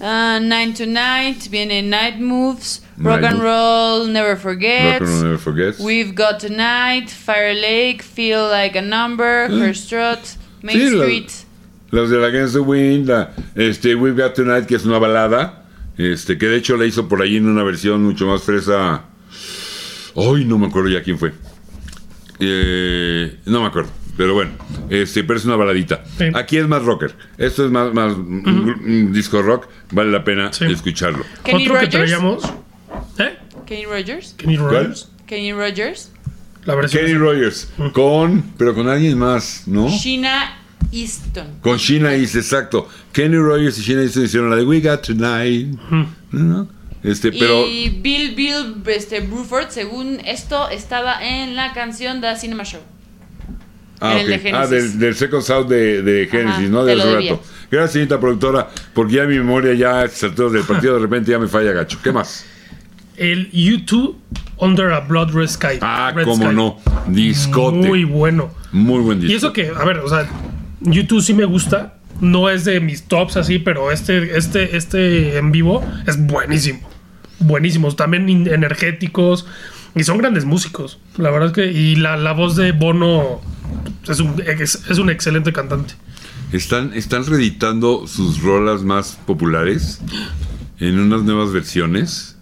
ah, 0.00 0.38
Nine 0.40 0.72
to 0.74 0.86
Night, 0.86 1.48
viene 1.50 1.82
Night 1.82 2.20
Moves, 2.20 2.80
Rock 2.96 3.20
Night 3.22 3.32
and. 3.32 3.42
Roll, 3.42 4.06
Never 4.06 4.30
Rock 4.34 4.38
Forgets, 4.38 5.00
and 5.00 5.08
Roll 5.10 5.22
Never 5.24 5.38
Forgets. 5.38 5.80
We've 5.80 6.14
Got 6.14 6.38
Tonight, 6.38 7.10
Fire 7.10 7.54
Lake, 7.54 8.02
Feel 8.02 8.48
Like 8.48 8.76
a 8.76 8.82
Number, 8.82 9.48
Her 9.50 9.74
Strut, 9.74 10.36
Main 10.62 10.76
Sí, 10.76 10.90
la- 10.90 11.02
Street. 11.04 11.44
Los 11.90 12.10
de 12.10 12.18
la 12.18 12.26
Against 12.28 12.52
the 12.54 12.60
Wind, 12.62 13.08
la, 13.08 13.30
este, 13.56 13.94
We've 13.96 14.14
Got 14.16 14.34
Tonight, 14.34 14.66
que 14.66 14.76
es 14.76 14.84
una 14.84 14.98
balada, 14.98 15.64
este, 15.96 16.36
que 16.38 16.46
de 16.46 16.56
hecho 16.58 16.76
la 16.76 16.84
hizo 16.86 17.08
por 17.08 17.20
ahí 17.22 17.36
en 17.38 17.46
una 17.48 17.64
versión 17.64 18.04
mucho 18.04 18.26
más 18.26 18.42
fresa. 18.42 19.04
Hoy 20.14 20.44
no 20.44 20.58
me 20.58 20.66
acuerdo 20.66 20.90
ya 20.90 21.02
quién 21.02 21.18
fue. 21.18 21.32
Eh, 22.38 23.38
no 23.46 23.62
me 23.62 23.66
acuerdo. 23.68 23.90
Pero 24.18 24.34
bueno, 24.34 24.50
este, 24.90 25.24
pero 25.24 25.38
es 25.38 25.44
una 25.46 25.56
baladita. 25.56 26.02
Sí. 26.18 26.24
Aquí 26.34 26.58
es 26.58 26.66
más 26.68 26.82
rocker. 26.82 27.14
Esto 27.38 27.64
es 27.64 27.70
más, 27.70 27.94
más 27.94 28.12
un- 28.14 28.82
un 28.84 29.12
disco 29.14 29.40
rock. 29.40 29.68
Vale 29.92 30.10
la 30.10 30.22
pena 30.24 30.52
Sí. 30.52 30.66
escucharlo. 30.66 31.24
Kenny 31.44 31.62
Otro 31.68 31.74
que 31.80 31.86
Rogers. 31.86 31.90
traíamos. 32.10 32.44
¿Eh? 33.18 33.38
Kenny 33.64 33.84
Rogers. 33.86 34.34
Kenny 34.36 34.56
Rogers. 34.56 35.08
Kenny 35.26 35.52
Rogers. 35.52 36.10
La 36.64 36.74
versión. 36.74 37.04
Kenny 37.06 37.16
Rogers. 37.16 37.70
Con, 37.94 38.42
pero 38.58 38.74
con 38.74 38.88
alguien 38.88 39.16
más, 39.18 39.62
¿no? 39.66 39.88
Sheena 39.88 40.58
Easton. 40.92 41.46
Con 41.62 41.76
Sheena 41.78 42.12
East, 42.14 42.34
exacto. 42.34 42.88
Kenny 43.12 43.36
Rogers 43.36 43.78
y 43.78 43.82
Sheena 43.82 44.02
Easton 44.02 44.24
hicieron 44.24 44.50
la 44.50 44.56
de 44.56 44.64
We 44.64 44.80
Got 44.80 45.02
Tonight. 45.06 45.68
¿no? 46.32 46.68
Este, 47.04 47.30
pero. 47.30 47.66
Y 47.68 47.90
Bill 48.02 48.34
Bill 48.34 48.82
este, 48.86 49.20
Bruford, 49.20 49.68
según 49.70 50.18
esto, 50.24 50.68
estaba 50.70 51.24
en 51.24 51.54
la 51.54 51.72
canción 51.72 52.20
The 52.20 52.34
Cinema 52.36 52.64
Show. 52.64 52.80
Ah, 54.00 54.18
en 54.20 54.26
el 54.32 54.38
ok. 54.38 54.42
de 54.42 54.52
Ah, 54.52 54.66
del, 54.66 54.98
del 54.98 55.14
Second 55.14 55.42
South 55.42 55.66
de, 55.66 56.02
de 56.02 56.26
Genesis, 56.28 56.60
Ajá, 56.60 56.68
¿no? 56.68 56.84
De 56.84 56.92
hace 56.94 57.14
rato. 57.14 57.42
Gracias, 57.70 57.92
señorita 57.92 58.20
productora, 58.20 58.68
porque 58.94 59.14
ya 59.14 59.24
mi 59.24 59.36
memoria 59.36 59.74
ya 59.74 60.00
alturas 60.00 60.52
del 60.52 60.62
partido 60.62 60.94
de 60.94 61.00
repente 61.00 61.30
ya 61.30 61.38
me 61.38 61.48
falla 61.48 61.72
gacho. 61.72 61.98
¿Qué 62.02 62.12
más? 62.12 62.44
El 63.16 63.50
U2 63.52 64.14
Under 64.58 64.92
a 64.92 65.00
Blood 65.00 65.32
Red 65.34 65.48
Sky. 65.48 65.78
Ah, 65.80 66.12
Red 66.14 66.24
cómo 66.24 66.46
Sky. 66.46 66.54
no. 66.54 66.78
Discote. 67.08 67.76
Muy 67.76 68.04
Muy, 68.04 68.04
bueno. 68.04 68.50
buen 68.72 69.20
disco. 69.20 69.32
Y 69.32 69.36
eso 69.36 69.52
que, 69.52 69.68
a 69.76 69.84
ver, 69.84 69.98
o 69.98 70.08
sea, 70.08 70.28
YouTube 70.80 71.20
sí 71.22 71.34
me 71.34 71.44
gusta. 71.44 71.94
No 72.20 72.48
es 72.50 72.64
de 72.64 72.80
mis 72.80 73.04
tops 73.04 73.36
así, 73.36 73.58
pero 73.60 73.92
este, 73.92 74.36
este, 74.36 74.76
este 74.76 75.36
en 75.38 75.52
vivo 75.52 75.84
es 76.06 76.18
buenísimo. 76.26 76.80
Buenísimos. 77.38 77.94
También 77.96 78.28
energéticos. 78.48 79.46
Y 79.94 80.02
son 80.04 80.18
grandes 80.18 80.44
músicos. 80.44 80.98
La 81.16 81.30
verdad 81.30 81.48
es 81.48 81.54
que. 81.54 81.66
Y 81.66 81.96
la, 81.96 82.16
la 82.16 82.32
voz 82.32 82.56
de 82.56 82.72
Bono 82.72 83.40
es 84.08 84.20
un, 84.20 84.42
es, 84.46 84.82
es 84.88 84.98
un 84.98 85.10
excelente 85.10 85.52
cantante. 85.52 85.94
Están, 86.52 86.92
están 86.94 87.26
reeditando 87.26 88.06
sus 88.06 88.42
rolas 88.42 88.82
más 88.82 89.18
populares 89.26 90.00
en 90.78 90.98
unas 90.98 91.22
nuevas 91.22 91.52
versiones. 91.52 92.36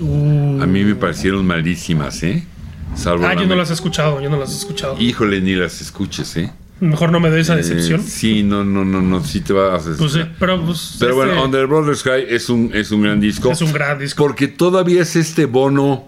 Uh, 0.00 0.60
A 0.62 0.66
mí 0.66 0.84
me 0.84 0.94
parecieron 0.94 1.46
malísimas, 1.46 2.22
¿eh? 2.22 2.46
Salvo 2.94 3.26
ah, 3.26 3.34
yo 3.34 3.42
no 3.42 3.48
me- 3.48 3.56
las 3.56 3.70
he 3.70 3.74
escuchado. 3.74 4.20
Yo 4.20 4.30
no 4.30 4.38
las 4.38 4.52
he 4.52 4.56
escuchado. 4.56 4.96
Híjole, 5.00 5.40
ni 5.40 5.54
las 5.54 5.80
escuches, 5.80 6.36
¿eh? 6.36 6.52
Mejor 6.80 7.10
no 7.10 7.20
me 7.20 7.30
doy 7.30 7.40
esa 7.40 7.54
Eh, 7.54 7.58
decepción. 7.58 8.02
sí, 8.02 8.42
no, 8.42 8.62
no, 8.62 8.84
no, 8.84 9.00
no, 9.00 9.24
sí 9.24 9.40
te 9.40 9.54
vas 9.54 9.86
a 9.86 9.96
Pues 9.96 10.12
sí, 10.12 10.20
pero 10.38 10.62
pues. 10.64 10.96
Pero 10.98 11.12
este 11.12 11.24
bueno, 11.32 11.44
Under 11.44 11.66
Brother 11.66 11.96
Sky 11.96 12.24
es 12.28 12.50
un, 12.50 12.70
es 12.74 12.90
un 12.90 13.02
gran 13.02 13.18
disco. 13.20 13.50
es 13.50 13.62
un 13.62 13.72
gran 13.72 13.98
disco. 13.98 14.22
Porque 14.22 14.48
todavía 14.48 15.00
es 15.02 15.16
este 15.16 15.46
bono 15.46 16.04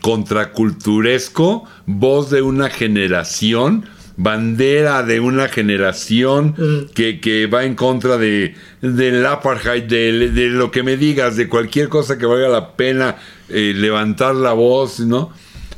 contraculturesco, 0.00 1.64
voz 1.86 2.30
de 2.30 2.42
una 2.42 2.70
generación, 2.70 3.84
bandera 4.16 5.02
de 5.02 5.20
una 5.20 5.48
generación 5.48 6.54
Mm. 6.58 6.92
que, 6.94 7.20
que 7.20 7.46
va 7.46 7.64
en 7.64 7.74
contra 7.74 8.18
de 8.18 8.54
del 8.82 9.24
apartheid, 9.24 9.84
de, 9.84 10.30
de 10.30 10.48
lo 10.48 10.70
que 10.70 10.82
me 10.82 10.96
digas, 10.96 11.36
de 11.36 11.48
cualquier 11.48 11.88
cosa 11.88 12.18
que 12.18 12.26
valga 12.26 12.48
la 12.48 12.76
pena 12.76 13.16
eh, 13.48 13.72
levantar 13.74 14.34
la 14.34 14.52
voz, 14.52 15.00
¿no? 15.00 15.30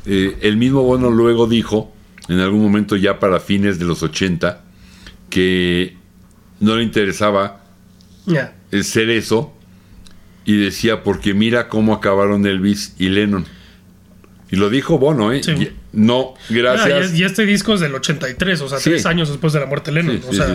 Eh, 0.05 0.37
el 0.41 0.57
mismo 0.57 0.83
Bono 0.83 1.09
luego 1.09 1.47
dijo, 1.47 1.93
en 2.27 2.39
algún 2.39 2.61
momento 2.61 2.95
ya 2.97 3.19
para 3.19 3.39
fines 3.39 3.79
de 3.79 3.85
los 3.85 4.03
80, 4.03 4.61
que 5.29 5.95
no 6.59 6.75
le 6.75 6.83
interesaba 6.83 7.63
el 8.71 8.83
ser 8.83 9.09
eso 9.09 9.53
y 10.45 10.57
decía 10.57 11.03
porque 11.03 11.33
mira 11.33 11.67
cómo 11.69 11.93
acabaron 11.93 12.45
Elvis 12.45 12.95
y 12.99 13.09
Lennon 13.09 13.45
y 14.53 14.55
lo 14.55 14.69
dijo 14.69 14.99
Bono 14.99 15.31
eh 15.33 15.41
Sí. 15.43 15.71
No 15.93 16.33
gracias 16.49 17.13
y 17.15 17.23
este 17.23 17.45
disco 17.45 17.73
es 17.73 17.79
del 17.79 17.93
83, 17.95 18.61
o 18.61 18.69
sea, 18.69 18.77
Sí. 18.79 18.91
tres 18.91 19.05
años 19.07 19.29
después 19.29 19.51
de 19.53 19.59
la 19.59 19.65
muerte 19.65 19.91
de 19.91 19.95
Lennon. 20.03 20.17
Sí, 20.21 20.23
o 20.27 20.31
sí, 20.31 20.37
sea, 20.37 20.47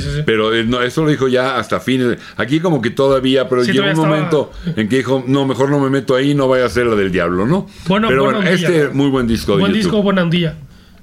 sí, 0.00 0.22
pero 0.24 0.54
eh, 0.54 0.64
no, 0.64 0.82
eso 0.82 1.02
lo 1.04 1.10
dijo 1.10 1.26
ya 1.28 1.56
hasta 1.58 1.80
fines 1.80 2.18
aquí 2.36 2.60
como 2.60 2.80
que 2.80 2.90
todavía 2.90 3.48
pero 3.48 3.62
llegó 3.64 3.86
un 3.88 3.96
momento 3.96 4.52
en 4.76 4.88
que 4.88 4.96
dijo 4.98 5.24
no 5.26 5.46
mejor 5.46 5.70
no 5.70 5.80
me 5.80 5.90
meto 5.90 6.14
ahí 6.14 6.34
no 6.34 6.48
vaya 6.48 6.66
a 6.66 6.68
ser 6.68 6.86
la 6.86 6.94
del 6.96 7.10
diablo 7.12 7.46
no 7.46 7.66
Bueno, 7.86 8.08
pero 8.08 8.24
bueno 8.24 8.42
este 8.42 8.84
¿no? 8.84 8.94
muy 8.94 9.08
buen 9.10 9.26
disco 9.26 9.52
de 9.56 9.60
Buen 9.60 9.72
YouTube. 9.72 9.82
disco, 9.84 10.02
buena 10.02 10.22
ondilla. 10.22 10.56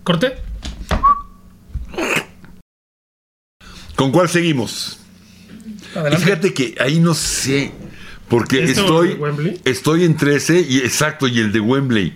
¿Corté? 0.04 0.34
con 3.96 4.12
cuál 4.12 4.30
seguimos 4.30 5.00
Adelante. 5.96 6.26
fíjate 6.26 6.54
que 6.54 6.76
ahí 6.80 7.00
no 7.00 7.14
sé 7.14 7.72
porque 8.30 8.64
¿Este 8.64 8.80
estoy 8.80 9.18
estoy 9.66 10.06
en 10.06 10.16
13 10.16 10.66
y 10.68 10.78
exacto 10.80 11.28
y 11.28 11.40
el 11.40 11.52
de 11.52 11.60
Wembley 11.60 12.14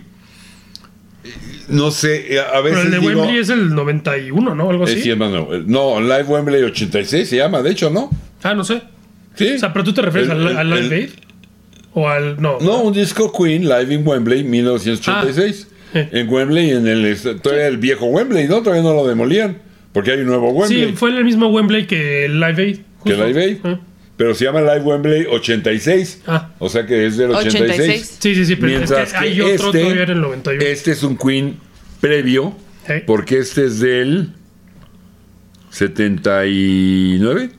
no 1.68 1.90
sé 1.90 2.34
eh, 2.34 2.40
a 2.40 2.50
Pero 2.52 2.62
veces 2.64 2.84
el 2.86 2.90
de 2.92 2.98
digo, 3.00 3.20
Wembley 3.22 3.38
es 3.40 3.48
el 3.48 3.74
91, 3.74 4.54
¿no? 4.54 4.70
Algo 4.70 4.84
así. 4.84 5.00
sí, 5.02 5.10
hermano. 5.10 5.48
Eh, 5.52 5.62
No, 5.66 6.00
Live 6.00 6.24
Wembley 6.24 6.62
86 6.62 7.28
se 7.28 7.36
llama, 7.36 7.62
de 7.62 7.70
hecho, 7.70 7.90
¿no? 7.90 8.10
Ah, 8.42 8.54
no 8.54 8.64
sé. 8.64 8.82
Sí. 9.34 9.52
O 9.54 9.58
sea, 9.58 9.72
pero 9.72 9.84
tú 9.84 9.92
te 9.92 10.02
refieres 10.02 10.30
El- 10.30 10.56
al, 10.56 10.70
Live 10.70 10.86
el- 10.86 10.92
Aid 10.92 11.10
o 11.94 12.08
al. 12.08 12.40
No. 12.40 12.58
No, 12.60 12.82
un 12.82 12.92
disco 12.92 13.32
Queen, 13.32 13.62
Live 13.68 13.92
in 13.94 14.06
Wembley, 14.06 14.44
1986. 14.44 15.68
Ah. 15.94 15.98
En 16.12 16.28
Wembley, 16.28 16.70
en 16.70 16.86
el 16.86 17.16
todavía 17.40 17.68
el 17.68 17.78
viejo 17.78 18.06
Wembley, 18.06 18.46
¿no? 18.48 18.62
Todavía 18.62 18.82
no 18.82 18.94
lo 18.94 19.06
demolían. 19.06 19.58
Porque 19.92 20.10
hay 20.12 20.20
un 20.20 20.26
nuevo 20.26 20.50
Wembley. 20.50 20.88
Sí, 20.90 20.92
fue 20.94 21.10
el 21.16 21.24
mismo 21.24 21.48
Wembley 21.48 21.86
que 21.86 22.26
el 22.26 22.38
Live 22.38 22.62
Aid. 22.62 22.76
que 22.76 23.12
justo. 23.14 23.26
Live 23.26 23.42
Aid. 23.44 23.56
Ah. 23.64 23.78
Pero 24.16 24.34
se 24.34 24.44
llama 24.46 24.60
Live 24.60 24.80
Wembley 24.80 25.26
86. 25.26 26.22
Ah. 26.26 26.50
O 26.58 26.68
sea 26.70 26.86
que 26.86 27.06
es 27.06 27.16
del 27.18 27.32
86. 27.32 27.70
86. 27.70 28.16
Sí, 28.18 28.34
sí, 28.34 28.46
sí, 28.46 28.56
pero 28.56 28.68
Mientras 28.68 29.08
es 29.08 29.12
que 29.12 29.18
hay 29.18 29.34
que 29.36 29.42
otro 29.42 29.66
este, 29.68 29.80
todavía 29.82 30.02
en 30.04 30.10
el 30.10 30.20
91. 30.22 30.62
este 30.64 30.92
es 30.92 31.02
un 31.02 31.16
Queen 31.18 31.58
previo. 32.00 32.56
Sí. 32.86 32.94
Porque 33.06 33.38
este 33.38 33.66
es 33.66 33.80
del 33.80 34.32
79. 35.70 37.50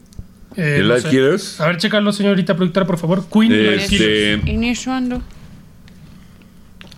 Eh, 0.56 0.78
el 0.80 0.88
no 0.88 0.96
Live 0.96 1.02
sé. 1.02 1.10
Killers. 1.10 1.62
A 1.62 1.68
ver, 1.68 1.78
chécalo, 1.78 2.12
señorita 2.12 2.56
productora, 2.56 2.86
por 2.88 2.98
favor. 2.98 3.26
Queen 3.32 3.52
Live 3.52 3.76
Este, 3.76 3.88
Killers. 3.98 4.48
Iniciando. 4.48 5.22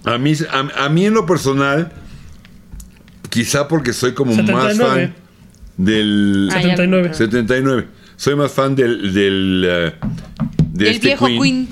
A 0.05 0.17
mí, 0.17 0.33
a, 0.49 0.85
a 0.85 0.89
mí 0.89 1.05
en 1.05 1.13
lo 1.13 1.25
personal, 1.25 1.91
quizá 3.29 3.67
porque 3.67 3.91
soy 3.91 4.13
como 4.13 4.31
más 4.33 4.45
79. 4.45 4.77
fan 4.77 5.15
del 5.77 6.49
Ah, 6.51 6.55
ya. 6.55 6.61
79. 6.61 7.13
79. 7.13 7.85
Soy 8.19 8.35
más 8.35 8.51
fan 8.51 8.75
del 8.75 9.13
del, 9.13 9.65
eh, 9.65 9.93
de 10.73 10.89
El 10.89 10.95
este 10.95 11.07
viejo 11.07 11.25
Queen, 11.27 11.41
Queen. 11.41 11.67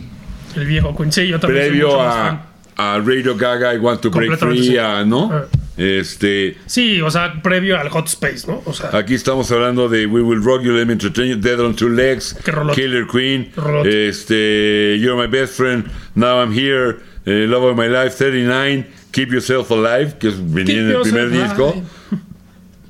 El 0.55 0.65
viejo 0.65 0.95
Queen. 0.95 1.11
Sí, 1.11 1.27
yo 1.27 1.39
también. 1.41 1.63
soy 1.63 1.69
previo 1.71 1.87
mucho 1.87 1.99
más 1.99 2.15
fan. 2.15 2.41
a, 2.77 2.93
a 2.95 2.99
Radio 2.99 3.35
Gaga 3.35 3.73
I 3.73 3.77
Want 3.79 3.99
to 3.99 4.09
Break 4.11 4.37
Free, 4.39 4.63
sí. 4.63 4.77
a, 4.77 5.03
¿no? 5.03 5.29
Ah. 5.33 5.45
Este, 5.75 6.55
Sí, 6.65 7.01
o 7.01 7.11
sea, 7.11 7.41
previo 7.43 7.77
al 7.77 7.89
Hot 7.89 8.07
Space, 8.07 8.47
¿no? 8.47 8.61
O 8.65 8.73
sea, 8.73 8.97
aquí 8.97 9.13
estamos 9.13 9.51
hablando 9.51 9.89
de 9.89 10.05
We 10.07 10.21
Will 10.21 10.41
Rock 10.41 10.63
You, 10.63 10.71
Let 10.71 10.85
Me 10.85 10.93
Entertain 10.93 11.27
You, 11.31 11.35
Dead 11.35 11.59
on 11.59 11.75
Two 11.75 11.89
Legs. 11.89 12.35
Killer 12.73 13.05
Queen, 13.07 13.51
este, 13.85 14.97
You're 14.99 15.21
My 15.21 15.27
Best 15.27 15.55
Friend, 15.57 15.83
Now 16.15 16.41
I'm 16.41 16.53
Here, 16.53 16.95
eh, 17.25 17.45
Love 17.45 17.71
of 17.73 17.77
My 17.77 17.89
Life, 17.89 18.15
39, 18.17 18.87
Keep 19.11 19.33
Yourself 19.33 19.69
Alive, 19.71 20.15
que 20.17 20.29
es- 20.29 20.53
venía 20.53 20.79
en 20.79 20.91
el 20.91 21.01
primer 21.01 21.29
disco. 21.29 21.83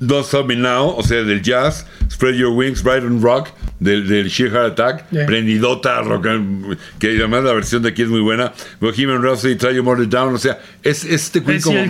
Don't 0.00 0.24
Stop 0.24 0.46
Me 0.46 0.56
Now, 0.56 0.94
o 0.96 1.02
sea, 1.02 1.22
del 1.24 1.42
jazz, 1.42 1.86
Spread 2.10 2.34
Your 2.34 2.52
Wings, 2.52 2.84
Ride 2.84 3.06
and 3.06 3.22
Rock, 3.22 3.48
del, 3.80 4.08
del 4.08 4.28
Sheer 4.28 4.50
Heart 4.50 4.72
Attack, 4.78 5.04
Yeah. 5.10 5.26
prendidota, 5.26 6.00
rock 6.02 6.26
que 6.98 7.16
además 7.16 7.44
la 7.44 7.52
versión 7.52 7.82
de 7.82 7.90
aquí 7.90 8.02
es 8.02 8.08
muy 8.08 8.20
buena, 8.20 8.52
Bohemian 8.80 9.22
Rhapsody, 9.22 9.56
Try 9.56 9.74
You 9.76 9.82
More 9.84 10.04
Down, 10.06 10.34
o 10.34 10.38
sea, 10.38 10.58
es 10.82 11.04
este 11.04 11.42
Queen 11.42 11.58
Es 11.58 11.64
como 11.64 11.86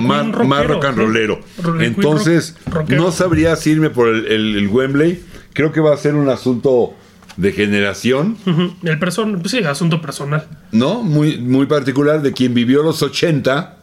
más, 0.46 0.66
rock 0.66 0.84
and 0.84 0.98
rollero. 0.98 1.40
Entonces, 1.80 2.56
rock- 2.66 2.90
no 2.90 3.10
sabría 3.12 3.56
si 3.56 3.70
irme 3.70 3.90
por 3.90 4.08
el, 4.08 4.26
el- 4.26 4.56
el 4.56 4.68
Wembley, 4.68 5.22
creo 5.52 5.72
que 5.72 5.80
va 5.80 5.94
a 5.94 5.96
ser 5.96 6.14
un 6.14 6.28
asunto 6.28 6.94
de 7.36 7.52
generación, 7.52 8.36
el 8.82 8.98
person 8.98 9.38
pues 9.40 9.52
sí, 9.52 9.58
asunto 9.58 10.00
personal. 10.02 10.46
¿no? 10.72 11.02
Muy, 11.02 11.38
muy 11.38 11.66
particular 11.66 12.20
de 12.20 12.32
quien 12.32 12.52
vivió 12.52 12.82
los 12.82 13.00
80 13.02 13.77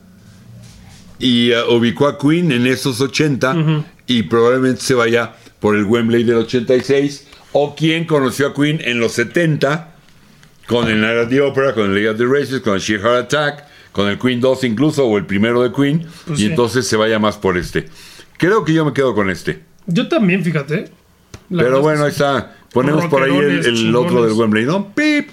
y 1.20 1.52
uh, 1.52 1.74
ubicó 1.74 2.08
a 2.08 2.18
Queen 2.18 2.52
en 2.52 2.68
esos 2.68 3.02
80 3.02 3.86
y 4.08 4.24
probablemente 4.24 4.82
se 4.82 4.94
vaya 4.94 5.34
por 5.60 5.76
el 5.76 5.86
Wembley 5.86 6.24
del 6.24 6.38
86 6.38 7.28
o 7.54 7.76
quien 7.76 8.06
conoció 8.06 8.48
a 8.48 8.54
Queen 8.54 8.82
en 8.84 9.00
los 9.00 9.14
70 9.14 9.96
con 10.68 10.90
el 10.90 11.00
Night 11.00 11.26
at 11.26 11.30
the 11.30 11.42
Opera, 11.42 11.74
con 11.74 11.86
el 11.86 11.94
League 11.94 12.10
of 12.10 12.18
the 12.18 12.26
Races, 12.26 12.62
con 12.62 12.74
el 12.74 12.80
Sheer 12.80 13.02
Heart 13.02 13.26
Attack, 13.26 13.66
con 13.92 14.08
el 14.10 14.18
Queen 14.18 14.42
2 14.42 14.64
incluso 14.66 15.06
o 15.06 15.18
el 15.18 15.26
primero 15.26 15.62
de 15.62 15.72
Queen 15.72 16.06
Pues 16.26 16.40
y 16.40 16.44
sí. 16.44 16.50
entonces 16.50 16.88
se 16.88 16.98
vaya 16.98 17.20
más 17.20 17.38
por 17.38 17.58
este. 17.58 17.86
Creo 18.38 18.66
que 18.66 18.74
yo 18.74 18.84
me 18.84 18.94
quedo 18.94 19.16
con 19.16 19.30
este. 19.30 19.62
Yo 19.88 20.08
también, 20.08 20.44
fíjate. 20.44 20.90
La 21.50 21.64
Pero 21.64 21.82
bueno, 21.82 22.04
ahí 22.04 22.10
está. 22.10 22.58
Ponemos 22.74 23.06
por 23.06 23.24
ahí 23.24 23.38
el, 23.38 23.96
otro 23.96 24.26
del 24.26 24.34
Wembley, 24.34 24.66
¿no? 24.66 24.94
¡Pip! 24.94 25.30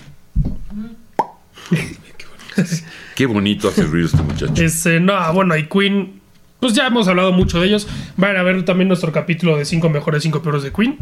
Qué 3.23 3.27
bonito 3.27 3.69
hace 3.69 3.85
ruido 3.85 4.07
este 4.09 4.21
muchacho. 4.21 4.53
Este, 4.61 4.99
no, 4.99 5.33
bueno, 5.33 5.57
y 5.57 5.67
Queen 5.69 6.15
pues 6.59 6.73
ya 6.75 6.89
hemos 6.89 7.07
hablado 7.07 7.31
mucho 7.31 7.61
de 7.61 7.69
ellos. 7.69 7.87
Van 8.17 8.37
a 8.37 8.43
ver 8.43 8.65
también 8.65 8.89
nuestro 8.89 9.13
capítulo 9.13 9.57
de 9.57 9.65
5 9.65 9.89
mejores, 9.91 10.25
5 10.25 10.43
peores 10.43 10.65
de 10.65 10.73
Queen. 10.73 10.99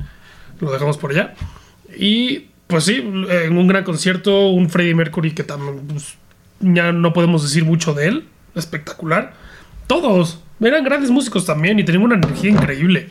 Lo 0.61 0.71
dejamos 0.71 0.99
por 0.99 1.13
allá. 1.13 1.33
Y 1.97 2.49
pues 2.67 2.85
sí, 2.85 2.97
en 2.97 3.57
un 3.57 3.67
gran 3.69 3.85
concierto, 3.85 4.49
un 4.49 4.69
Freddie 4.69 4.95
Mercury 4.95 5.31
que 5.31 5.45
también 5.45 5.79
pues, 5.89 6.17
ya 6.61 6.93
no 6.93 7.15
podemos 7.15 7.43
decir 7.43 7.65
mucho 7.65 7.95
de 7.95 8.09
él. 8.09 8.25
Espectacular. 8.55 9.33
Todos 9.87 10.43
eran 10.61 10.85
grandes 10.85 11.11
músicos 11.11 11.47
también 11.47 11.79
y 11.79 11.85
tenían 11.85 12.03
una 12.05 12.17
energía 12.17 12.51
increíble. 12.51 13.09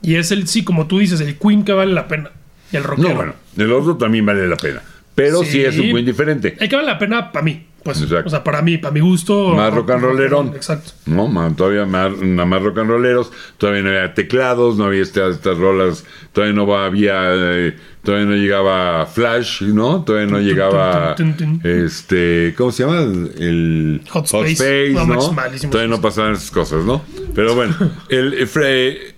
Y 0.00 0.14
es 0.14 0.30
el, 0.30 0.48
sí, 0.48 0.64
como 0.64 0.86
tú 0.86 1.00
dices, 1.00 1.20
el 1.20 1.36
Queen 1.36 1.64
que 1.64 1.74
vale 1.74 1.92
la 1.92 2.08
pena. 2.08 2.30
Y 2.72 2.76
el 2.78 2.84
rockero. 2.84 3.10
No, 3.10 3.14
bueno, 3.14 3.34
el 3.58 3.72
otro 3.72 3.98
también 3.98 4.24
vale 4.24 4.48
la 4.48 4.56
pena. 4.56 4.80
Pero 5.14 5.44
sí, 5.44 5.50
Sí. 5.50 5.64
es 5.64 5.76
un 5.78 5.90
Queen 5.92 6.06
diferente. 6.06 6.56
El 6.58 6.66
que 6.70 6.76
vale 6.76 6.88
la 6.88 6.98
pena 6.98 7.30
para 7.30 7.44
mí. 7.44 7.66
Pues, 7.94 8.02
Exacto. 8.02 8.26
o 8.26 8.30
sea, 8.30 8.44
para 8.44 8.62
mí, 8.62 8.78
para 8.78 8.92
mi 8.92 9.00
gusto. 9.00 9.48
Más 9.54 9.72
rock 9.74 9.90
and 9.90 10.02
rollerón. 10.02 10.52
Exacto. 10.54 10.92
No, 11.06 11.26
ma- 11.28 11.54
todavía 11.54 11.86
más, 11.86 12.16
nada 12.18 12.46
más 12.46 12.62
rock 12.62 12.78
and 12.78 12.90
rolleros, 12.90 13.30
todavía 13.56 13.82
no 13.82 13.88
había 13.90 14.14
teclados, 14.14 14.76
no 14.76 14.84
había 14.84 15.02
estas, 15.02 15.36
estas 15.36 15.56
rolas, 15.58 16.04
todavía 16.32 16.54
no 16.54 16.76
había, 16.76 17.14
eh, 17.34 17.76
todavía 18.02 18.26
no 18.26 18.36
llegaba 18.36 19.06
Flash, 19.06 19.62
¿no? 19.62 20.02
Todavía 20.04 20.30
no 20.30 20.40
llegaba, 20.40 21.16
este, 21.64 22.54
¿cómo 22.56 22.72
se 22.72 22.84
llama? 22.84 23.00
El 23.38 24.02
Hot 24.10 24.24
Space. 24.26 24.90
No, 24.92 25.00
¿no? 25.00 25.06
manches, 25.06 25.32
malísimo. 25.32 25.70
Todavía 25.72 25.94
no 25.96 26.00
pasaban 26.00 26.32
esas 26.34 26.50
cosas, 26.50 26.84
¿no? 26.84 27.02
Pero 27.34 27.54
bueno, 27.54 27.74
el, 28.08 28.34
el 28.34 28.48
Fre- 28.48 29.14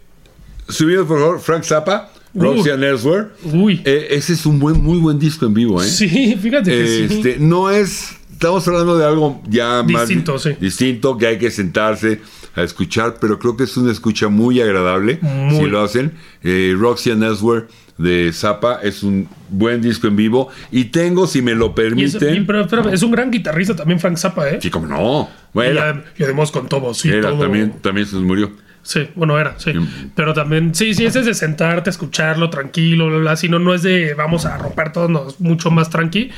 subido 0.68 1.07
por 1.07 1.18
favor, 1.21 1.41
Frank 1.41 1.64
Zappa, 1.64 2.11
Roxy 2.35 2.71
and 2.71 2.85
Elsewhere, 2.85 3.29
Uy. 3.53 3.83
Eh, 3.85 4.09
ese 4.11 4.35
es 4.35 4.47
un 4.47 4.61
buen, 4.61 4.81
muy 4.83 4.99
buen 4.99 5.18
disco 5.18 5.47
en 5.47 5.55
vivo, 5.55 5.83
¿eh? 5.83 5.87
Sí, 5.87 6.37
fíjate 6.41 6.71
que 6.71 6.87
sí. 6.87 7.14
Este, 7.16 7.37
no 7.41 7.71
es. 7.71 8.16
Estamos 8.41 8.66
hablando 8.68 8.97
de 8.97 9.05
algo 9.05 9.43
ya 9.51 9.82
Distinto, 9.82 10.32
más 10.32 10.43
sí. 10.45 10.57
distinto, 10.59 11.18
que 11.18 11.26
hay 11.26 11.36
que 11.38 11.51
sentarse 11.51 12.22
a 12.57 12.62
escuchar, 12.62 13.16
pero 13.20 13.38
creo 13.38 13.55
que 13.55 13.64
es 13.64 13.76
una 13.76 13.93
escucha 13.93 14.28
muy 14.28 14.62
agradable 14.62 15.18
Muy. 15.20 15.57
si 15.57 15.66
lo 15.66 15.82
hacen. 15.82 16.14
Eh, 16.43 16.74
Roxy 16.74 17.11
and 17.11 17.22
Elsewhere 17.22 17.66
de 17.99 18.32
Zappa 18.32 18.80
es 18.82 19.03
un 19.03 19.28
buen 19.51 19.82
disco 19.82 20.07
en 20.07 20.16
vivo. 20.16 20.49
Y 20.72 20.84
tengo, 20.86 21.26
si 21.26 21.43
me 21.43 21.55
lo 21.55 21.66
Y 21.66 21.68
es, 21.68 21.74
permiten. 21.74 22.34
y- 22.36 22.41
pero, 22.47 22.66
pero 22.66 22.88
es 22.88 23.03
un 23.03 23.11
gran 23.11 23.30
guitarrista 23.30 23.76
también, 23.76 24.01
Frank 24.01 24.16
Zappa, 24.16 24.49
¿eh? 24.49 24.59
Sí, 24.62 24.70
como 24.70 24.86
no. 24.86 25.28
y, 25.30 25.53
Bueno, 25.53 26.03
y 26.18 26.22
además 26.22 26.51
con 26.51 26.66
todo, 26.66 26.95
sí. 26.95 27.11
era, 27.11 27.28
todo- 27.32 27.41
también, 27.41 27.72
también 27.82 28.07
se 28.07 28.16
murió. 28.16 28.51
Sí, 28.82 29.01
bueno, 29.16 29.38
era, 29.38 29.59
sí. 29.59 29.74
Mm. 29.74 30.12
Pero 30.14 30.32
también, 30.32 30.74
sí, 30.74 30.95
sí, 30.95 31.05
ese 31.05 31.20
es 31.20 31.26
de 31.26 31.34
sentarte, 31.34 31.91
escucharlo 31.91 32.49
tranquilo, 32.49 33.09
bla, 33.09 33.18
bla, 33.18 33.36
si 33.36 33.51
no, 33.51 33.59
no 33.59 33.74
es 33.74 33.82
de 33.82 34.14
vamos 34.14 34.47
a 34.47 34.57
romper 34.57 34.93
todo, 34.93 35.09
no, 35.09 35.28
es 35.28 35.38
mucho 35.43 35.70
más 35.70 35.91
tranqui 35.91 36.30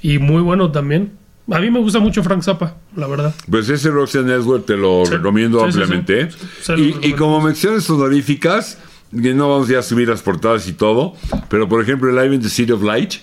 y 0.00 0.16
muy 0.18 0.40
bueno 0.40 0.72
también. 0.72 1.19
A 1.52 1.58
mí 1.58 1.70
me 1.70 1.80
gusta 1.80 1.98
mucho 1.98 2.22
Frank 2.22 2.42
Zappa, 2.42 2.76
la 2.96 3.06
verdad. 3.06 3.34
Pues 3.50 3.68
ese 3.68 3.90
Roxy 3.90 4.18
and 4.18 4.30
Elsewhere 4.30 4.62
te 4.64 4.76
lo 4.76 5.04
Sí. 5.04 5.12
recomiendo 5.12 5.64
ampliamente. 5.64 6.28
Y- 7.02 7.12
como 7.14 7.40
menciones 7.40 7.88
honoríficas, 7.90 8.78
no 9.10 9.48
vamos 9.50 9.68
ya 9.68 9.80
a 9.80 9.82
subir 9.82 10.08
las 10.08 10.22
portadas 10.22 10.68
y 10.68 10.72
todo, 10.74 11.14
pero 11.48 11.68
por 11.68 11.82
ejemplo, 11.82 12.10
Live 12.12 12.34
in 12.36 12.40
the 12.42 12.48
City 12.48 12.70
of 12.72 12.82
Light, 12.82 13.14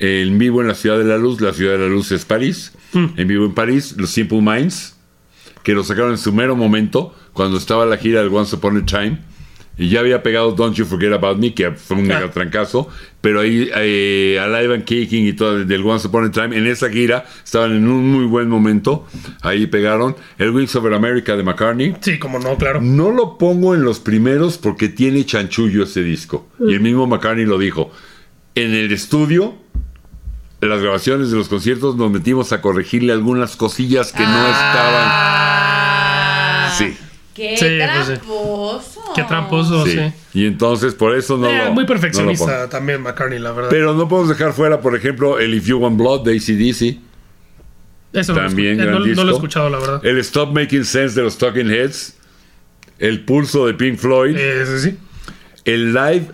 en 0.00 0.38
vivo 0.38 0.60
en 0.60 0.68
la 0.68 0.74
Ciudad 0.74 0.98
de 0.98 1.04
la 1.04 1.18
Luz, 1.18 1.40
la 1.40 1.52
Ciudad 1.52 1.72
de 1.72 1.78
la 1.78 1.86
Luz 1.88 2.10
es 2.12 2.24
París, 2.24 2.72
Mm. 2.92 3.06
en 3.16 3.28
vivo 3.28 3.44
en 3.46 3.54
París, 3.54 3.94
los 3.96 4.10
Simple 4.10 4.40
Minds, 4.40 4.96
que 5.62 5.72
lo 5.74 5.84
sacaron 5.84 6.10
en 6.12 6.18
su 6.18 6.32
mero 6.32 6.56
momento, 6.56 7.14
cuando 7.32 7.58
estaba 7.58 7.86
la 7.86 7.96
gira 7.96 8.22
del 8.22 8.32
Once 8.34 8.56
Upon 8.56 8.78
a 8.78 8.86
Time. 8.86 9.18
Y 9.76 9.90
ya 9.90 10.00
había 10.00 10.24
pegado 10.24 10.50
Don't 10.52 10.74
You 10.74 10.84
Forget 10.84 11.12
About 11.12 11.38
Me, 11.38 11.54
que 11.54 11.70
fue 11.70 11.96
un 11.96 12.10
Ah. 12.10 12.14
mega 12.18 12.30
trancazo. 12.32 12.88
Pero 13.28 13.40
ahí, 13.42 13.68
eh, 13.76 14.40
Alive 14.40 14.74
and 14.76 14.84
Kicking 14.84 15.26
y 15.26 15.34
todo 15.34 15.62
del 15.62 15.84
Once 15.84 16.08
Upon 16.08 16.24
a 16.24 16.30
Time, 16.30 16.56
en 16.56 16.66
esa 16.66 16.88
gira, 16.88 17.26
estaban 17.44 17.76
en 17.76 17.86
un 17.86 18.10
muy 18.10 18.24
buen 18.24 18.48
momento. 18.48 19.06
Ahí 19.42 19.66
pegaron. 19.66 20.16
El 20.38 20.52
Wings 20.52 20.74
Over 20.76 20.94
America 20.94 21.36
de 21.36 21.42
McCartney. 21.42 21.94
Sí, 22.00 22.18
como 22.18 22.38
no, 22.38 22.56
claro. 22.56 22.80
No 22.80 23.10
lo 23.10 23.36
pongo 23.36 23.74
en 23.74 23.84
los 23.84 24.00
primeros 24.00 24.56
porque 24.56 24.88
tiene 24.88 25.26
chanchullo 25.26 25.82
ese 25.82 26.02
disco. 26.02 26.48
Y 26.58 26.72
el 26.72 26.80
mismo 26.80 27.06
McCartney 27.06 27.44
lo 27.44 27.58
dijo. 27.58 27.90
En 28.54 28.72
el 28.72 28.90
estudio, 28.92 29.56
en 30.62 30.70
las 30.70 30.80
grabaciones 30.80 31.30
de 31.30 31.36
los 31.36 31.50
conciertos, 31.50 31.96
nos 31.96 32.10
metimos 32.10 32.52
a 32.52 32.62
corregirle 32.62 33.12
algunas 33.12 33.56
cosillas 33.56 34.10
que 34.10 34.22
no 34.22 34.46
estaban. 34.46 35.04
Ah, 35.04 36.74
Sí. 36.78 36.96
Qué 37.34 37.56
Sí, 37.58 37.66
pues 38.26 38.84
sí. 38.84 38.97
Qué 39.22 39.28
tramposo, 39.28 39.84
sí. 39.86 39.92
Sí. 39.92 40.12
Y 40.40 40.46
entonces 40.46 40.94
por 40.94 41.16
eso 41.16 41.36
no 41.36 41.48
Eh, 41.48 41.58
lo. 41.58 41.64
muy 41.66 41.74
no 41.74 41.80
lo 41.82 41.86
perfeccionista 41.86 42.68
también 42.68 43.02
McCartney, 43.02 43.38
la 43.38 43.52
verdad. 43.52 43.70
Pero 43.70 43.94
no 43.94 44.08
podemos 44.08 44.28
dejar 44.28 44.52
fuera, 44.52 44.80
por 44.80 44.94
ejemplo, 44.96 45.38
el 45.38 45.54
If 45.54 45.66
You 45.66 45.78
Want 45.78 45.96
Blood 45.98 46.24
de 46.24 46.36
ACDC. 46.36 46.98
Eso 48.12 48.32
no 48.34 48.40
lo 48.42 48.46
también 48.46 48.80
eh, 48.80 48.84
gran 48.84 48.92
no, 48.92 48.98
no 49.00 49.04
lo 49.04 49.06
he 49.06 49.08
disco. 49.14 49.30
escuchado, 49.32 49.68
la 49.70 49.78
verdad. 49.78 50.04
El 50.06 50.18
Stop 50.18 50.54
Making 50.54 50.84
Sense 50.84 51.14
de 51.14 51.22
los 51.22 51.36
Talking 51.38 51.70
Heads. 51.70 52.16
El 52.98 53.24
Pulso 53.24 53.66
de 53.66 53.74
Pink 53.74 53.98
Floyd. 53.98 54.34
Eh, 54.36 54.64
sí, 54.66 54.90
sí. 54.90 54.98
el 55.64 55.92
live 55.92 56.26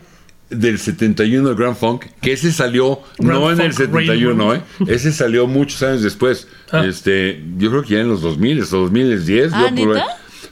del 0.51 0.79
71 0.79 1.49
de 1.49 1.55
Grand 1.57 1.77
Funk, 1.77 2.05
que 2.23 2.33
ese 2.33 2.53
salió 2.53 3.01
Grand 3.19 3.41
no 3.41 3.51
en 3.51 3.61
el 3.61 3.73
Funk 3.73 3.87
71, 3.93 4.55
¿eh? 4.55 4.63
Ese 4.87 5.11
salió 5.13 5.47
muchos 5.49 5.83
años 5.83 6.03
después. 6.03 6.47
Ah. 6.71 6.85
Este, 6.87 7.43
yo 7.59 7.71
creo 7.71 7.83
que 7.83 7.95
ya 7.95 8.01
en 8.01 8.09
los 8.09 8.23
2000, 8.23 8.63
o 8.63 8.67
2010. 8.67 9.53
Ah, 9.53 9.71
yo. 9.75 9.93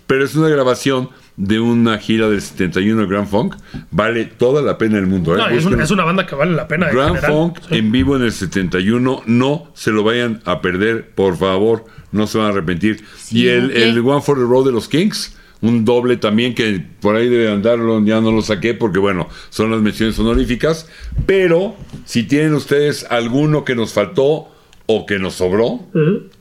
Pero 0.07 0.25
es 0.25 0.35
una 0.35 0.49
grabación 0.49 1.09
de 1.37 1.61
una 1.61 1.99
gira 1.99 2.29
del 2.29 2.41
71 2.43 3.01
de 3.03 3.07
Grand 3.07 3.27
Funk. 3.29 3.57
Vale 3.91 4.25
toda 4.27 4.63
la 4.63 4.77
pena 4.79 4.99
el 4.99 5.07
mundo. 5.07 5.35
¿eh? 5.35 5.39
No, 5.39 5.49
es, 5.49 5.65
una, 5.65 5.83
es 5.83 5.91
una 5.91 6.05
banda 6.05 6.27
que 6.27 6.35
vale 6.35 6.53
la 6.53 6.69
pena. 6.69 6.89
en 6.89 6.95
Grand. 6.95 7.17
Funk 7.19 7.59
Sí. 7.69 7.77
en 7.79 7.91
vivo 7.93 8.17
en 8.17 8.23
el 8.23 8.33
71. 8.33 9.23
No 9.27 9.69
se 9.75 9.91
lo 9.91 10.03
vayan 10.05 10.41
a 10.45 10.61
perder, 10.61 11.11
por 11.15 11.37
favor. 11.37 11.85
No 12.13 12.27
se 12.27 12.39
van 12.39 12.49
a 12.49 12.51
arrepentir. 12.51 13.05
Sí, 13.17 13.41
y 13.45 13.49
el, 13.49 13.71
el 13.71 13.99
One 14.01 14.21
for 14.21 14.37
the 14.37 14.45
Road 14.45 14.67
de 14.67 14.73
los 14.73 14.89
Kings. 14.89 15.37
Un 15.63 15.85
doble 15.85 16.17
también 16.17 16.55
que 16.57 16.85
por 17.01 17.15
ahí 17.15 17.29
debe 17.29 17.49
andarlo, 17.51 18.05
ya 18.05 18.21
no 18.21 18.33
lo 18.33 18.43
saqué 18.43 18.75
porque 18.75 18.99
bueno, 18.99 19.29
son 19.49 19.71
las 19.71 19.81
menciones 19.81 20.19
honoríficas. 20.19 20.89
Pero 21.25 21.77
si 22.05 22.25
tienen 22.25 22.53
ustedes 22.55 23.07
alguno 23.09 23.65
que 23.65 23.77
nos 23.77 23.93
faltó 23.93 24.49
o 24.87 25.07
que 25.07 25.19
nos 25.19 25.35
sobró, 25.35 25.81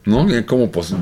¿no? 0.06 0.28
Como 0.46 0.72
pos- 0.72 0.96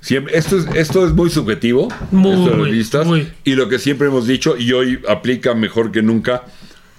siempre, 0.00 0.36
esto, 0.36 0.58
es, 0.58 0.66
esto 0.74 1.06
es 1.06 1.12
muy 1.12 1.30
subjetivo, 1.30 1.88
Muy, 2.10 2.32
esto 2.32 2.50
de 2.50 2.62
las 2.62 2.70
listas, 2.70 3.06
muy. 3.06 3.28
y 3.44 3.54
lo 3.54 3.68
que 3.68 3.78
siempre 3.78 4.08
hemos 4.08 4.26
dicho, 4.26 4.56
y 4.56 4.72
hoy 4.72 5.00
aplica 5.08 5.54
mejor 5.54 5.92
que 5.92 6.02
nunca, 6.02 6.42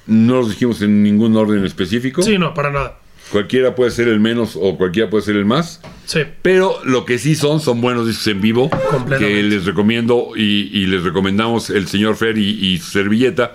no 0.07 0.35
los 0.37 0.49
dijimos 0.49 0.81
en 0.81 1.03
ningún 1.03 1.35
orden 1.35 1.63
específico. 1.65 2.21
Sí, 2.23 2.37
no, 2.37 2.53
para 2.53 2.71
nada. 2.71 2.99
Cualquiera 3.31 3.73
puede 3.73 3.89
ser 3.91 4.09
el 4.09 4.19
menos 4.19 4.57
o 4.59 4.77
cualquiera 4.77 5.09
puede 5.09 5.23
ser 5.23 5.35
el 5.37 5.45
más. 5.45 5.81
Sí. 6.05 6.19
Pero 6.41 6.79
lo 6.83 7.05
que 7.05 7.17
sí 7.17 7.35
son, 7.35 7.61
son 7.61 7.81
buenos 7.81 8.05
discos 8.05 8.27
en 8.27 8.41
vivo. 8.41 8.69
Que 9.17 9.41
les 9.43 9.65
recomiendo 9.65 10.31
y, 10.35 10.69
y 10.77 10.85
les 10.87 11.03
recomendamos 11.03 11.69
el 11.69 11.87
señor 11.87 12.15
Fer 12.15 12.37
y, 12.37 12.49
y 12.49 12.77
su 12.79 12.91
servilleta 12.91 13.53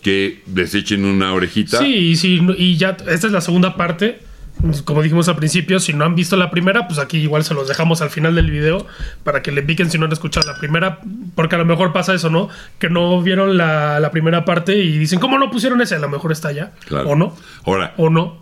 que 0.00 0.40
les 0.52 0.74
echen 0.74 1.04
una 1.04 1.32
orejita. 1.34 1.78
Sí, 1.78 1.94
y, 1.94 2.16
si, 2.16 2.40
y 2.58 2.76
ya, 2.78 2.96
esta 3.08 3.26
es 3.26 3.32
la 3.32 3.40
segunda 3.42 3.76
parte. 3.76 4.18
Como 4.84 5.02
dijimos 5.02 5.28
al 5.28 5.36
principio, 5.36 5.80
si 5.80 5.92
no 5.92 6.04
han 6.04 6.14
visto 6.14 6.36
la 6.36 6.50
primera, 6.50 6.86
pues 6.86 6.98
aquí 6.98 7.18
igual 7.18 7.42
se 7.44 7.54
los 7.54 7.66
dejamos 7.68 8.00
al 8.02 8.10
final 8.10 8.34
del 8.34 8.50
video 8.50 8.86
para 9.24 9.42
que 9.42 9.50
le 9.52 9.62
piquen 9.62 9.90
si 9.90 9.98
no 9.98 10.06
han 10.06 10.12
escuchado 10.12 10.46
la 10.50 10.56
primera, 10.58 11.00
porque 11.34 11.56
a 11.56 11.58
lo 11.58 11.64
mejor 11.64 11.92
pasa 11.92 12.14
eso, 12.14 12.30
¿no? 12.30 12.48
Que 12.78 12.88
no 12.88 13.20
vieron 13.22 13.56
la, 13.56 13.98
la 14.00 14.10
primera 14.10 14.44
parte 14.44 14.76
y 14.78 14.98
dicen, 14.98 15.18
¿cómo 15.18 15.38
no 15.38 15.50
pusieron 15.50 15.80
esa? 15.82 15.96
A 15.96 15.98
lo 15.98 16.08
mejor 16.08 16.30
está 16.32 16.52
ya. 16.52 16.72
Claro. 16.86 17.10
O 17.10 17.16
no. 17.16 17.36
Ahora, 17.64 17.94
O 17.96 18.08
no. 18.10 18.40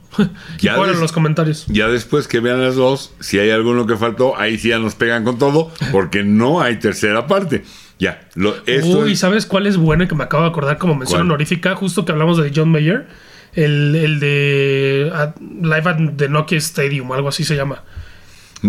Ya 0.59 0.75
en 0.77 1.01
los 1.01 1.13
comentarios. 1.13 1.67
ya 1.69 1.87
después 1.89 2.27
que 2.29 2.41
vean 2.41 2.61
las 2.61 2.75
dos, 2.75 3.15
si 3.21 3.39
hay 3.39 3.51
alguno 3.51 3.87
que 3.87 3.97
faltó, 3.97 4.37
ahí 4.37 4.59
sí 4.59 4.69
ya 4.71 4.79
nos 4.79 4.97
pegan 4.97 5.25
con 5.25 5.39
todo, 5.39 5.71
porque 5.93 6.25
no 6.25 6.61
hay 6.61 6.77
tercera 6.81 7.27
parte. 7.29 7.65
Ya, 7.99 8.29
lo, 8.35 8.55
esto 8.67 9.01
Uy, 9.01 9.13
es- 9.13 9.19
¿sabes 9.21 9.47
cuál 9.47 9.67
es 9.67 9.77
bueno 9.77 10.05
y 10.05 10.09
que 10.09 10.15
me 10.15 10.25
acabo 10.25 10.43
de 10.43 10.49
acordar 10.49 10.79
como 10.79 10.95
mención 10.95 11.21
honorífica? 11.23 11.77
Justo 11.77 12.05
que 12.05 12.13
hablamos 12.13 12.39
de 12.39 12.51
John 12.55 12.71
Mayer. 12.71 13.07
El, 13.55 13.95
el 13.97 14.21
de 14.21 15.11
at- 15.15 15.37
Live 15.41 15.83
at 15.91 15.99
the 16.17 16.29
Nokia 16.29 16.59
Stadium, 16.59 17.11
algo 17.13 17.29
así 17.29 17.45
se 17.45 17.57
llama. 17.57 17.83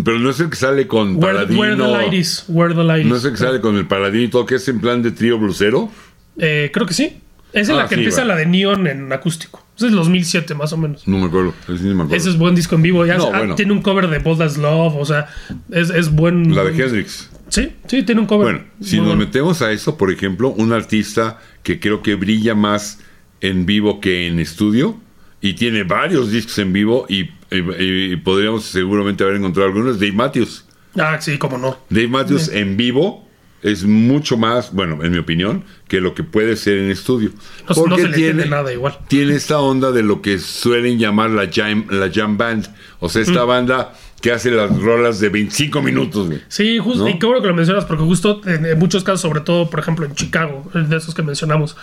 pero 0.04 0.18
no 0.20 0.30
es 0.30 0.40
el 0.40 0.50
que 0.50 0.56
sale 0.56 0.88
con 0.88 1.16
Where, 1.18 1.34
Paladino. 1.40 1.60
where 1.62 1.76
the 1.76 1.88
light 1.88 2.14
is. 2.14 2.46
Where 2.48 2.74
the 2.74 2.84
light 2.84 3.06
No 3.06 3.16
es 3.16 3.26
el 3.26 3.32
que 3.32 3.38
sale 3.38 3.62
con 3.62 3.76
el 3.78 3.86
Paladino 3.88 4.24
y 4.24 4.28
todo, 4.30 4.46
que 4.46 4.56
es 4.56 4.68
en 4.68 4.80
plan 4.82 5.02
de 5.04 5.12
trío 5.12 5.38
blusero. 5.38 5.90
Eh, 6.38 6.72
creo 6.74 6.86
que 6.88 6.94
sí. 6.94 7.18
Es 7.54 7.68
en 7.68 7.76
Ah, 7.76 7.80
la 7.80 7.88
que 7.90 7.96
sí, 7.96 8.02
empieza 8.02 8.22
va. 8.22 8.28
la 8.28 8.36
de 8.38 8.46
Neon 8.46 8.88
en 8.88 9.12
acústico. 9.12 9.62
Ese 9.76 9.88
es 9.88 9.92
el 9.92 9.98
2007 9.98 10.56
más 10.56 10.72
o 10.72 10.78
menos. 10.78 11.06
No 11.08 11.18
me 11.18 11.26
acuerdo. 11.26 11.54
ese 11.68 11.78
sí 11.80 11.84
no 11.84 11.96
me 11.96 12.04
acuerdo. 12.04 12.16
Ese 12.16 12.30
es 12.30 12.38
buen 12.38 12.56
disco 12.56 12.76
en 12.76 12.82
vivo. 12.82 13.06
Ya 13.06 13.18
No, 13.18 13.30
ah, 13.34 13.40
bueno. 13.40 13.56
Tiene 13.56 13.74
un 13.74 13.82
cover 13.82 14.08
de 14.08 14.20
Bold 14.20 14.42
as 14.42 14.58
Love. 14.58 14.96
O 14.96 15.06
sea, 15.06 15.28
es, 15.72 15.90
es 15.90 16.10
buen. 16.12 16.56
La 16.56 16.64
de 16.64 16.72
Hendrix. 16.82 17.30
Sí, 17.50 17.74
sí, 17.88 18.04
tiene 18.04 18.22
un 18.22 18.28
cover. 18.28 18.46
Bueno, 18.54 18.62
si 18.82 18.96
nos 18.98 19.08
bueno. 19.08 19.20
metemos 19.26 19.62
a 19.62 19.74
eso, 19.74 19.98
por 19.98 20.10
ejemplo, 20.12 20.50
un 20.50 20.72
artista 20.72 21.40
que 21.64 21.82
creo 21.82 22.02
que 22.02 22.16
brilla 22.16 22.56
más 22.56 23.00
en 23.42 23.66
vivo 23.66 24.00
que 24.00 24.28
en 24.28 24.40
estudio 24.40 24.98
y 25.42 25.54
tiene 25.54 25.84
varios 25.84 26.32
discos 26.32 26.58
en 26.60 26.72
vivo 26.74 27.06
y, 27.10 27.22
y- 27.52 28.12
y 28.14 28.16
podríamos 28.18 28.66
seguramente 28.66 29.24
haber 29.24 29.36
encontrado 29.38 29.68
algunos, 29.70 30.00
Dave 30.00 30.12
Matthews. 30.14 30.66
Ah, 30.98 31.18
sí, 31.20 31.38
como 31.38 31.58
no. 31.58 31.78
Dave 31.90 32.08
Matthews 32.08 32.50
en 32.50 32.78
vivo 32.78 33.28
es 33.64 33.84
mucho 33.84 34.38
más, 34.38 34.74
bueno, 34.74 35.04
en 35.04 35.12
mi 35.12 35.20
opinión, 35.20 35.64
que 35.88 36.02
lo 36.02 36.16
que 36.16 36.24
puede 36.24 36.56
ser 36.56 36.80
en 36.80 36.90
estudio. 36.90 37.30
No, 37.76 37.86
no 37.86 37.96
se 37.96 38.04
le 38.04 38.10
entiende 38.10 38.48
nada 38.48 38.74
igual. 38.74 38.98
tiene 39.08 39.36
esta 39.36 39.60
onda 39.60 39.92
de 39.92 40.02
lo 40.04 40.22
que 40.22 40.40
suelen 40.40 40.98
llamar 40.98 41.30
la 41.30 41.48
jam, 41.52 41.86
la 41.92 42.10
jam 42.12 42.38
band. 42.38 42.68
O 43.00 43.08
sea, 43.08 43.22
esta 43.22 43.44
banda 43.44 43.94
que 44.20 44.32
hace 44.32 44.50
las 44.52 44.76
rolas 44.80 45.20
de 45.20 45.30
25 45.30 45.82
minutos, 45.82 46.28
güey. 46.28 46.42
Sí, 46.48 46.78
justo, 46.80 47.04
¿No? 47.04 47.10
y 47.10 47.18
qué 47.20 47.26
bueno 47.26 47.42
que 47.42 47.48
lo 47.48 47.56
mencionas, 47.56 47.86
porque 47.86 48.04
justo 48.04 48.42
en, 48.46 48.66
en 48.66 48.78
muchos 48.80 49.04
casos, 49.04 49.22
sobre 49.22 49.42
todo, 49.42 49.70
por 49.70 49.80
ejemplo, 49.80 50.06
en 50.06 50.14
Chicago, 50.16 50.70
de 50.74 50.96
esos 50.98 51.14
que 51.16 51.22
mencionamos, 51.24 51.76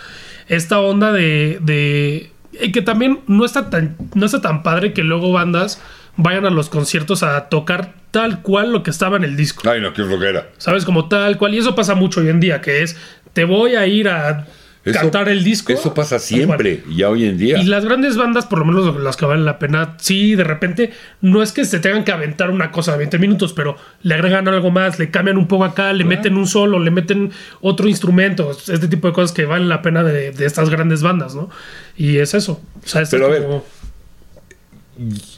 esta 0.49 0.79
onda 0.79 1.11
de. 1.11 1.59
de 1.61 2.31
y 2.61 2.71
que 2.71 2.81
también 2.81 3.21
no 3.27 3.45
está 3.45 3.69
tan, 3.69 3.95
no 4.15 4.25
está 4.25 4.41
tan 4.41 4.63
padre 4.63 4.91
que 4.91 5.03
luego 5.03 5.31
bandas 5.31 5.81
vayan 6.17 6.45
a 6.45 6.49
los 6.49 6.67
conciertos 6.67 7.23
a 7.23 7.47
tocar 7.47 7.93
tal 8.11 8.41
cual 8.41 8.73
lo 8.73 8.83
que 8.83 8.89
estaba 8.89 9.15
en 9.15 9.23
el 9.23 9.37
disco. 9.37 9.69
Ay, 9.69 9.79
no, 9.79 9.93
qué 9.93 10.03
flojera. 10.03 10.49
¿Sabes? 10.57 10.83
Como 10.83 11.07
tal 11.07 11.37
cual. 11.37 11.53
Y 11.53 11.59
eso 11.59 11.75
pasa 11.75 11.95
mucho 11.95 12.19
hoy 12.19 12.29
en 12.29 12.39
día, 12.39 12.59
que 12.59 12.81
es, 12.81 12.97
te 13.33 13.45
voy 13.45 13.75
a 13.75 13.87
ir 13.87 14.09
a 14.09 14.47
Eso- 14.85 14.99
cantar 15.01 15.27
el 15.29 15.43
disco. 15.43 15.73
Eso 15.73 15.93
pasa 15.93 16.19
siempre, 16.19 16.83
ya 16.89 17.09
hoy 17.09 17.25
en 17.25 17.37
día. 17.37 17.57
Y 17.59 17.65
las 17.65 17.83
grandes 17.85 18.15
bandas, 18.15 18.45
por 18.45 18.59
lo 18.59 18.65
menos 18.65 18.95
las 19.01 19.17
que 19.17 19.25
valen 19.25 19.43
la 19.45 19.59
pena, 19.59 19.95
sí, 19.99 20.35
de 20.35 20.43
repente, 20.45 20.91
no 21.21 21.43
es 21.43 21.51
que 21.51 21.65
se 21.65 21.79
tengan 21.79 22.03
que 22.05 22.11
aventar 22.11 22.49
una 22.49 22.71
cosa 22.71 22.93
de 22.93 22.99
20 22.99 23.19
minutos, 23.19 23.53
pero 23.53 23.75
le 24.03 24.13
agregan 24.15 24.47
algo 24.47 24.71
más, 24.71 24.97
le 24.99 25.11
cambian 25.11 25.37
un 25.37 25.47
poco 25.47 25.65
acá, 25.65 25.91
le 25.93 26.05
meten 26.05 26.37
un 26.37 26.47
solo, 26.47 26.79
le 26.79 26.91
meten 26.91 27.31
otro 27.61 27.87
instrumento, 27.89 28.51
este 28.51 28.87
tipo 28.87 29.07
de 29.07 29.13
cosas 29.13 29.33
que 29.33 29.45
valen 29.45 29.67
la 29.69 29.81
pena 29.81 30.03
de, 30.03 30.31
de 30.31 30.45
estas 30.45 30.69
grandes 30.69 31.01
bandas, 31.03 31.35
¿no? 31.35 31.49
Y 31.97 32.17
es 32.17 32.33
eso. 32.33 32.61
O 32.83 32.87
sea, 32.87 33.01
es 33.01 33.09
Pero 33.09 33.25
a 33.25 33.29
ver, 33.29 33.43
como- 33.43 33.65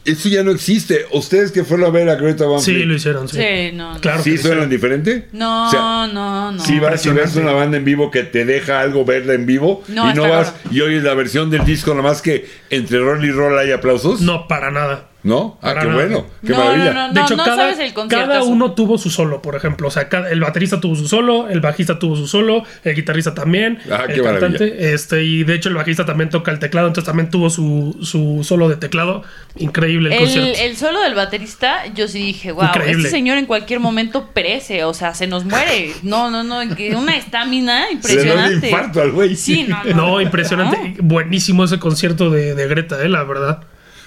Eso 0.06 0.30
ya 0.30 0.44
no 0.44 0.52
existe. 0.52 1.06
Ustedes 1.12 1.52
que 1.52 1.64
fueron 1.64 1.86
a 1.88 1.90
ver 1.90 2.10
a 2.10 2.16
Greta 2.16 2.46
Van 2.46 2.60
Sí, 2.62 2.72
Fleet, 2.74 2.86
lo 2.88 2.96
hicieron, 2.96 3.28
sí. 3.30 3.38
Sí, 3.38 3.76
no. 3.76 3.94
no. 3.94 4.00
Claro. 4.02 4.24
¿sí 4.24 4.32
que 4.32 4.38
suenan 4.38 4.58
hicieron. 4.58 4.70
diferente? 4.70 5.28
No, 5.32 5.68
O 5.68 5.72
sea, 5.72 6.08
no, 6.12 6.52
no. 6.52 6.64
Si 6.64 6.80
vas 6.80 7.06
y 7.06 7.10
ves 7.12 7.36
una 7.36 7.52
banda 7.52 7.78
en 7.78 7.86
vivo 7.86 8.10
que 8.10 8.24
te 8.24 8.46
deja 8.46 8.82
algo 8.82 9.06
verla 9.06 9.34
en 9.34 9.46
vivo 9.46 9.84
No, 9.88 10.10
y 10.12 10.14
no 10.16 10.28
vas 10.28 10.54
y 10.72 10.82
oyes 10.82 11.04
la 11.04 11.14
versión 11.14 11.50
del 11.50 11.64
disco 11.66 11.94
nomás 11.94 12.22
que 12.22 12.50
entre 12.70 13.00
roll 13.00 13.24
y 13.24 13.32
roll 13.32 13.58
hay 13.58 13.72
aplausos. 13.72 14.22
No, 14.22 14.48
para 14.48 14.72
nada. 14.72 15.11
¿No? 15.24 15.60
Ah, 15.62 15.68
Para 15.76 15.82
qué 15.82 15.88
nada. 15.88 16.00
bueno, 16.02 16.26
qué 16.44 16.50
No, 16.52 16.58
maravilla. 16.58 16.94
no, 16.94 17.08
no. 17.10 17.14
De 17.14 17.22
hecho, 17.22 17.38
cada, 17.38 17.56
sabes 17.56 17.78
el 17.80 17.94
conciertazo. 17.94 18.32
cada 18.32 18.44
uno 18.44 18.72
tuvo 18.72 18.98
su 18.98 19.12
solo, 19.12 19.40
por 19.44 19.56
ejemplo. 19.56 19.88
O 19.88 19.92
sea, 19.92 20.10
cada- 20.10 20.32
el 20.32 20.40
baterista 20.40 20.80
tuvo 20.80 20.96
su 20.96 21.08
solo, 21.08 21.48
el 21.48 21.62
bajista 21.62 22.00
tuvo 22.00 22.16
su 22.16 22.26
solo, 22.28 22.64
el 22.84 22.96
guitarrista 22.96 23.36
también, 23.36 23.78
Ah, 23.92 24.06
el 24.10 24.16
qué 24.16 24.22
maravilla. 24.24 24.66
Este, 24.66 25.24
y 25.24 25.44
de 25.44 25.54
hecho, 25.54 25.70
el 25.70 25.76
bajista 25.76 26.06
también 26.08 26.32
toca 26.32 26.50
el 26.52 26.58
teclado, 26.58 26.88
entonces 26.88 27.06
también 27.08 27.30
tuvo 27.30 27.52
su, 27.52 27.98
su 28.02 28.44
solo 28.44 28.68
de 28.68 28.78
teclado. 28.78 29.22
Increíble 29.58 30.08
el, 30.10 30.14
El, 30.14 30.20
concierto. 30.22 30.60
el 30.64 30.78
solo 30.78 31.02
del 31.02 31.14
baterista, 31.14 31.86
yo 31.94 32.08
sí 32.08 32.18
dije, 32.20 32.52
wow, 32.52 32.66
Increíble. 32.66 32.94
este 33.04 33.10
señor 33.12 33.38
en 33.38 33.46
cualquier 33.46 33.80
momento 33.80 34.30
perece, 34.34 34.86
o 34.86 34.94
sea, 34.96 35.14
se 35.14 35.28
nos 35.28 35.46
muere. 35.46 35.92
No, 36.02 36.32
no, 36.32 36.44
no, 36.44 36.62
una 36.98 37.16
estamina 37.16 37.86
Se 38.02 38.16
le 38.16 38.24
da 38.26 38.34
un 38.34 38.40
impresionante. 38.50 38.70
infarto 38.70 39.02
al 39.02 39.12
güey. 39.12 39.36
Sí, 39.36 39.66
no, 39.68 39.84
no. 39.84 39.94
no, 39.96 40.22
impresionante. 40.22 40.96
Buenísimo 41.00 41.64
ese 41.66 41.78
concierto 41.78 42.32
de, 42.32 42.56
de 42.56 42.68
Greta, 42.68 43.04
eh, 43.04 43.10
la 43.10 43.24
verdad. 43.24 43.62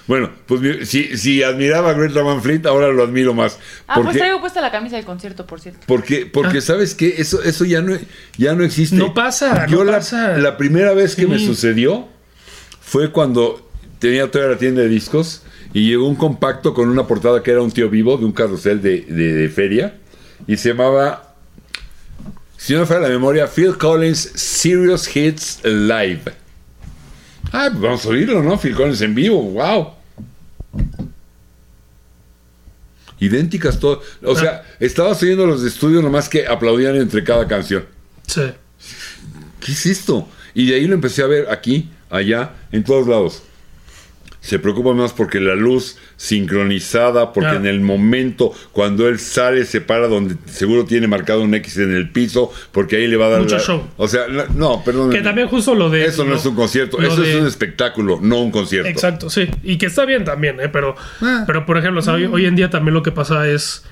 Bueno, 0.07 0.29
pues 0.45 0.87
si, 0.87 1.17
si 1.17 1.41
admiraba 1.41 1.89
a 1.89 1.93
Greta 1.93 2.21
Van 2.21 2.41
Fleet, 2.41 2.65
ahora 2.67 2.89
lo 2.89 3.03
admiro 3.03 3.33
más. 3.33 3.57
Ah, 3.87 3.95
¿Por 3.95 4.05
pues 4.05 4.17
traigo 4.17 4.39
puesta 4.39 4.61
la 4.61 4.71
camisa 4.71 4.97
del 4.97 5.05
concierto, 5.05 5.47
por 5.47 5.59
cierto. 5.59 5.79
Porque, 5.87 6.27
porque 6.27 6.61
sabes 6.61 6.93
que 6.93 7.15
eso, 7.17 7.41
eso 7.41 7.65
ya 7.65 7.81
no, 7.81 7.97
ya 8.37 8.53
no 8.53 8.63
existe. 8.63 8.95
No 8.95 9.13
pasa, 9.15 9.65
Yo 9.65 9.79
no 9.79 9.85
la, 9.85 9.97
pasa. 9.97 10.37
la 10.37 10.57
primera 10.57 10.93
vez 10.93 11.15
que 11.15 11.23
Sí. 11.23 11.27
me 11.27 11.39
sucedió 11.39 12.07
fue 12.81 13.11
cuando 13.11 13.67
tenía 13.97 14.29
todavía 14.29 14.53
la 14.53 14.59
tienda 14.59 14.81
de 14.83 14.89
discos 14.89 15.41
y 15.73 15.89
llegó 15.89 16.07
un 16.07 16.15
compacto 16.15 16.75
con 16.75 16.87
una 16.89 17.07
portada 17.07 17.41
que 17.41 17.49
era 17.51 17.61
un 17.61 17.71
tío 17.71 17.89
vivo 17.89 18.15
de 18.17 18.25
un 18.25 18.31
carrusel 18.31 18.81
de, 18.83 19.01
de- 19.01 19.33
de 19.33 19.49
feria 19.49 19.95
y 20.45 20.57
se 20.57 20.69
llamaba, 20.69 21.33
si 22.57 22.73
no 22.73 22.81
me 22.81 22.85
falla 22.85 23.01
la 23.01 23.09
memoria, 23.09 23.47
Phil 23.47 23.75
Collins 23.75 24.19
Serious 24.35 25.13
Hits 25.15 25.61
Live. 25.63 26.21
Ah, 27.51 27.69
pues 27.71 27.81
vamos 27.81 28.05
a 28.05 28.09
oírlo, 28.09 28.43
¿no? 28.43 28.57
Phil 28.59 28.75
Collins 28.75 29.01
en 29.01 29.15
vivo, 29.15 29.41
wow. 29.41 29.94
Idénticas 33.19 33.79
todas. 33.79 33.99
O 34.23 34.35
sea, 34.35 34.63
estabas 34.79 35.21
oyendo 35.23 35.45
los 35.45 35.61
de 35.61 35.69
estudio 35.69 36.01
nomás 36.01 36.27
que 36.29 36.47
aplaudían 36.47 36.95
entre 36.95 37.23
cada 37.23 37.47
canción. 37.47 37.85
Sí. 38.27 38.41
¿Qué 39.59 39.71
es 39.71 39.85
esto? 39.85 40.27
Y 40.53 40.67
de 40.67 40.75
ahí 40.75 40.87
lo 40.87 40.95
empecé 40.95 41.21
a 41.21 41.27
ver 41.27 41.49
aquí, 41.49 41.89
allá, 42.09 42.53
en 42.71 42.83
todos 42.83 43.07
lados. 43.07 43.43
Se 44.45 44.59
preocupa 44.59 44.93
más 44.93 45.11
porque 45.11 45.39
la 45.39 45.55
luz 45.55 45.97
sincronizada, 46.17 47.33
porque 47.33 47.55
en 47.55 47.65
el 47.65 47.81
momento 47.81 48.53
cuando 48.71 49.07
él 49.07 49.17
sale 49.17 49.65
se 49.65 49.81
para 49.81 50.07
donde 50.07 50.35
seguro 50.45 50.85
tiene 50.85 51.07
marcado 51.07 51.41
un 51.41 51.55
X 51.55 51.77
en 51.79 51.91
el 51.95 52.11
piso, 52.11 52.51
porque 52.71 52.97
ahí 52.97 53.07
le 53.07 53.17
va 53.17 53.25
a 53.25 53.29
dar 53.29 53.41
Mucho 53.41 53.55
la- 53.57 53.61
show. 53.63 53.83
O 53.97 54.07
sea, 54.07 54.27
la- 54.27 54.45
no, 54.53 54.83
perdón. 54.83 55.09
Que 55.09 55.21
también 55.21 55.47
justo 55.47 55.73
lo 55.73 55.89
de... 55.89 56.05
Eso 56.05 56.23
no 56.25 56.35
es 56.35 56.45
un 56.45 56.53
concierto, 56.55 57.01
eso 57.01 57.23
es 57.23 57.35
un 57.41 57.47
espectáculo, 57.47 58.19
no 58.21 58.39
un 58.41 58.51
concierto. 58.51 58.87
Exacto, 58.87 59.29
sí. 59.31 59.49
Y 59.63 59.77
que 59.79 59.87
está 59.87 60.05
bien 60.05 60.23
también, 60.25 60.59
¿eh? 60.59 60.69
Pero, 60.69 60.95
Ah. 61.21 61.43
pero 61.47 61.65
por 61.65 61.77
ejemplo, 61.77 62.01
o 62.01 62.03
sea, 62.03 62.13
hoy, 62.13 62.25
hoy 62.25 62.45
en 62.45 62.55
día 62.55 62.69
también 62.69 62.93
lo 62.93 63.01
que 63.01 63.11
pasa 63.11 63.47
es. 63.49 63.83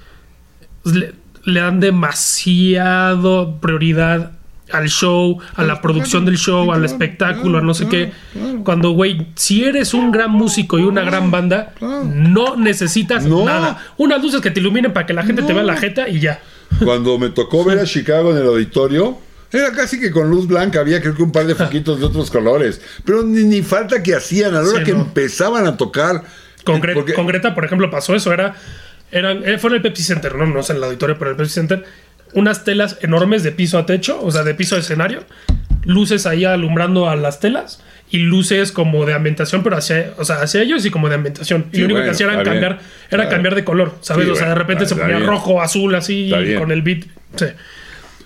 Le, 0.86 1.14
le 1.45 1.60
dan 1.62 1.80
demasiado 1.80 3.60
prioridad 3.60 4.34
al 4.74 4.90
show, 4.90 5.40
a 5.56 5.64
la 5.64 5.82
producción 5.82 6.26
del 6.26 6.38
show, 6.38 6.72
al 6.74 6.84
espectáculo, 6.84 7.60
a 7.60 7.62
no 7.62 7.74
sé 7.74 7.88
qué. 7.88 8.12
Cuando, 8.66 8.92
güey, 8.92 9.28
si 9.36 9.64
eres 9.64 9.94
un 9.94 10.12
gran 10.12 10.32
músico 10.32 10.78
y 10.80 10.84
una 10.84 11.02
gran 11.04 11.32
banda, 11.32 11.74
no 11.82 12.56
necesitas 12.58 13.26
No. 13.26 13.46
nada. 13.46 13.78
Unas 13.98 14.22
luces 14.22 14.42
que 14.42 14.52
te 14.52 14.60
iluminen 14.60 14.92
para 14.94 15.06
que 15.06 15.14
la 15.14 15.24
gente 15.24 15.44
te 15.44 15.54
vea 15.54 15.64
la 15.64 15.78
jeta 15.78 16.10
y 16.10 16.20
ya. 16.20 16.40
Cuando 16.84 17.18
me 17.20 17.30
tocó 17.30 17.64
ver 17.64 17.80
a 17.80 17.84
Chicago 17.86 18.32
en 18.32 18.38
el 18.38 18.48
auditorio, 18.48 19.18
era 19.52 19.72
casi 19.72 20.00
que 20.00 20.10
con 20.10 20.30
luz 20.30 20.48
blanca, 20.48 20.80
había 20.80 21.00
creo 21.02 21.14
que 21.16 21.22
un 21.24 21.32
par 21.32 21.46
de 21.46 21.54
foquitos 21.56 22.00
de 22.00 22.06
otros 22.06 22.32
colores. 22.32 22.82
Pero 23.06 23.22
ni, 23.24 23.44
ni 23.44 23.62
falta 23.62 24.02
que 24.02 24.16
hacían, 24.16 24.56
a 24.56 24.62
la 24.64 24.70
hora 24.70 24.80
Sí, 24.80 24.86
que 24.86 24.94
no. 24.94 25.02
empezaban 25.02 25.68
a 25.68 25.78
tocar. 25.78 26.24
Con, 26.64 26.82
Gre- 26.82 26.94
porque- 26.96 27.14
con 27.14 27.28
Greta, 27.28 27.54
por 27.54 27.64
ejemplo, 27.66 27.92
pasó 27.92 28.16
eso. 28.16 28.34
Era, 28.34 28.56
eran, 29.12 29.48
eh, 29.48 29.60
fue 29.60 29.70
en 29.70 29.76
el 29.76 29.82
Pepsi 29.84 30.02
Center, 30.02 30.34
no, 30.34 30.48
no 30.48 30.62
es 30.62 30.70
en 30.72 30.78
el 30.78 30.84
auditorio, 30.86 31.16
pero 31.20 31.30
en 31.30 31.36
el 31.36 31.38
Pepsi 31.38 31.54
Center. 31.54 31.86
Unas 32.34 32.64
telas 32.64 32.98
enormes 33.02 33.44
de 33.44 33.52
piso 33.52 33.78
a 33.78 33.86
techo, 33.86 34.20
o 34.22 34.32
sea, 34.32 34.44
de 34.44 34.54
piso 34.54 34.76
a 34.76 34.80
escenario. 34.80 35.24
Luces 35.86 36.26
ahí 36.26 36.46
alumbrando 36.46 37.10
a 37.10 37.16
las 37.16 37.40
telas. 37.40 37.82
Y 38.10 38.20
luces 38.20 38.72
como 38.72 39.06
de 39.06 39.14
ambientación, 39.16 39.64
pero 39.64 39.76
hacia, 39.76 40.14
o 40.18 40.26
sea, 40.26 40.42
hacia 40.42 40.62
ellos 40.62 40.86
y 40.86 40.92
como 40.92 41.10
de 41.10 41.16
ambientación. 41.16 41.66
y 41.72 41.76
Sí, 41.76 41.82
lo 41.82 41.86
único 41.86 42.00
bueno, 42.00 42.12
que 42.12 42.12
hacía 42.12 42.28
era 42.28 42.36
bien. 42.36 42.46
cambiar, 42.46 42.80
era 43.10 43.28
cambiar 43.28 43.56
de 43.56 43.64
color, 43.64 43.96
¿sabes? 44.02 44.26
Sí, 44.26 44.32
o 44.32 44.36
sea, 44.36 44.50
de 44.50 44.56
repente 44.56 44.86
se 44.86 44.96
ponía 44.96 45.20
rojo, 45.20 45.62
azul, 45.62 45.96
así, 45.96 46.32
con 46.60 46.72
el 46.72 46.84
beat. 46.84 47.06
Sí. 47.36 47.46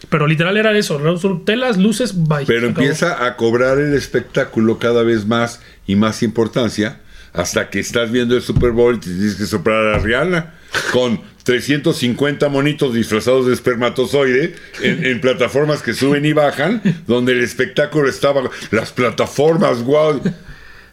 Pero 0.09 0.27
literal 0.27 0.57
era 0.57 0.77
eso, 0.77 0.99
¿no? 0.99 1.17
Telas, 1.39 1.77
luces, 1.77 2.23
bye. 2.27 2.45
Pero 2.45 2.67
empieza 2.67 3.25
a 3.25 3.35
cobrar 3.35 3.77
el 3.77 3.93
espectáculo 3.93 4.77
cada 4.77 5.03
vez 5.03 5.25
más 5.25 5.61
y 5.85 5.95
más 5.95 6.21
importancia 6.21 6.99
hasta 7.33 7.69
que 7.69 7.79
estás 7.79 8.11
viendo 8.11 8.35
el 8.35 8.41
Super 8.41 8.71
Bowl 8.71 8.95
y 8.95 8.99
te 8.99 9.09
tienes 9.09 9.35
que 9.35 9.45
soplar 9.45 9.85
a 9.95 9.99
Rihanna 9.99 10.53
con 10.91 11.21
350 11.47 12.49
monitos 12.49 12.93
disfrazados 12.93 13.47
de 13.47 13.53
espermatozoide 13.53 14.53
en, 14.81 15.05
en 15.05 15.21
plataformas 15.21 15.81
que 15.81 15.93
suben 15.93 16.25
y 16.25 16.33
bajan, 16.33 16.81
donde 17.07 17.31
el 17.31 17.39
espectáculo 17.41 18.09
estaba... 18.09 18.41
Las 18.71 18.91
plataformas, 18.91 19.81
wow. 19.81 20.21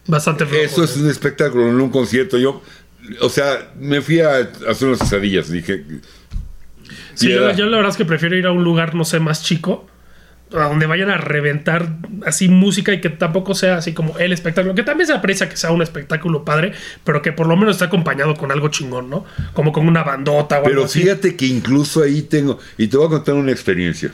Bastante 0.07 0.45
flojo, 0.45 0.63
Eso 0.63 0.85
es 0.85 0.95
¿eh? 0.95 1.01
un 1.01 1.09
espectáculo, 1.09 1.73
no 1.73 1.83
un 1.83 1.89
concierto. 1.89 2.37
Yo, 2.37 2.61
o 3.19 3.27
sea, 3.27 3.73
me 3.77 3.99
fui 3.99 4.21
a 4.21 4.49
hacer 4.69 4.87
unas 4.87 4.99
quesadillas. 4.99 5.51
Dije, 5.51 5.83
Sí, 7.15 7.29
yo 7.29 7.65
la 7.65 7.77
verdad 7.77 7.91
es 7.91 7.97
que 7.97 8.05
prefiero 8.05 8.37
ir 8.37 8.45
a 8.45 8.53
un 8.53 8.63
lugar, 8.63 8.95
no 8.95 9.03
sé, 9.03 9.19
más 9.19 9.43
chico, 9.43 9.87
a 10.51 10.63
donde 10.65 10.85
vayan 10.85 11.09
a 11.09 11.17
reventar 11.17 11.97
así 12.25 12.47
música 12.47 12.93
y 12.93 13.01
que 13.01 13.09
tampoco 13.09 13.55
sea 13.55 13.77
así 13.77 13.93
como 13.93 14.17
el 14.19 14.31
espectáculo, 14.31 14.75
que 14.75 14.83
también 14.83 15.07
se 15.07 15.13
aprecia 15.13 15.49
que 15.49 15.57
sea 15.57 15.71
un 15.71 15.81
espectáculo 15.81 16.45
padre, 16.45 16.73
pero 17.03 17.21
que 17.21 17.31
por 17.31 17.47
lo 17.47 17.57
menos 17.57 17.75
esté 17.75 17.85
acompañado 17.85 18.35
con 18.35 18.51
algo 18.51 18.69
chingón, 18.69 19.09
¿no? 19.09 19.25
Como 19.53 19.71
con 19.71 19.87
una 19.87 20.03
bandota 20.03 20.55
o 20.55 20.57
algo 20.59 20.69
Pero 20.69 20.83
así. 20.85 21.01
fíjate 21.01 21.35
que 21.35 21.47
incluso 21.47 22.03
ahí 22.03 22.21
tengo, 22.21 22.59
y 22.77 22.87
te 22.87 22.97
voy 22.97 23.07
a 23.07 23.09
contar 23.09 23.35
una 23.35 23.51
experiencia. 23.51 24.13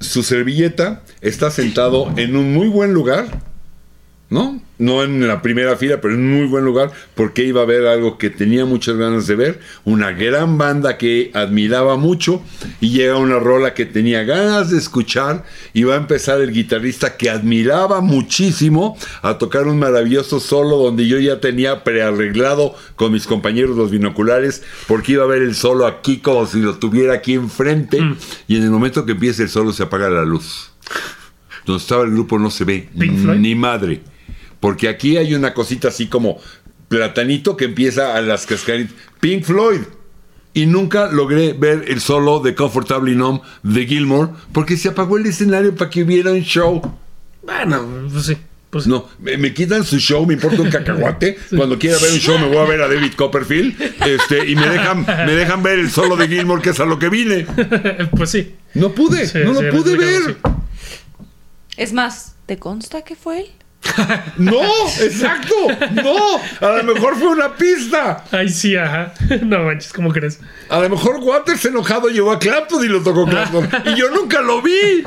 Su 0.00 0.22
servilleta 0.24 1.02
está 1.20 1.50
sentado 1.50 2.12
en 2.16 2.34
un 2.36 2.52
muy 2.52 2.66
buen 2.66 2.92
lugar, 2.92 3.26
¿no? 4.32 4.62
No 4.78 5.04
en 5.04 5.28
la 5.28 5.42
primera 5.42 5.76
fila, 5.76 6.00
pero 6.00 6.14
en 6.14 6.20
un 6.20 6.38
muy 6.38 6.46
buen 6.46 6.64
lugar, 6.64 6.90
porque 7.14 7.44
iba 7.44 7.60
a 7.60 7.66
ver 7.66 7.86
algo 7.86 8.16
que 8.16 8.30
tenía 8.30 8.64
muchas 8.64 8.96
ganas 8.96 9.26
de 9.26 9.36
ver, 9.36 9.60
una 9.84 10.10
gran 10.12 10.56
banda 10.56 10.96
que 10.96 11.30
admiraba 11.34 11.98
mucho, 11.98 12.42
y 12.80 12.90
llega 12.90 13.18
una 13.18 13.38
rola 13.38 13.74
que 13.74 13.84
tenía 13.84 14.24
ganas 14.24 14.70
de 14.70 14.78
escuchar, 14.78 15.44
y 15.74 15.84
va 15.84 15.94
a 15.94 15.98
empezar 15.98 16.40
el 16.40 16.50
guitarrista 16.50 17.18
que 17.18 17.28
admiraba 17.28 18.00
muchísimo 18.00 18.96
a 19.20 19.36
tocar 19.36 19.68
un 19.68 19.78
maravilloso 19.78 20.40
solo 20.40 20.78
donde 20.78 21.06
yo 21.06 21.18
ya 21.18 21.38
tenía 21.38 21.84
prearreglado 21.84 22.74
con 22.96 23.12
mis 23.12 23.26
compañeros 23.26 23.76
los 23.76 23.90
binoculares, 23.90 24.64
porque 24.88 25.12
iba 25.12 25.24
a 25.24 25.28
ver 25.28 25.42
el 25.42 25.54
solo 25.54 25.86
aquí 25.86 26.18
como 26.18 26.46
si 26.46 26.60
lo 26.60 26.78
tuviera 26.78 27.12
aquí 27.12 27.34
enfrente, 27.34 28.00
y 28.48 28.56
en 28.56 28.62
el 28.62 28.70
momento 28.70 29.04
que 29.04 29.12
empieza 29.12 29.42
el 29.42 29.50
solo 29.50 29.74
se 29.74 29.82
apaga 29.82 30.08
la 30.08 30.24
luz. 30.24 30.72
Donde 31.66 31.82
estaba 31.82 32.02
el 32.02 32.10
grupo 32.10 32.38
no 32.38 32.50
se 32.50 32.64
ve 32.64 32.88
ni 32.94 33.54
madre. 33.54 34.00
Porque 34.62 34.88
aquí 34.88 35.16
hay 35.16 35.34
una 35.34 35.54
cosita 35.54 35.88
así 35.88 36.06
como 36.06 36.38
platanito 36.86 37.56
que 37.56 37.64
empieza 37.64 38.14
a 38.14 38.20
las 38.20 38.46
cascaritas. 38.46 38.94
Pink 39.18 39.42
Floyd. 39.42 39.80
Y 40.54 40.66
nunca 40.66 41.10
logré 41.10 41.52
ver 41.52 41.86
el 41.88 42.00
solo 42.00 42.38
de 42.38 42.54
Comfortably 42.54 43.16
Numb 43.16 43.40
de 43.64 43.86
Gilmore 43.86 44.30
porque 44.52 44.76
se 44.76 44.90
apagó 44.90 45.16
el 45.18 45.26
escenario 45.26 45.74
para 45.74 45.90
que 45.90 46.04
hubiera 46.04 46.30
un 46.30 46.42
show. 46.42 46.80
Bueno, 47.42 48.06
pues 48.12 48.26
sí. 48.26 48.36
Pues- 48.70 48.86
no, 48.86 49.08
me, 49.18 49.36
me 49.36 49.52
quitan 49.52 49.82
su 49.82 49.98
show, 49.98 50.24
me 50.26 50.34
importa 50.34 50.62
un 50.62 50.70
cacahuate. 50.70 51.38
Cuando 51.56 51.76
quiera 51.76 51.98
ver 51.98 52.12
un 52.12 52.18
show 52.20 52.38
me 52.38 52.46
voy 52.46 52.58
a 52.58 52.64
ver 52.64 52.82
a 52.82 52.88
David 52.88 53.14
Copperfield. 53.16 53.74
Este, 54.06 54.48
y 54.48 54.54
me 54.54 54.68
dejan, 54.68 55.04
me 55.04 55.32
dejan 55.32 55.60
ver 55.64 55.80
el 55.80 55.90
solo 55.90 56.14
de 56.16 56.28
Gilmore, 56.28 56.62
que 56.62 56.70
es 56.70 56.78
a 56.78 56.84
lo 56.84 57.00
que 57.00 57.08
vine. 57.08 57.46
pues 58.16 58.30
sí. 58.30 58.54
No 58.74 58.92
pude, 58.92 59.26
Sí, 59.26 59.38
no 59.44 59.54
sí, 59.56 59.64
lo 59.64 59.72
pude 59.72 59.96
ver. 59.96 60.36
Es 61.76 61.92
más, 61.92 62.36
¿te 62.46 62.58
consta 62.58 63.02
que 63.02 63.16
fue 63.16 63.40
él? 63.40 63.46
No, 64.38 64.62
exacto, 65.00 65.54
no. 65.92 66.36
A 66.66 66.82
lo 66.82 66.94
mejor 66.94 67.16
fue 67.16 67.28
una 67.28 67.54
pista. 67.54 68.24
Ay, 68.30 68.48
sí, 68.48 68.76
ajá. 68.76 69.12
No 69.42 69.64
manches, 69.64 69.92
¿cómo 69.92 70.12
crees? 70.12 70.40
A 70.68 70.80
lo 70.80 70.88
mejor 70.88 71.16
Waters 71.20 71.64
enojado 71.64 72.08
llevó 72.08 72.32
a 72.32 72.38
Clapton 72.38 72.84
y 72.84 72.88
lo 72.88 73.02
tocó 73.02 73.26
Clapton. 73.26 73.68
y 73.86 73.98
yo 73.98 74.10
nunca 74.10 74.40
lo 74.40 74.62
vi. 74.62 75.02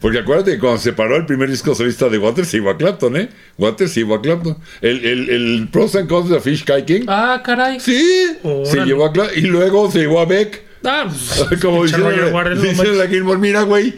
Porque 0.00 0.18
acuérdate 0.18 0.52
que 0.52 0.58
cuando 0.58 0.78
se 0.78 0.92
paró 0.92 1.16
el 1.16 1.26
primer 1.26 1.48
disco 1.48 1.74
solista 1.74 2.08
de 2.08 2.18
Waters 2.18 2.48
se 2.48 2.56
iba 2.56 2.72
a 2.72 2.76
Clapton, 2.76 3.16
¿eh? 3.16 3.28
Waters 3.56 3.92
se 3.92 4.00
iba 4.00 4.16
a 4.16 4.20
Clapton. 4.20 4.58
El, 4.80 5.04
el, 5.04 5.30
el 5.30 5.68
Pros 5.70 5.94
and 5.94 6.08
Cons 6.08 6.28
de 6.28 6.40
Fish 6.40 6.64
King. 6.64 7.04
Ah, 7.06 7.40
caray. 7.44 7.78
Sí, 7.78 8.36
se 8.64 8.84
llevó 8.84 9.06
a 9.06 9.12
Clapton. 9.12 9.38
Y 9.38 9.42
luego 9.42 9.90
se 9.90 10.00
llevó 10.00 10.20
a 10.20 10.26
Beck. 10.26 10.72
Ah, 10.84 11.06
pues, 11.08 11.60
Como 11.60 11.82
pinche 11.82 11.96
Roger 11.96 12.14
diciendo, 12.14 12.36
Waters, 12.36 12.56
no 12.56 12.62
diciendo 12.62 12.90
a 12.90 12.94
manches. 12.94 13.10
Gilmore, 13.10 13.38
mira, 13.38 13.62
güey, 13.62 13.94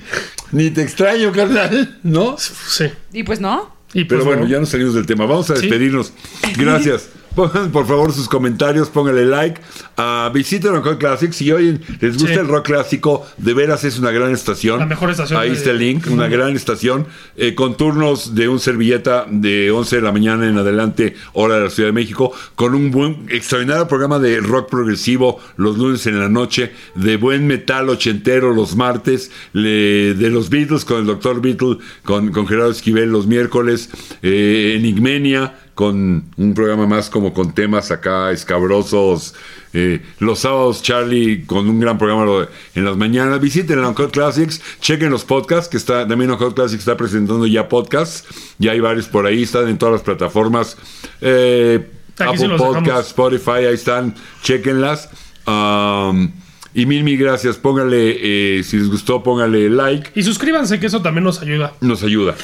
ni 0.53 0.71
te 0.71 0.83
extraño, 0.83 1.33
carnal, 1.33 1.99
¿no? 2.03 2.37
Sí. 2.39 2.87
Y 3.13 3.23
pues 3.23 3.41
no. 3.41 3.75
Y 3.93 4.05
pues 4.05 4.09
Pero 4.09 4.25
bueno, 4.25 4.43
no. 4.43 4.49
ya 4.49 4.59
nos 4.61 4.69
salimos 4.71 4.95
del 4.95 5.07
tema. 5.07 5.25
Vamos 5.27 5.51
a 5.51 5.57
Sí. 5.57 5.63
despedirnos. 5.63 6.13
Gracias. 6.57 7.09
Pongan 7.35 7.73
por 7.73 7.87
favor 7.87 8.13
sus 8.13 8.29
comentarios, 8.29 8.89
pónganle 8.91 9.25
like. 9.27 9.61
Ah, 9.97 10.31
visiten 10.33 10.73
Rock 10.83 10.99
Classic. 10.99 11.33
Si 11.33 11.51
hoy 11.51 11.81
les 12.01 12.15
gusta 12.17 12.35
Sí. 12.35 12.39
el 12.41 12.47
rock 12.47 12.67
clásico, 12.67 13.27
de 13.39 13.55
veras 13.55 13.83
es 13.85 13.99
una 13.99 14.13
gran 14.13 14.31
estación. 14.33 14.79
La 14.79 14.87
mejor 14.87 15.11
estación 15.11 15.41
Ahí 15.41 15.51
de- 15.51 15.57
está 15.57 15.71
el 15.71 15.79
link, 15.79 16.07
una 16.11 16.29
gran 16.29 16.55
estación. 16.55 17.07
eh, 17.37 17.55
con 17.57 17.77
turnos 17.77 18.35
de 18.37 18.49
un 18.49 18.61
servilleta 18.61 19.27
de 19.29 19.71
11 19.73 19.97
de 19.97 20.03
la 20.03 20.13
mañana 20.13 20.49
en 20.49 20.57
adelante, 20.59 21.15
hora 21.33 21.57
de 21.57 21.65
la 21.65 21.71
Ciudad 21.71 21.89
de 21.89 21.93
México. 21.93 22.33
Con 22.55 22.75
un 22.75 22.91
buen, 22.93 23.27
extraordinario 23.31 23.89
programa 23.89 24.19
de 24.21 24.39
rock 24.41 24.71
progresivo 24.71 25.41
los 25.57 25.77
lunes 25.77 26.07
en 26.07 26.21
la 26.21 26.29
noche. 26.29 26.73
De 26.95 27.17
buen 27.17 27.47
metal 27.49 27.89
ochentero 27.89 28.55
los 28.55 28.77
martes. 28.77 29.31
le- 29.53 30.15
de 30.15 30.31
los 30.31 30.51
Beatles 30.51 30.85
con 30.85 31.01
el 31.01 31.07
Dr. 31.07 31.41
Beatle, 31.41 31.79
con, 32.05 32.31
con 32.31 32.47
Gerardo 32.47 32.71
Esquivel 32.71 33.11
los 33.11 33.27
miércoles. 33.27 33.91
eh, 34.23 34.75
Enigmenia 34.79 35.55
con 35.75 36.25
un 36.37 36.55
programa 36.55 36.87
más 36.87 37.11
como 37.11 37.33
con 37.33 37.53
temas 37.53 37.91
acá 37.91 38.31
escabrosos. 38.31 39.35
eh, 39.73 40.01
los 40.21 40.41
sábados, 40.41 40.83
Charlie, 40.83 41.45
con 41.47 41.69
un 41.69 41.81
gran 41.81 41.99
programa 41.99 42.49
en 42.75 42.85
las 42.85 42.97
mañanas. 42.97 43.41
Visiten 43.41 43.79
el 43.79 43.85
Uncut 43.85 44.13
Classics, 44.13 44.61
chequen 44.81 45.11
los 45.11 45.25
podcasts, 45.25 45.69
que 45.69 45.77
está 45.77 46.07
también 46.07 46.31
Uncut 46.31 46.55
Classics 46.55 46.81
está 46.81 46.97
presentando 46.97 47.47
ya 47.47 47.69
podcasts. 47.69 48.25
Ya 48.59 48.73
hay 48.73 48.81
varios 48.81 49.07
por 49.07 49.27
ahí, 49.27 49.43
están 49.43 49.69
en 49.69 49.79
todas 49.79 49.95
las 49.95 50.03
plataformas. 50.03 50.77
Eh, 51.21 51.91
Apple. 52.19 52.57
Podcast, 52.57 53.09
Spotify, 53.09 53.67
ahí 53.67 53.75
están, 53.75 54.15
chequenlas. 54.43 55.11
Um, 55.47 56.31
y 56.73 56.87
mil, 56.87 57.03
mil 57.05 57.19
gracias. 57.19 57.57
Póngale, 57.57 58.59
eh, 58.59 58.63
si 58.63 58.79
les 58.79 58.89
gustó, 58.89 59.23
póngale 59.23 59.71
like 59.71 60.11
Y 60.15 60.23
suscríbanse, 60.23 60.79
que 60.81 60.87
eso 60.87 61.03
también 61.03 61.25
nos 61.25 61.41
ayuda. 61.41 61.73
nos 61.81 62.03
ayuda. 62.03 62.35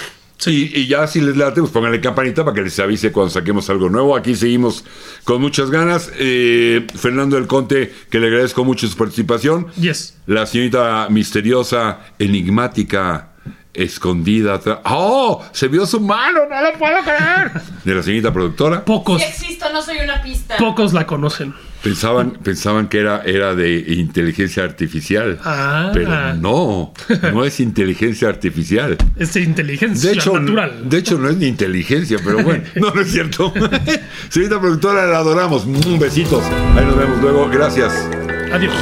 Sí. 0.41 0.71
Y, 0.75 0.81
y 0.81 0.87
ya 0.87 1.07
si 1.07 1.21
les 1.21 1.37
late, 1.37 1.61
pues 1.61 1.71
pónganle 1.71 2.01
campanita 2.01 2.45
para 2.45 2.55
que 2.55 2.63
les 2.63 2.79
avise 2.81 3.13
cuando 3.13 3.31
saquemos 3.31 3.69
algo 3.69 3.91
nuevo. 3.91 4.17
Aquí 4.17 4.35
seguimos 4.35 4.85
con 5.25 5.41
muchas 5.41 5.71
ganas. 5.71 6.11
Eh, 6.19 6.87
Fernando 6.97 7.37
del 7.37 7.47
Conte, 7.47 7.93
que 8.11 8.19
le 8.19 8.29
agradezco 8.29 8.65
mucho 8.65 8.89
su 8.89 8.97
participación. 8.97 9.67
Yes. 9.79 10.17
La 10.27 10.47
señorita 10.47 11.07
misteriosa, 11.11 12.01
enigmática, 12.19 13.33
escondida. 13.75 14.61
¡Oh! 14.85 15.45
Se 15.53 15.69
vio 15.69 15.85
su 15.87 16.01
mano, 16.01 16.41
no 16.49 16.63
lo 16.63 16.79
puedo 16.79 16.99
creer. 17.03 17.53
De 17.85 17.95
la 17.95 18.03
señorita 18.03 18.33
productora. 18.33 18.85
Pocos, 18.85 19.23
existo, 19.23 19.71
no 19.73 19.83
soy 19.83 19.99
una 20.03 20.23
pista. 20.23 20.57
pocos 20.57 20.93
la 20.95 21.07
conocen. 21.07 21.55
Pensaban, 21.83 22.33
pensaban 22.43 22.89
que 22.89 22.99
era, 23.01 23.23
era 23.23 23.55
de 23.55 23.79
inteligencia 23.95 24.65
artificial. 24.65 25.39
Ah. 25.45 25.91
Pero 25.95 26.35
no, 26.35 26.93
no 27.33 27.45
es 27.45 27.59
inteligencia 27.61 28.29
artificial. 28.29 28.97
Es 29.17 29.37
inteligencia 29.37 30.11
De 30.11 30.17
hecho, 30.17 30.39
natural. 30.39 30.89
de 30.89 30.99
hecho, 30.99 31.19
no 31.19 31.29
es 31.29 31.37
ni 31.37 31.47
inteligencia, 31.47 32.19
pero 32.25 32.43
bueno, 32.43 32.65
no, 32.77 32.91
no 32.95 33.01
es 33.01 33.11
cierto. 33.11 33.53
Señorita 34.29 34.61
productora, 34.61 35.07
la 35.07 35.19
adoramos. 35.19 35.65
Besitos. 35.99 36.43
Ahí 36.77 36.85
nos 36.85 36.97
vemos 36.97 37.21
luego. 37.21 37.49
Gracias. 37.51 37.93
Adiós. 38.53 38.75